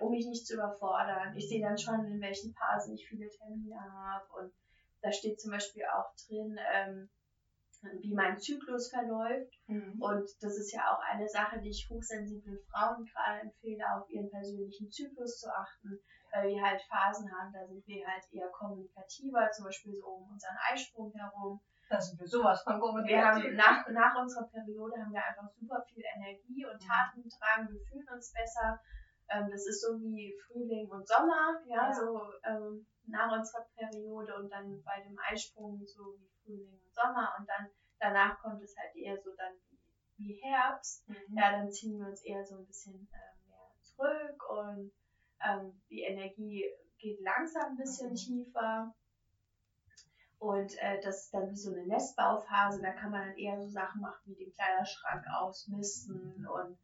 um 0.00 0.10
mich 0.10 0.26
nicht 0.26 0.46
zu 0.46 0.54
überfordern. 0.54 1.36
Ich 1.36 1.48
sehe 1.48 1.60
dann 1.60 1.76
schon, 1.76 2.04
in 2.06 2.20
welchen 2.20 2.54
Phasen 2.54 2.94
ich 2.94 3.08
viele 3.08 3.28
Termine 3.28 3.80
habe 3.80 4.26
und 4.34 4.52
da 5.02 5.10
steht 5.10 5.40
zum 5.40 5.50
Beispiel 5.50 5.84
auch 5.86 6.14
drin, 6.26 6.56
ähm, 6.72 7.10
wie 8.00 8.14
mein 8.14 8.38
Zyklus 8.38 8.90
verläuft. 8.90 9.52
Mhm. 9.66 10.00
Und 10.00 10.28
das 10.40 10.56
ist 10.56 10.72
ja 10.72 10.82
auch 10.92 11.00
eine 11.10 11.28
Sache, 11.28 11.60
die 11.60 11.70
ich 11.70 11.88
hochsensiblen 11.90 12.58
Frauen 12.70 13.04
gerade 13.04 13.40
empfehle, 13.40 13.84
auf 13.94 14.08
ihren 14.10 14.30
persönlichen 14.30 14.90
Zyklus 14.90 15.38
zu 15.38 15.48
achten, 15.48 15.98
weil 16.32 16.48
wir 16.48 16.62
halt 16.62 16.80
Phasen 16.82 17.30
haben, 17.30 17.52
da 17.52 17.66
sind 17.66 17.86
wir 17.86 18.06
halt 18.06 18.24
eher 18.32 18.48
kommunikativer, 18.50 19.50
zum 19.50 19.66
Beispiel 19.66 19.94
so 19.94 20.06
um 20.06 20.30
unseren 20.30 20.56
Eisprung 20.70 21.12
herum. 21.12 21.60
Da 21.88 22.00
sind 22.00 22.18
wir 22.18 22.26
sowas 22.26 22.62
von 22.62 22.80
kommunikativ. 22.80 23.12
Wir 23.12 23.26
haben 23.26 23.56
nach, 23.56 23.86
nach 23.88 24.22
unserer 24.22 24.48
Periode 24.48 24.96
haben 24.96 25.12
wir 25.12 25.24
einfach 25.24 25.50
super 25.52 25.84
viel 25.92 26.02
Energie 26.16 26.64
und 26.64 26.80
mhm. 26.80 26.86
Taten 26.88 27.28
tragen, 27.28 27.68
wir 27.68 27.80
fühlen 27.84 28.08
uns 28.14 28.32
besser 28.32 28.80
ähm, 29.32 29.50
das 29.50 29.66
ist 29.66 29.80
so 29.80 29.98
wie 30.00 30.34
Frühling 30.46 30.88
und 30.90 31.06
Sommer, 31.06 31.60
ja, 31.66 31.88
ja. 31.88 31.92
so 31.92 32.20
ähm, 32.44 32.86
nach 33.06 33.36
unserer 33.36 33.66
Periode 33.74 34.34
und 34.36 34.50
dann 34.50 34.82
bei 34.82 35.02
dem 35.02 35.18
Eisprung 35.30 35.84
so 35.86 36.14
wie 36.18 36.28
Frühling 36.42 36.72
und 36.72 36.94
Sommer 36.94 37.34
und 37.38 37.48
dann 37.48 37.68
danach 37.98 38.38
kommt 38.40 38.62
es 38.62 38.76
halt 38.76 38.94
eher 38.96 39.16
so 39.16 39.30
dann 39.36 39.54
wie, 39.70 39.78
wie 40.18 40.40
Herbst. 40.42 41.08
Mhm. 41.08 41.36
Ja, 41.36 41.52
dann 41.52 41.70
ziehen 41.70 41.98
wir 41.98 42.08
uns 42.08 42.22
eher 42.22 42.44
so 42.44 42.56
ein 42.56 42.66
bisschen 42.66 43.08
äh, 43.12 43.48
mehr 43.48 43.70
zurück 43.80 44.50
und 44.50 44.92
ähm, 45.44 45.80
die 45.88 46.02
Energie 46.02 46.64
geht 46.98 47.20
langsam 47.20 47.72
ein 47.72 47.76
bisschen 47.76 48.10
mhm. 48.10 48.14
tiefer. 48.14 48.94
Und 50.38 50.76
äh, 50.78 51.00
das 51.00 51.24
ist 51.24 51.34
dann 51.34 51.50
wie 51.50 51.56
so 51.56 51.72
eine 51.72 51.86
Nestbauphase, 51.86 52.82
da 52.82 52.92
kann 52.92 53.12
man 53.12 53.28
dann 53.28 53.36
eher 53.36 53.60
so 53.60 53.68
Sachen 53.68 54.00
machen 54.00 54.22
wie 54.24 54.44
den 54.44 54.52
Kleiderschrank 54.52 55.24
ausmisten 55.38 56.44
und 56.48 56.78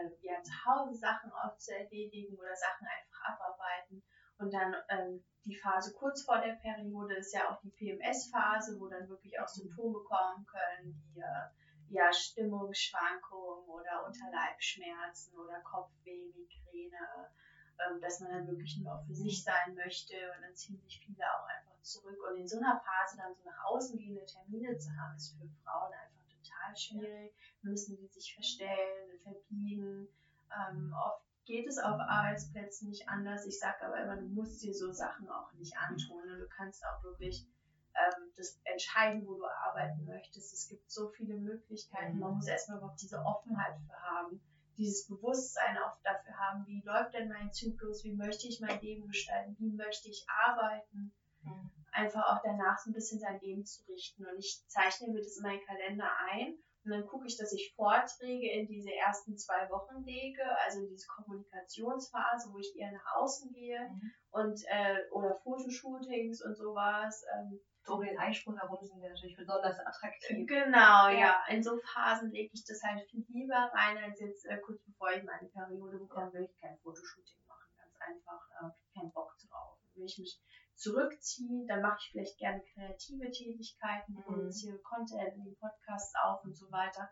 äh, 0.00 0.10
ja, 0.20 0.42
zu 0.42 0.52
Hause 0.64 0.94
Sachen 0.94 1.32
oft 1.44 1.60
zu 1.60 1.76
erledigen 1.76 2.36
oder 2.36 2.54
Sachen 2.54 2.86
einfach 2.86 3.34
abarbeiten. 3.34 4.02
Und 4.38 4.52
dann 4.52 4.74
ähm, 4.88 5.24
die 5.44 5.56
Phase 5.56 5.92
kurz 5.92 6.24
vor 6.24 6.40
der 6.40 6.54
Periode 6.54 7.14
ist 7.16 7.34
ja 7.34 7.50
auch 7.50 7.60
die 7.62 7.70
PMS-Phase, 7.70 8.78
wo 8.80 8.88
dann 8.88 9.08
wirklich 9.08 9.38
auch 9.40 9.48
Symptome 9.48 10.00
kommen 10.04 10.46
können, 10.46 10.94
wie 11.14 11.20
äh, 11.20 11.48
ja, 11.92 12.12
Stimmungsschwankungen 12.12 13.68
oder 13.68 14.06
Unterleibschmerzen 14.06 15.38
oder 15.38 15.60
Kopfweh, 15.60 16.32
Migräne, 16.34 17.30
ähm, 17.78 18.00
dass 18.00 18.20
man 18.20 18.32
dann 18.32 18.46
wirklich 18.46 18.78
nur 18.78 18.98
für 19.06 19.14
sich 19.14 19.42
sein 19.42 19.74
möchte 19.74 20.14
und 20.34 20.42
dann 20.42 20.54
ziehen 20.54 20.80
sich 20.80 21.04
viele 21.04 21.24
auch 21.24 21.46
einfach 21.46 21.80
zurück. 21.82 22.18
Und 22.30 22.38
in 22.38 22.48
so 22.48 22.58
einer 22.58 22.80
Phase 22.80 23.18
dann 23.18 23.34
so 23.34 23.44
nach 23.44 23.64
außen 23.64 23.98
gehende 23.98 24.24
Termine 24.24 24.76
zu 24.78 24.90
haben, 24.96 25.16
ist 25.16 25.36
für 25.38 25.48
Frauen 25.64 25.92
einfach 25.92 26.21
total 26.62 26.76
schwierig. 26.76 27.34
Müssen 27.62 27.96
die 27.96 28.06
sich 28.08 28.34
verstellen, 28.34 29.18
verbiegen. 29.22 30.08
Ähm, 30.50 30.94
oft 31.04 31.22
geht 31.44 31.66
es 31.66 31.78
auf 31.78 31.98
Arbeitsplätzen 32.00 32.88
nicht 32.88 33.08
anders. 33.08 33.46
Ich 33.46 33.58
sage 33.58 33.86
aber 33.86 34.02
immer, 34.02 34.16
du 34.16 34.28
musst 34.28 34.62
dir 34.62 34.74
so 34.74 34.92
Sachen 34.92 35.28
auch 35.28 35.52
nicht 35.54 35.76
antun. 35.76 36.22
Und 36.22 36.40
du 36.40 36.48
kannst 36.48 36.84
auch 36.84 37.02
wirklich 37.02 37.46
ähm, 37.94 38.32
das 38.36 38.60
entscheiden, 38.64 39.26
wo 39.26 39.34
du 39.34 39.44
arbeiten 39.44 40.04
möchtest. 40.04 40.52
Es 40.52 40.68
gibt 40.68 40.90
so 40.90 41.08
viele 41.10 41.36
Möglichkeiten. 41.36 42.18
Man 42.18 42.34
muss 42.34 42.48
erstmal 42.48 42.78
überhaupt 42.78 43.00
diese 43.00 43.18
Offenheit 43.18 43.78
für 43.86 44.02
haben, 44.02 44.40
dieses 44.76 45.06
Bewusstsein 45.06 45.76
auch 45.78 46.00
dafür 46.02 46.36
haben, 46.38 46.66
wie 46.66 46.82
läuft 46.82 47.14
denn 47.14 47.28
mein 47.28 47.52
Zyklus, 47.52 48.04
wie 48.04 48.14
möchte 48.14 48.46
ich 48.46 48.60
mein 48.60 48.80
Leben 48.80 49.06
gestalten, 49.06 49.56
wie 49.58 49.70
möchte 49.70 50.08
ich 50.08 50.24
arbeiten. 50.28 51.12
Mhm 51.42 51.71
einfach 51.92 52.24
auch 52.24 52.42
danach 52.42 52.78
so 52.78 52.90
ein 52.90 52.94
bisschen 52.94 53.20
sein 53.20 53.40
Leben 53.40 53.64
zu 53.64 53.84
richten. 53.84 54.26
Und 54.26 54.38
ich 54.38 54.64
zeichne 54.68 55.08
mir 55.08 55.20
das 55.20 55.36
in 55.36 55.42
meinen 55.42 55.64
Kalender 55.64 56.10
ein 56.30 56.58
und 56.84 56.90
dann 56.90 57.06
gucke 57.06 57.26
ich, 57.26 57.36
dass 57.36 57.52
ich 57.52 57.74
Vorträge 57.76 58.50
in 58.50 58.66
diese 58.66 58.92
ersten 58.92 59.36
zwei 59.36 59.70
Wochen 59.70 60.02
lege, 60.02 60.42
also 60.64 60.80
in 60.80 60.88
diese 60.88 61.06
Kommunikationsphase, 61.06 62.52
wo 62.52 62.58
ich 62.58 62.74
eher 62.76 62.90
nach 62.90 63.14
außen 63.16 63.52
gehe 63.52 63.88
mhm. 63.88 64.12
und 64.30 64.60
äh, 64.66 64.96
oder 65.12 65.36
Fotoshootings 65.44 66.42
und 66.44 66.56
sowas. 66.56 67.24
Ähm, 67.34 67.60
so 67.84 68.00
den 68.00 68.18
Eisprung 68.18 68.56
herum 68.58 68.78
sind 68.80 69.00
wir 69.00 69.10
natürlich 69.10 69.36
besonders 69.36 69.78
attraktiv. 69.78 70.46
Genau, 70.46 71.08
ja. 71.08 71.10
ja. 71.10 71.44
In 71.48 71.62
so 71.62 71.78
Phasen 71.78 72.30
lege 72.30 72.50
ich 72.52 72.64
das 72.64 72.80
halt 72.82 73.08
viel 73.10 73.24
lieber 73.28 73.70
rein, 73.74 73.98
als 73.98 74.20
jetzt 74.20 74.44
äh, 74.46 74.58
kurz 74.58 74.82
bevor 74.84 75.10
ich 75.12 75.22
meine 75.24 75.48
Periode 75.48 75.98
bekomme, 75.98 76.32
will 76.32 76.44
ich 76.44 76.60
kein 76.60 76.78
Fotoshooting 76.78 77.38
machen. 77.46 77.74
Ganz 77.76 77.94
einfach, 78.00 78.48
äh, 78.60 78.98
keinen 78.98 79.12
Bock 79.12 79.34
drauf. 79.48 79.78
Will 79.94 80.04
ich 80.04 80.18
mich 80.18 80.40
zurückziehen, 80.82 81.66
dann 81.66 81.80
mache 81.80 81.98
ich 82.00 82.10
vielleicht 82.10 82.38
gerne 82.38 82.60
kreative 82.74 83.30
Tätigkeiten, 83.30 84.14
mhm. 84.14 84.22
produziere 84.22 84.78
Content, 84.80 85.36
nehme 85.36 85.54
Podcasts 85.54 86.12
auf 86.24 86.42
und 86.44 86.56
so 86.56 86.70
weiter. 86.70 87.08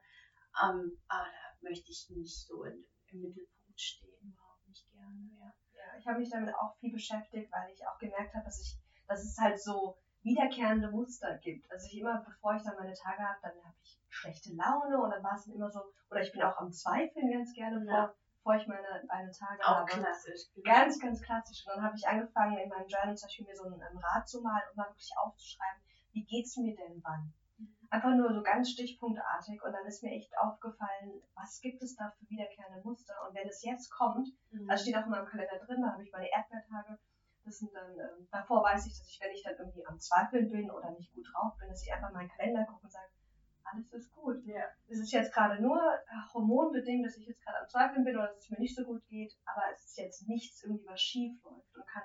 Ähm, 0.60 0.98
aber 1.06 1.24
da 1.24 1.44
möchte 1.62 1.90
ich 1.90 2.10
nicht 2.10 2.46
so 2.46 2.64
in, 2.64 2.84
im 3.12 3.20
Mittelpunkt 3.20 3.80
stehen, 3.80 4.34
überhaupt 4.34 4.66
nicht 4.66 4.90
gerne. 4.90 5.30
Ja, 5.38 5.54
ja 5.72 5.98
ich 5.98 6.06
habe 6.06 6.18
mich 6.18 6.30
damit 6.30 6.52
auch 6.54 6.76
viel 6.80 6.92
beschäftigt, 6.92 7.50
weil 7.52 7.70
ich 7.72 7.86
auch 7.86 7.98
gemerkt 7.98 8.34
habe, 8.34 8.44
dass 8.44 8.60
ich, 8.60 8.76
dass 9.06 9.22
es 9.22 9.38
halt 9.38 9.60
so 9.62 9.96
wiederkehrende 10.22 10.90
Muster 10.90 11.38
gibt. 11.38 11.70
Also 11.70 11.86
ich 11.86 11.98
immer, 11.98 12.22
bevor 12.26 12.54
ich 12.54 12.62
dann 12.62 12.76
meine 12.76 12.92
Tage 12.92 13.22
habe, 13.22 13.38
dann 13.42 13.64
habe 13.64 13.76
ich 13.82 14.00
schlechte 14.08 14.52
Laune 14.52 15.00
und 15.00 15.10
dann 15.10 15.22
war 15.22 15.34
es 15.34 15.46
immer 15.46 15.70
so, 15.70 15.80
oder 16.10 16.20
ich 16.20 16.32
bin 16.32 16.42
auch 16.42 16.58
am 16.58 16.72
Zweifeln 16.72 17.30
ganz 17.30 17.54
gerne 17.54 17.80
vor, 17.84 17.94
ja 17.94 18.14
bevor 18.50 18.60
ich 18.60 18.66
meine, 18.66 19.04
meine 19.06 19.30
Tage 19.30 19.62
Auch 19.62 19.80
habe. 19.80 19.86
klassisch. 19.86 20.50
Ganz, 20.64 20.98
ganz 20.98 21.22
klassisch. 21.22 21.64
Und 21.66 21.76
dann 21.76 21.84
habe 21.84 21.96
ich 21.96 22.06
angefangen, 22.06 22.58
in 22.58 22.68
meinem 22.68 22.88
Journal 22.88 23.16
zum 23.16 23.26
Beispiel 23.26 23.46
mir 23.46 23.56
so 23.56 23.64
ein, 23.64 23.80
ein 23.80 23.98
Rad 23.98 24.28
zu 24.28 24.40
malen 24.40 24.68
und 24.70 24.76
mal 24.76 24.88
wirklich 24.88 25.12
aufzuschreiben, 25.22 25.82
wie 26.12 26.24
geht's 26.24 26.56
mir 26.56 26.74
denn 26.74 27.00
wann? 27.04 27.32
Mhm. 27.58 27.76
Einfach 27.90 28.14
nur 28.14 28.34
so 28.34 28.42
ganz 28.42 28.70
stichpunktartig 28.70 29.62
und 29.62 29.72
dann 29.72 29.86
ist 29.86 30.02
mir 30.02 30.10
echt 30.10 30.36
aufgefallen, 30.38 31.22
was 31.34 31.60
gibt 31.60 31.82
es 31.82 31.94
da 31.94 32.10
für 32.18 32.28
wiederkehrende 32.28 32.82
Muster 32.82 33.14
und 33.26 33.34
wenn 33.34 33.48
es 33.48 33.62
jetzt 33.62 33.90
kommt, 33.90 34.26
mhm. 34.50 34.66
das 34.66 34.82
steht 34.82 34.96
auch 34.96 35.04
in 35.04 35.10
meinem 35.10 35.26
Kalender 35.26 35.58
drin, 35.58 35.82
da 35.82 35.92
habe 35.92 36.02
ich 36.02 36.12
meine 36.12 36.30
Erdbeertage, 36.30 36.98
das 37.44 37.58
sind 37.58 37.72
dann, 37.72 37.92
ähm, 37.92 38.28
davor 38.30 38.62
weiß 38.64 38.86
ich, 38.86 38.98
dass 38.98 39.08
ich, 39.08 39.20
wenn 39.20 39.32
ich 39.32 39.42
dann 39.42 39.54
irgendwie 39.56 39.86
am 39.86 39.98
Zweifeln 39.98 40.50
bin 40.50 40.70
oder 40.70 40.90
nicht 40.90 41.14
gut 41.14 41.26
drauf 41.32 41.56
bin, 41.58 41.68
dass 41.68 41.82
ich 41.82 41.92
einfach 41.92 42.12
meinen 42.12 42.28
Kalender 42.28 42.64
gucke 42.64 42.84
und 42.84 42.92
sage, 42.92 43.10
alles 43.72 43.92
ist 43.92 44.12
gut. 44.12 44.44
Ja. 44.44 44.64
Es 44.88 44.98
ist 44.98 45.12
jetzt 45.12 45.32
gerade 45.32 45.62
nur 45.62 45.80
hormonbedingt, 46.32 47.06
dass 47.06 47.16
ich 47.16 47.26
jetzt 47.26 47.42
gerade 47.44 47.58
am 47.58 47.68
Zweifeln 47.68 48.04
bin 48.04 48.16
oder 48.16 48.28
dass 48.28 48.38
es 48.38 48.50
mir 48.50 48.58
nicht 48.58 48.76
so 48.76 48.84
gut 48.84 49.06
geht, 49.08 49.36
aber 49.44 49.62
es 49.74 49.84
ist 49.84 49.98
jetzt 49.98 50.28
nichts 50.28 50.62
irgendwie, 50.62 50.86
was 50.86 51.00
schief 51.00 51.42
läuft 51.44 51.76
und 51.76 51.86
kann 51.86 52.02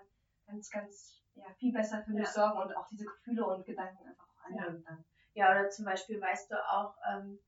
ganz, 0.47 0.69
ganz 0.69 1.21
ja, 1.35 1.45
viel 1.57 1.73
besser 1.73 2.03
für 2.03 2.11
mich 2.11 2.27
ja. 2.27 2.31
sorgen 2.31 2.59
und 2.59 2.75
auch 2.75 2.87
diese 2.87 3.05
Gefühle 3.05 3.45
und 3.45 3.65
Gedanken 3.65 4.07
einfach 4.07 4.27
auch 4.27 4.45
annehmen 4.45 4.83
ja. 4.83 4.89
dann. 4.89 5.05
Ja, 5.33 5.51
oder 5.51 5.69
zum 5.69 5.85
Beispiel 5.85 6.21
weißt 6.21 6.51
du 6.51 6.55
auch, 6.55 6.95
ähm, 7.11 7.39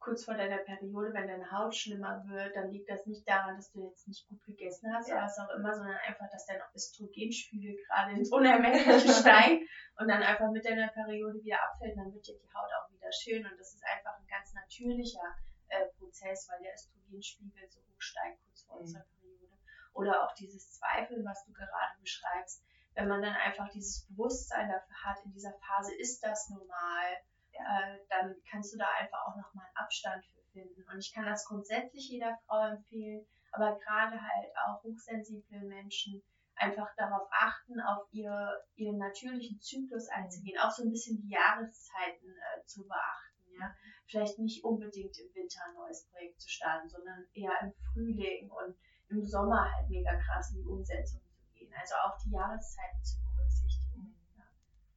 kurz 0.00 0.24
vor 0.24 0.34
deiner 0.34 0.58
Periode, 0.58 1.12
wenn 1.12 1.28
deine 1.28 1.50
Haut 1.52 1.76
schlimmer 1.76 2.24
wird, 2.26 2.56
dann 2.56 2.70
liegt 2.70 2.88
das 2.88 3.06
nicht 3.06 3.28
daran, 3.28 3.56
dass 3.56 3.70
du 3.70 3.84
jetzt 3.86 4.08
nicht 4.08 4.26
gut 4.28 4.42
gegessen 4.44 4.92
hast 4.94 5.08
ja. 5.08 5.16
oder 5.16 5.24
was 5.24 5.38
auch 5.38 5.54
immer, 5.54 5.74
sondern 5.74 5.96
einfach, 6.06 6.28
dass 6.32 6.46
dein 6.46 6.60
Östrogenspiegel 6.74 7.76
gerade 7.86 8.12
ins 8.12 8.32
Unermessliche 8.32 9.12
steigt 9.20 9.62
und 9.98 10.08
dann 10.08 10.22
einfach 10.22 10.50
mit 10.50 10.64
deiner 10.64 10.88
Periode 10.88 11.42
wieder 11.42 11.62
abfällt, 11.62 11.96
dann 11.96 12.12
wird 12.12 12.26
ja 12.26 12.34
die 12.34 12.48
Haut 12.54 12.70
auch 12.72 12.89
schön 13.12 13.46
und 13.46 13.58
das 13.58 13.74
ist 13.74 13.84
einfach 13.84 14.18
ein 14.18 14.26
ganz 14.26 14.52
natürlicher 14.54 15.36
äh, 15.68 15.86
Prozess, 15.98 16.48
weil 16.48 16.62
der 16.62 16.74
Östrogenspiegel 16.74 17.68
so 17.68 17.80
hoch 17.80 18.00
steigt 18.00 18.42
kurz 18.44 18.62
vor 18.62 18.76
mhm. 18.76 18.82
unserer 18.82 19.04
Periode. 19.04 19.56
Oder 19.92 20.24
auch 20.24 20.34
dieses 20.34 20.72
Zweifeln, 20.72 21.24
was 21.24 21.44
du 21.44 21.52
gerade 21.52 21.98
beschreibst, 22.00 22.64
wenn 22.94 23.08
man 23.08 23.22
dann 23.22 23.34
einfach 23.34 23.68
dieses 23.70 24.06
Bewusstsein 24.08 24.68
dafür 24.68 25.04
hat, 25.04 25.24
in 25.24 25.32
dieser 25.32 25.52
Phase 25.54 25.94
ist 25.94 26.20
das 26.22 26.48
normal, 26.50 27.06
äh, 27.52 27.98
dann 28.08 28.36
kannst 28.50 28.72
du 28.72 28.78
da 28.78 28.86
einfach 28.98 29.26
auch 29.26 29.36
nochmal 29.36 29.66
einen 29.66 29.76
Abstand 29.76 30.24
für 30.26 30.40
finden. 30.52 30.84
Und 30.90 30.98
ich 30.98 31.12
kann 31.12 31.26
das 31.26 31.46
grundsätzlich 31.46 32.08
jeder 32.08 32.38
Frau 32.46 32.66
empfehlen, 32.66 33.26
aber 33.52 33.78
gerade 33.78 34.20
halt 34.20 34.56
auch 34.66 34.82
hochsensible 34.82 35.60
Menschen 35.60 36.22
einfach 36.60 36.94
darauf 36.96 37.28
achten, 37.30 37.80
auf 37.80 38.06
ihr, 38.12 38.64
ihren 38.76 38.98
natürlichen 38.98 39.60
Zyklus 39.60 40.08
einzugehen, 40.08 40.58
auch 40.60 40.70
so 40.70 40.82
ein 40.82 40.90
bisschen 40.90 41.20
die 41.20 41.30
Jahreszeiten 41.30 42.28
äh, 42.28 42.64
zu 42.66 42.86
beachten. 42.86 43.52
Ja? 43.58 43.74
Vielleicht 44.06 44.38
nicht 44.38 44.64
unbedingt 44.64 45.18
im 45.18 45.34
Winter 45.34 45.60
ein 45.66 45.74
neues 45.74 46.06
Projekt 46.10 46.40
zu 46.40 46.48
starten, 46.48 46.88
sondern 46.88 47.26
eher 47.34 47.52
im 47.62 47.72
Frühling 47.92 48.50
und 48.50 48.76
im 49.08 49.24
Sommer 49.24 49.70
halt 49.72 49.88
mega 49.88 50.14
krass 50.16 50.52
in 50.52 50.62
die 50.62 50.68
Umsetzung 50.68 51.20
zu 51.20 51.58
gehen. 51.58 51.72
Also 51.80 51.94
auch 51.96 52.18
die 52.18 52.30
Jahreszeiten 52.30 53.02
zu 53.02 53.18
berücksichtigen 53.22 53.90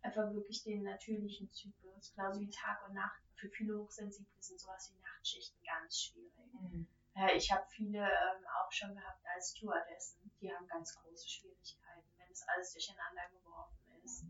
einfach 0.03 0.34
wirklich 0.34 0.64
den 0.64 0.84
natürlichen 0.84 1.49
Zyklus, 1.51 2.14
genauso 2.16 2.41
wie 2.41 2.49
Tag 2.49 2.88
und 2.88 2.93
Nacht. 2.93 3.22
Für 3.36 3.49
viele 3.49 3.78
Hochsensible 3.80 4.32
sind 4.39 4.59
sowas 4.59 4.93
wie 4.93 5.01
Nachtschichten 5.01 5.59
ganz 5.64 5.99
schwierig. 5.99 6.53
Mhm. 6.53 6.88
Ich 7.36 7.51
habe 7.51 7.66
viele 7.70 7.99
ähm, 7.99 8.45
auch 8.59 8.72
schon 8.72 8.95
gehabt 8.95 9.24
als 9.36 9.55
Stewardessen, 9.55 10.32
die 10.41 10.51
haben 10.51 10.68
ganz 10.68 10.95
große 10.95 11.30
Schwierigkeiten, 11.30 12.09
wenn 12.18 12.30
das 12.30 12.47
alles 12.47 12.74
durcheinander 12.74 13.30
geworfen 13.32 14.01
ist. 14.03 14.26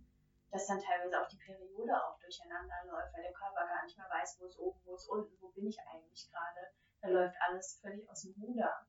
Dass 0.51 0.67
dann 0.67 0.79
teilweise 0.79 1.19
auch 1.19 1.27
die 1.27 1.37
Periode 1.37 1.95
auch 1.97 2.19
durcheinander 2.19 2.75
läuft, 2.85 3.13
weil 3.15 3.23
der 3.23 3.33
Körper 3.33 3.65
gar 3.65 3.83
nicht 3.83 3.97
mehr 3.97 4.09
weiß, 4.09 4.37
wo 4.39 4.45
ist 4.45 4.59
oben, 4.59 4.79
wo 4.85 4.95
ist 4.95 5.09
unten, 5.09 5.41
wo 5.41 5.49
bin 5.49 5.67
ich 5.67 5.77
eigentlich 5.79 6.29
gerade. 6.29 6.69
Da 7.01 7.07
läuft 7.09 7.35
alles 7.41 7.79
völlig 7.81 8.07
aus 8.09 8.21
dem 8.21 8.33
Ruder. 8.41 8.85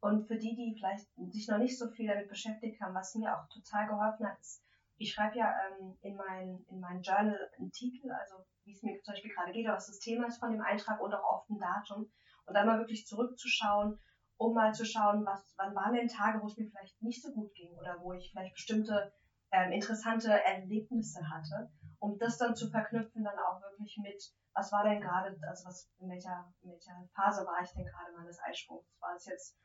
Und 0.00 0.26
für 0.26 0.36
die, 0.36 0.54
die 0.54 0.74
vielleicht 0.76 1.08
sich 1.32 1.48
noch 1.48 1.58
nicht 1.58 1.78
so 1.78 1.88
viel 1.90 2.06
damit 2.06 2.28
beschäftigt 2.28 2.80
haben, 2.80 2.94
was 2.94 3.14
mir 3.14 3.34
auch 3.34 3.48
total 3.48 3.86
geholfen 3.88 4.28
hat, 4.28 4.38
ist 4.38 4.64
ich 4.96 5.12
schreibe 5.12 5.38
ja 5.38 5.52
ähm, 5.66 5.96
in, 6.02 6.16
mein, 6.16 6.64
in 6.68 6.80
mein 6.80 7.02
Journal 7.02 7.50
einen 7.58 7.72
Titel, 7.72 8.10
also 8.10 8.44
wie 8.64 8.72
es 8.72 8.82
mir 8.82 9.00
zum 9.02 9.12
Beispiel 9.12 9.32
gerade 9.32 9.52
geht, 9.52 9.66
was 9.66 9.86
das 9.86 9.98
Thema 9.98 10.26
ist 10.26 10.38
von 10.38 10.52
dem 10.52 10.60
Eintrag 10.60 11.00
und 11.00 11.12
auch 11.14 11.40
oft 11.40 11.50
ein 11.50 11.58
Datum. 11.58 12.10
Und 12.46 12.54
dann 12.54 12.66
mal 12.66 12.78
wirklich 12.78 13.06
zurückzuschauen, 13.06 13.98
um 14.36 14.54
mal 14.54 14.72
zu 14.72 14.84
schauen, 14.84 15.24
was, 15.24 15.54
wann 15.56 15.74
waren 15.74 15.94
denn 15.94 16.08
Tage, 16.08 16.40
wo 16.42 16.46
es 16.46 16.56
mir 16.56 16.68
vielleicht 16.68 17.00
nicht 17.02 17.22
so 17.22 17.32
gut 17.32 17.54
ging 17.54 17.72
oder 17.78 18.00
wo 18.00 18.12
ich 18.12 18.30
vielleicht 18.30 18.54
bestimmte 18.54 19.12
ähm, 19.52 19.72
interessante 19.72 20.30
Erlebnisse 20.30 21.20
hatte, 21.30 21.70
um 21.98 22.18
das 22.18 22.36
dann 22.38 22.54
zu 22.54 22.68
verknüpfen, 22.68 23.24
dann 23.24 23.38
auch 23.38 23.62
wirklich 23.62 23.96
mit, 24.02 24.22
was 24.52 24.72
war 24.72 24.84
denn 24.84 25.00
gerade, 25.00 25.38
also 25.48 25.66
was, 25.66 25.90
in 25.98 26.08
welcher, 26.08 26.52
in 26.62 26.70
welcher 26.70 27.08
Phase 27.14 27.46
war 27.46 27.62
ich 27.62 27.72
denn 27.72 27.84
gerade 27.84 28.12
meines 28.16 28.38
Eisprungs? 28.42 28.84
War 29.00 29.14
es 29.14 29.26
jetzt 29.26 29.56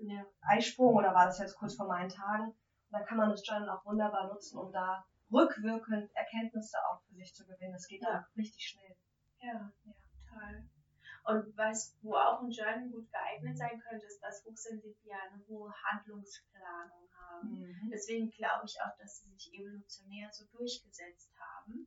ein 0.00 0.24
Eisprung 0.42 0.94
oder 0.94 1.14
war 1.14 1.26
das 1.26 1.38
jetzt 1.38 1.56
kurz 1.56 1.74
vor 1.74 1.86
meinen 1.86 2.08
Tagen? 2.08 2.54
da 2.90 3.00
kann 3.00 3.18
man 3.18 3.30
das 3.30 3.46
Journal 3.46 3.70
auch 3.70 3.84
wunderbar 3.84 4.28
nutzen, 4.28 4.58
um 4.58 4.72
da 4.72 5.04
rückwirkend 5.32 6.10
Erkenntnisse 6.14 6.76
auch 6.90 7.00
für 7.02 7.14
sich 7.14 7.32
zu 7.34 7.46
gewinnen. 7.46 7.72
Das 7.72 7.86
geht 7.86 8.02
ja. 8.02 8.12
dann 8.12 8.24
richtig 8.36 8.62
schnell. 8.62 8.96
Und 11.30 11.56
was, 11.56 11.96
wo 12.02 12.14
auch 12.14 12.42
ein 12.42 12.50
Journal 12.50 12.88
gut 12.90 13.10
geeignet 13.10 13.56
sein 13.56 13.80
könnte, 13.80 14.06
ist, 14.06 14.20
dass 14.20 14.44
Hochsensible 14.44 14.94
ja 15.04 15.16
eine 15.30 15.46
hohe 15.46 15.72
Handlungsplanung 15.84 17.08
haben. 17.14 17.60
Mhm. 17.60 17.90
Deswegen 17.92 18.30
glaube 18.30 18.66
ich 18.66 18.76
auch, 18.82 18.96
dass 18.98 19.18
sie 19.18 19.30
sich 19.30 19.52
evolutionär 19.54 20.30
so 20.32 20.44
durchgesetzt 20.52 21.30
haben. 21.38 21.86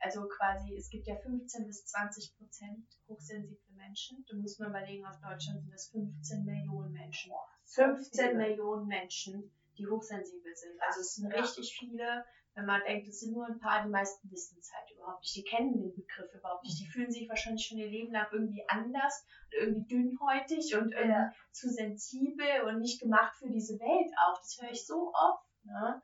Also 0.00 0.28
quasi, 0.28 0.76
es 0.76 0.88
gibt 0.90 1.06
ja 1.06 1.16
15 1.16 1.66
bis 1.66 1.84
20 1.86 2.36
Prozent 2.36 2.86
hochsensible 3.08 3.74
Menschen. 3.74 4.24
Du 4.28 4.36
musst 4.36 4.60
mal 4.60 4.70
überlegen, 4.70 5.04
auf 5.04 5.18
Deutschland 5.20 5.60
sind 5.60 5.72
das 5.72 5.88
15 5.88 6.44
Millionen 6.44 6.92
Menschen. 6.92 7.32
15 7.64 8.36
Millionen 8.36 8.86
Menschen 8.86 9.50
die 9.78 9.86
hochsensibel 9.86 10.54
sind. 10.54 10.80
Also 10.82 11.00
es 11.00 11.14
sind 11.14 11.32
richtig 11.32 11.72
viele, 11.78 12.24
wenn 12.58 12.66
man 12.66 12.82
denkt, 12.82 13.06
es 13.06 13.20
sind 13.20 13.34
nur 13.34 13.46
ein 13.46 13.60
paar, 13.60 13.84
die 13.84 13.88
meisten 13.88 14.28
wissen 14.32 14.58
es 14.58 14.72
halt 14.74 14.90
überhaupt 14.90 15.20
nicht. 15.20 15.36
Die 15.36 15.44
kennen 15.44 15.78
den 15.78 15.94
Begriff 15.94 16.34
überhaupt 16.34 16.64
nicht. 16.64 16.80
Die 16.80 16.86
mhm. 16.86 16.90
fühlen 16.90 17.12
sich 17.12 17.28
wahrscheinlich 17.28 17.64
schon 17.64 17.78
ihr 17.78 17.88
Leben 17.88 18.12
lang 18.12 18.26
irgendwie 18.32 18.64
anders 18.66 19.24
und 19.46 19.52
irgendwie 19.60 19.86
dünnhäutig 19.86 20.74
und 20.74 20.92
irgendwie 20.92 21.10
ja. 21.10 21.32
zu 21.52 21.70
sensibel 21.70 22.62
und 22.66 22.80
nicht 22.80 23.00
gemacht 23.00 23.36
für 23.38 23.48
diese 23.48 23.78
Welt 23.78 24.12
auch. 24.26 24.38
Das 24.40 24.58
höre 24.60 24.72
ich 24.72 24.84
so 24.84 25.12
oft. 25.14 25.46
Ne? 25.62 26.02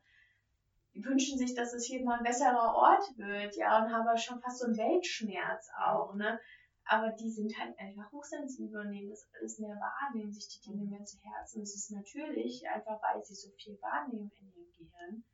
Die 0.95 1.05
wünschen 1.05 1.39
sich, 1.39 1.57
dass 1.57 1.75
es 1.75 1.87
hier 1.87 2.05
mal 2.05 2.19
ein 2.19 2.25
besserer 2.25 2.73
Ort 2.77 3.03
wird, 3.19 3.57
ja, 3.57 3.79
und 3.79 3.93
haben 3.93 4.07
aber 4.07 4.17
schon 4.17 4.41
fast 4.41 4.61
so 4.61 4.67
einen 4.67 4.77
Weltschmerz 4.77 5.69
auch, 5.77 6.15
ne? 6.15 6.39
aber 6.87 7.11
die 7.11 7.31
sind 7.31 7.59
halt 7.59 7.77
einfach 7.81 8.13
hochsensibel 8.13 8.81
und 8.81 8.91
nehmen 8.91 9.11
das 9.11 9.27
alles 9.37 9.59
mehr 9.59 9.75
wahr, 9.75 10.11
nehmen 10.15 10.33
sich 10.33 10.47
die 10.49 10.71
Dinge 10.71 10.85
mehr 10.85 11.05
zu 11.05 11.19
Herzen. 11.19 11.63
Es 11.63 11.75
ist 11.75 11.91
natürlich 11.91 12.69
einfach, 12.69 13.03
weil 13.03 13.25
sie 13.25 13.35
so 13.35 13.51
viel 13.57 13.77
wahrnehmen 13.81 14.31
in 14.39 14.53
ihrem 14.53 14.71
Gehirn. 14.71 15.25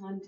Und 0.00 0.22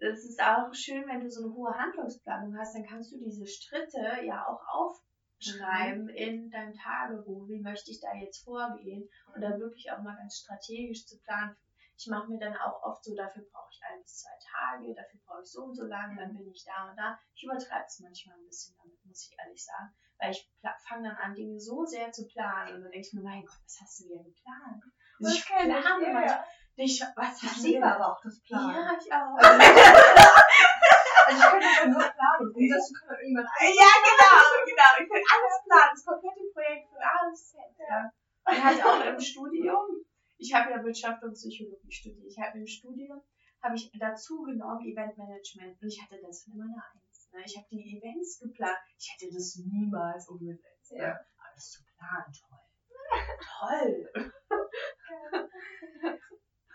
es 0.00 0.24
ist 0.24 0.40
auch 0.42 0.72
schön, 0.72 1.06
wenn 1.06 1.20
du 1.20 1.30
so 1.30 1.44
eine 1.44 1.54
hohe 1.54 1.74
Handlungsplanung 1.76 2.56
hast, 2.56 2.74
dann 2.74 2.86
kannst 2.86 3.12
du 3.12 3.18
diese 3.18 3.46
Schritte 3.46 4.24
ja 4.24 4.46
auch 4.46 4.62
aufschreiben 4.72 6.04
mhm. 6.04 6.08
in 6.10 6.50
deinem 6.50 6.74
Tagebuch. 6.74 7.48
Wie 7.48 7.60
möchte 7.60 7.90
ich 7.90 8.00
da 8.00 8.14
jetzt 8.14 8.44
vorgehen? 8.44 9.08
Und 9.34 9.42
dann 9.42 9.60
wirklich 9.60 9.90
auch 9.92 10.00
mal 10.02 10.16
ganz 10.16 10.38
strategisch 10.38 11.06
zu 11.06 11.18
planen, 11.20 11.56
ich 12.00 12.06
mache 12.06 12.30
mir 12.30 12.38
dann 12.38 12.56
auch 12.56 12.82
oft 12.82 13.04
so, 13.04 13.14
dafür 13.14 13.44
brauche 13.52 13.68
ich 13.72 13.80
ein 13.84 14.00
bis 14.00 14.20
zwei 14.20 14.32
Tage, 14.40 14.94
dafür 14.94 15.20
brauche 15.26 15.42
ich 15.42 15.50
so 15.50 15.64
und 15.64 15.74
so 15.74 15.84
lange, 15.84 16.16
dann 16.16 16.34
bin 16.34 16.50
ich 16.50 16.64
da 16.64 16.88
und 16.88 16.96
da. 16.96 17.18
Ich 17.34 17.44
übertreibe 17.44 17.84
es 17.86 18.00
manchmal 18.00 18.38
ein 18.38 18.46
bisschen 18.46 18.74
damit, 18.78 19.04
muss 19.04 19.28
ich 19.28 19.38
ehrlich 19.38 19.62
sagen. 19.62 19.92
Weil 20.18 20.30
ich 20.30 20.50
fange 20.88 21.08
dann 21.08 21.16
an, 21.18 21.34
Dinge 21.34 21.60
so 21.60 21.84
sehr 21.84 22.10
zu 22.10 22.26
planen 22.26 22.76
und 22.76 22.82
dann 22.84 22.90
denke 22.90 23.06
ich 23.06 23.12
mir, 23.12 23.20
mein 23.20 23.44
Gott, 23.44 23.60
was 23.64 23.78
hast 23.82 24.00
du 24.00 24.08
denn 24.08 24.24
geplant? 24.24 24.82
Also 25.20 25.36
ich 25.36 25.44
plane 25.46 25.68
ja. 25.68 25.80
manchmal. 25.80 26.44
Ich, 26.76 27.02
was 27.14 27.42
ich 27.42 27.56
liebe 27.62 27.84
aber 27.84 28.12
auch 28.12 28.20
das 28.22 28.40
Planen. 28.40 28.74
Ja, 28.74 28.96
ich 28.98 29.12
auch. 29.12 29.36
Also, 29.36 29.60
ich 31.28 31.44
könnte 31.44 31.68
schon 31.76 31.90
nur 31.92 32.00
planen. 32.00 32.54
Und 32.54 32.68
das 32.72 32.92
können 32.96 33.20
irgendwann 33.20 33.44
Ja, 33.60 33.92
genau, 34.00 34.64
genau. 34.64 34.90
Ich 34.96 35.08
könnte 35.08 35.28
alles 35.28 35.56
planen. 35.68 35.92
Das 35.92 36.04
komplette 36.04 36.44
Projekt 36.54 36.88
von 36.88 36.98
A 37.04 37.28
bis 37.28 37.50
Z. 37.50 37.60
Ja. 37.78 38.10
Und 38.46 38.64
halt 38.64 38.80
auch 38.82 39.04
im 39.04 39.20
Studium 39.20 40.00
ich 40.40 40.54
habe 40.54 40.70
ja 40.70 40.82
Wirtschaft 40.82 41.22
und 41.22 41.34
Psychologie 41.34 41.92
studiert. 41.92 42.26
Ich 42.26 42.38
habe 42.38 42.58
im 42.58 42.66
Studium 42.66 43.20
habe 43.62 43.76
ich 43.76 43.92
dazu 43.98 44.42
genommen 44.42 44.80
Eventmanagement 44.86 45.80
und 45.80 45.88
ich 45.88 46.00
hatte 46.02 46.18
das 46.22 46.46
in 46.46 46.56
meiner 46.56 46.82
Eins. 46.94 47.28
Ne? 47.32 47.42
Ich 47.44 47.56
habe 47.58 47.66
die 47.70 47.98
Events 47.98 48.38
geplant. 48.40 48.78
Ich 48.96 49.12
hätte 49.12 49.34
das 49.34 49.56
niemals 49.56 50.28
umgesetzt. 50.28 50.92
Ja. 50.92 51.08
Ne? 51.08 51.12
Aber 51.12 51.50
das 51.54 51.70
zu 51.70 51.82
planen, 51.84 52.32
toll. 52.32 54.08
toll. 54.08 54.32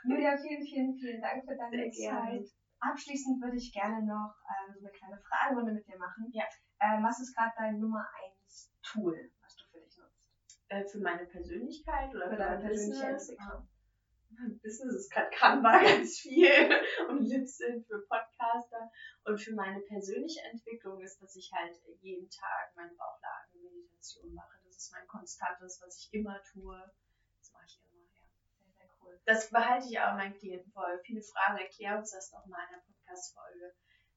Julia, 0.04 0.38
vielen, 0.38 0.64
vielen, 0.64 0.94
vielen 0.96 1.22
Dank 1.22 1.44
für 1.46 1.56
deine 1.56 1.90
Zeit. 1.92 2.48
Abschließend 2.80 3.42
würde 3.42 3.58
ich 3.58 3.74
gerne 3.74 4.06
noch 4.06 4.36
ähm, 4.46 4.74
so 4.74 4.80
eine 4.80 4.92
kleine 4.92 5.18
Fragerunde 5.20 5.74
mit 5.74 5.88
dir 5.88 5.98
machen. 5.98 6.30
Ja. 6.32 6.44
Ähm, 6.82 7.04
was 7.04 7.20
ist 7.20 7.36
gerade 7.36 7.54
dein 7.58 7.80
Nummer 7.80 8.06
1 8.44 8.72
Tool? 8.84 9.32
Äh, 10.68 10.84
für 10.86 11.00
meine 11.00 11.26
Persönlichkeit 11.26 12.14
oder 12.14 12.26
für, 12.26 12.32
für 12.32 12.38
deine 12.38 12.62
persönliche 12.62 13.06
Entwicklung? 13.06 13.68
Business 14.62 14.96
ist 14.96 15.12
gerade 15.12 15.30
Canva 15.30 15.82
ganz 15.82 16.20
viel 16.20 16.50
und 17.10 17.26
Lipsync 17.26 17.86
für 17.88 18.00
Podcaster. 18.02 18.92
Und 19.24 19.40
für 19.40 19.54
meine 19.54 19.80
persönliche 19.82 20.42
Entwicklung 20.52 21.02
ist, 21.02 21.22
dass 21.22 21.36
ich 21.36 21.52
halt 21.54 21.76
jeden 22.02 22.30
Tag 22.30 22.76
meine 22.76 22.94
Bauchlagen-Meditation 22.96 24.34
mache. 24.34 24.60
Das 24.66 24.76
ist 24.76 24.92
mein 24.92 25.08
konstantes, 25.08 25.82
was 25.82 26.00
ich 26.00 26.14
immer 26.14 26.42
tue. 26.52 26.76
Das 27.40 27.54
mache 27.54 27.66
ich 27.66 27.80
immer, 27.80 27.95
cool. 29.06 29.20
Das 29.26 29.50
behalte 29.50 29.88
ich 29.90 30.00
auch 30.00 30.14
meinen 30.14 30.36
Klienten 30.36 30.72
vor. 30.72 30.88
Viele 31.06 31.22
Fragen 31.22 31.60
erklären 31.60 32.00
uns 32.00 32.12
das 32.12 32.32
noch 32.32 32.46
mal 32.48 32.60
in 32.68 32.76
einer 32.76 32.84
Podcast-Folge. 32.84 33.74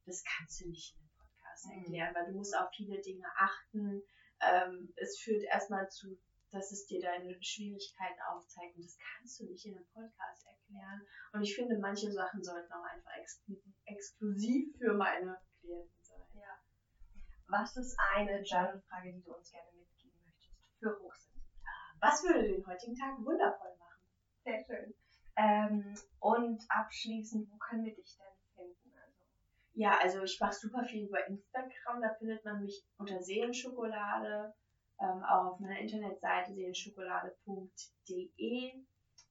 Das 0.06 0.24
kannst 0.24 0.60
du 0.60 0.68
nicht 0.68 0.94
in 0.94 1.00
einem 1.00 1.10
Podcast 1.16 1.66
mhm. 1.66 1.78
erklären, 1.78 2.14
weil 2.14 2.26
du 2.26 2.38
musst 2.38 2.56
auf 2.56 2.70
viele 2.74 3.00
Dinge 3.00 3.26
achten. 3.36 4.02
Ähm, 4.40 4.92
es 4.96 5.18
führt 5.18 5.42
erstmal 5.44 5.88
zu 5.90 6.18
dass 6.50 6.72
es 6.72 6.86
dir 6.86 7.00
deine 7.00 7.36
Schwierigkeiten 7.42 8.20
aufzeigt. 8.30 8.76
Und 8.76 8.84
das 8.84 8.96
kannst 8.98 9.40
du 9.40 9.44
nicht 9.44 9.66
in 9.66 9.76
einem 9.76 9.86
Podcast 9.88 10.46
erklären. 10.46 11.06
Und 11.32 11.42
ich 11.42 11.54
finde, 11.54 11.78
manche 11.78 12.10
Sachen 12.10 12.42
sollten 12.42 12.72
auch 12.72 12.84
einfach 12.84 13.12
exklusiv 13.84 14.76
für 14.78 14.94
meine 14.94 15.38
Klienten 15.60 16.02
sein. 16.02 16.26
Ja. 16.34 16.58
Was 17.48 17.76
ist 17.76 17.98
eine 18.14 18.42
Journal-Frage, 18.42 19.12
die 19.12 19.22
du 19.22 19.34
uns 19.34 19.50
gerne 19.50 19.70
mitgeben 19.72 20.18
möchtest 20.24 20.56
für 20.78 20.98
Hochsinn? 20.98 21.42
Was 22.00 22.22
würde 22.22 22.48
den 22.48 22.66
heutigen 22.66 22.94
Tag 22.94 23.18
wundervoll 23.18 23.76
machen? 23.76 23.87
Sehr 24.48 24.64
schön. 24.64 24.94
Ähm, 25.36 25.94
und 26.20 26.64
abschließend, 26.70 27.52
wo 27.52 27.58
können 27.58 27.84
wir 27.84 27.94
dich 27.94 28.16
denn 28.16 28.32
finden? 28.56 28.94
Also 28.96 29.26
ja, 29.74 29.98
also 30.00 30.22
ich 30.22 30.40
mache 30.40 30.54
super 30.54 30.84
viel 30.84 31.04
über 31.06 31.26
Instagram, 31.26 32.00
da 32.00 32.14
findet 32.14 32.42
man 32.46 32.62
mich 32.62 32.82
unter 32.96 33.22
Seelenschokolade, 33.22 34.54
ähm, 35.00 35.22
auch 35.22 35.52
auf 35.52 35.60
meiner 35.60 35.78
Internetseite 35.78 36.54
seelenschokolade.de. 36.54 38.72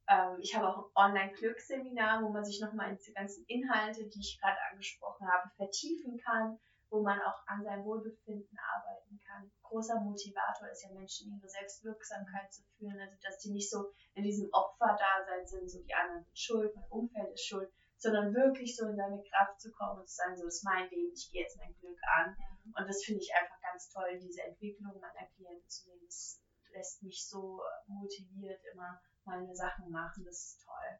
Ähm, 0.09 0.37
ich 0.39 0.55
habe 0.55 0.69
auch 0.69 0.77
ein 0.77 0.85
Online-Glücksseminar, 0.93 2.23
wo 2.23 2.29
man 2.29 2.45
sich 2.45 2.61
nochmal 2.61 2.91
in 2.91 2.99
die 2.99 3.13
ganzen 3.13 3.43
Inhalte, 3.47 4.07
die 4.07 4.19
ich 4.19 4.39
gerade 4.39 4.61
angesprochen 4.71 5.27
habe, 5.27 5.49
vertiefen 5.55 6.19
kann, 6.19 6.59
wo 6.91 7.01
man 7.01 7.19
auch 7.21 7.41
an 7.47 7.63
seinem 7.63 7.85
Wohlbefinden 7.85 8.55
arbeiten 8.75 9.06
kann. 9.37 9.51
Großer 9.63 9.99
Motivator 9.99 10.69
ist 10.69 10.83
ja 10.83 10.93
Menschen 10.93 11.35
ihre 11.35 11.47
Selbstwirksamkeit 11.47 12.51
zu 12.51 12.63
führen, 12.77 12.99
also 12.99 13.15
dass 13.21 13.37
die 13.39 13.51
nicht 13.51 13.69
so 13.69 13.91
in 14.13 14.23
diesem 14.23 14.49
Opferdasein 14.51 15.45
sind, 15.45 15.69
so 15.69 15.81
die 15.81 15.93
anderen 15.93 16.23
sind 16.23 16.37
schuld, 16.37 16.75
mein 16.75 16.89
Umfeld 16.89 17.33
ist 17.33 17.45
schuld, 17.45 17.69
sondern 17.97 18.33
wirklich 18.33 18.75
so 18.75 18.87
in 18.87 18.95
seine 18.95 19.21
Kraft 19.23 19.59
zu 19.59 19.71
kommen 19.71 19.99
und 19.99 20.07
zu 20.07 20.15
sagen, 20.15 20.37
so 20.37 20.47
ist 20.47 20.63
mein 20.63 20.89
Leben, 20.89 21.13
ich 21.13 21.31
gehe 21.31 21.41
jetzt 21.41 21.57
mein 21.57 21.73
Glück 21.79 21.99
an. 22.17 22.35
Und 22.65 22.87
das 22.87 23.03
finde 23.03 23.21
ich 23.21 23.33
einfach 23.33 23.59
ganz 23.61 23.89
toll, 23.89 24.19
diese 24.19 24.43
Entwicklung 24.43 24.99
meiner 24.99 25.27
Klienten 25.35 25.67
zu 25.67 25.85
sehen. 25.85 25.99
Das 26.05 26.41
lässt 26.71 27.03
mich 27.03 27.27
so 27.27 27.61
motiviert 27.87 28.61
immer 28.71 29.01
meine 29.25 29.53
Sachen 29.55 29.89
machen, 29.89 30.23
das 30.23 30.37
ist 30.37 30.63
toll. 30.63 30.99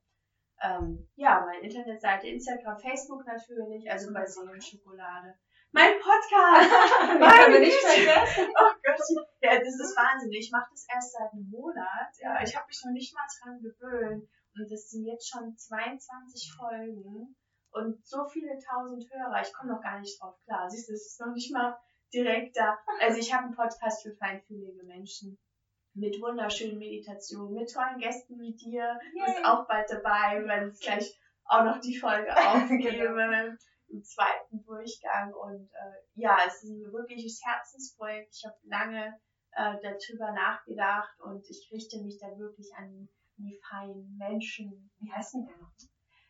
Ähm, 0.60 1.08
ja, 1.16 1.46
meine 1.46 1.64
Internetseite, 1.64 2.28
Instagram, 2.28 2.80
Facebook 2.80 3.26
natürlich, 3.26 3.90
also 3.90 4.12
bei 4.12 4.26
Seelenschokolade. 4.26 5.38
Mein 5.72 5.94
Podcast! 6.00 6.72
Nein, 7.20 7.54
wir 7.54 7.60
nicht 7.60 7.78
vergessen. 7.78 8.48
Oh 8.50 8.74
Gott, 8.84 9.28
ja, 9.42 9.60
das 9.60 9.80
ist 9.80 9.96
Wahnsinn. 9.96 10.32
Ich 10.32 10.52
mache 10.52 10.70
das 10.72 10.86
erst 10.90 11.14
seit 11.14 11.32
einem 11.34 11.50
Monat. 11.50 12.12
Ja, 12.20 12.42
ich 12.42 12.56
habe 12.56 12.68
mich 12.68 12.82
noch 12.84 12.92
nicht 12.92 13.14
mal 13.14 13.28
dran 13.42 13.60
gewöhnt. 13.62 14.28
Und 14.56 14.72
das 14.72 14.90
sind 14.90 15.06
jetzt 15.06 15.30
schon 15.30 15.56
22 15.56 16.54
Folgen 16.58 17.36
und 17.72 18.06
so 18.06 18.26
viele 18.26 18.58
tausend 18.58 19.06
Hörer. 19.12 19.42
Ich 19.42 19.54
komme 19.54 19.74
noch 19.74 19.82
gar 19.82 20.00
nicht 20.00 20.20
drauf 20.20 20.36
klar. 20.46 20.70
Siehst 20.70 20.90
du, 20.90 20.94
es 20.94 21.12
ist 21.12 21.20
noch 21.20 21.34
nicht 21.34 21.54
mal 21.54 21.78
direkt 22.14 22.58
da. 22.58 22.78
Also 23.02 23.20
ich 23.20 23.34
habe 23.34 23.46
einen 23.46 23.56
Podcast 23.56 24.04
für 24.04 24.16
feinfühlige 24.16 24.84
Menschen 24.86 25.38
mit 25.94 26.20
wunderschönen 26.22 26.78
Meditationen, 26.78 27.54
mit 27.54 27.72
tollen 27.72 28.00
Gästen 28.00 28.40
wie 28.40 28.56
dir. 28.56 29.00
Du 29.14 29.26
bist 29.26 29.46
auch 29.46 29.68
bald 29.68 29.90
dabei. 29.90 30.40
Wir 30.40 30.48
werden 30.48 30.70
jetzt 30.70 30.84
gleich 30.84 31.20
auch 31.46 31.64
noch 31.64 31.80
die 31.80 31.98
Folge 31.98 32.36
aufgeben 32.38 32.80
genau. 32.80 33.58
Im 33.90 34.04
zweiten 34.04 34.64
Durchgang. 34.64 35.34
Und 35.34 35.70
äh, 35.74 36.02
ja, 36.16 36.38
es 36.46 36.64
ist 36.64 36.70
ein 36.70 36.92
wirkliches 36.92 37.42
Herzensprojekt. 37.44 38.36
Ich 38.36 38.46
habe 38.46 38.58
lange 38.64 39.20
äh, 39.52 39.76
darüber 39.82 40.32
nachgedacht 40.32 41.20
und 41.22 41.48
ich 41.50 41.70
richte 41.72 42.02
mich 42.02 42.20
da 42.20 42.38
wirklich 42.38 42.74
an 42.76 43.10
die 43.38 43.60
feinen 43.70 44.18
Menschen. 44.18 44.92
Wie 45.00 45.12
heißt 45.12 45.36
denn 45.36 45.46
der 45.46 45.58
noch? 45.58 45.74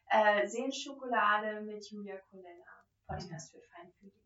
Äh, 0.10 0.48
Seelenschokolade 0.48 1.62
mit 1.62 1.86
Julia 1.90 2.18
Colella. 2.30 2.78
Podcast 3.08 3.52
für 3.52 3.62
Feinfühlige. 3.62 4.18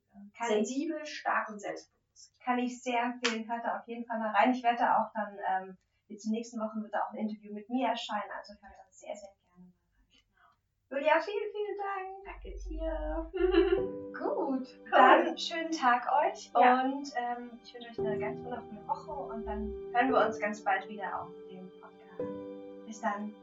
Sensibel, 0.48 1.06
stark 1.06 1.50
und 1.50 1.60
selbstbewusst. 1.60 2.36
Kann 2.44 2.60
ich 2.60 2.82
sehr 2.82 3.02
empfehlen. 3.02 3.50
Hört 3.50 3.64
da 3.64 3.80
auf 3.80 3.88
jeden 3.88 4.06
Fall 4.06 4.20
mal 4.20 4.34
rein. 4.36 4.52
Ich 4.52 4.64
werde 4.64 4.80
da 4.80 4.98
auch 4.98 5.12
dann, 5.14 5.38
ähm, 5.48 5.78
jetzt 6.08 6.26
die 6.26 6.32
nächsten 6.32 6.60
Wochen 6.60 6.82
wird 6.82 6.94
da 6.94 7.00
auch 7.06 7.14
ein 7.14 7.20
Interview 7.20 7.54
mit 7.54 7.70
mir 7.70 7.90
erscheinen. 7.90 8.32
Also 8.36 8.54
hört 8.54 8.74
da 8.74 8.86
sehr, 8.90 9.16
sehr. 9.16 9.30
Julia, 10.92 11.22
vielen, 11.22 11.50
vielen 11.54 11.78
Dank. 11.78 12.10
Danke 12.26 12.52
dir. 12.68 13.32
Gut. 14.12 14.68
Cool. 14.68 14.92
Dann 14.92 15.38
schönen 15.38 15.72
Tag 15.72 16.06
euch 16.22 16.52
ja. 16.54 16.82
und 16.84 17.10
ähm, 17.16 17.52
ich 17.64 17.74
wünsche 17.74 17.90
euch 17.92 18.00
eine 18.00 18.20
ganz 18.20 18.44
wundervolle 18.44 18.88
Woche 18.88 19.12
und 19.12 19.46
dann 19.46 19.74
hören 19.94 20.12
wir 20.12 20.26
uns 20.26 20.38
ganz 20.38 20.62
bald 20.62 20.88
wieder 20.90 21.22
auf 21.22 21.30
dem 21.50 21.72
Podcast. 21.80 22.86
Bis 22.86 23.00
dann. 23.00 23.34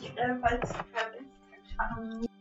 Ich, 0.00 0.18
äh, 0.18 0.34
falls, 0.40 0.72
falls, 0.92 2.31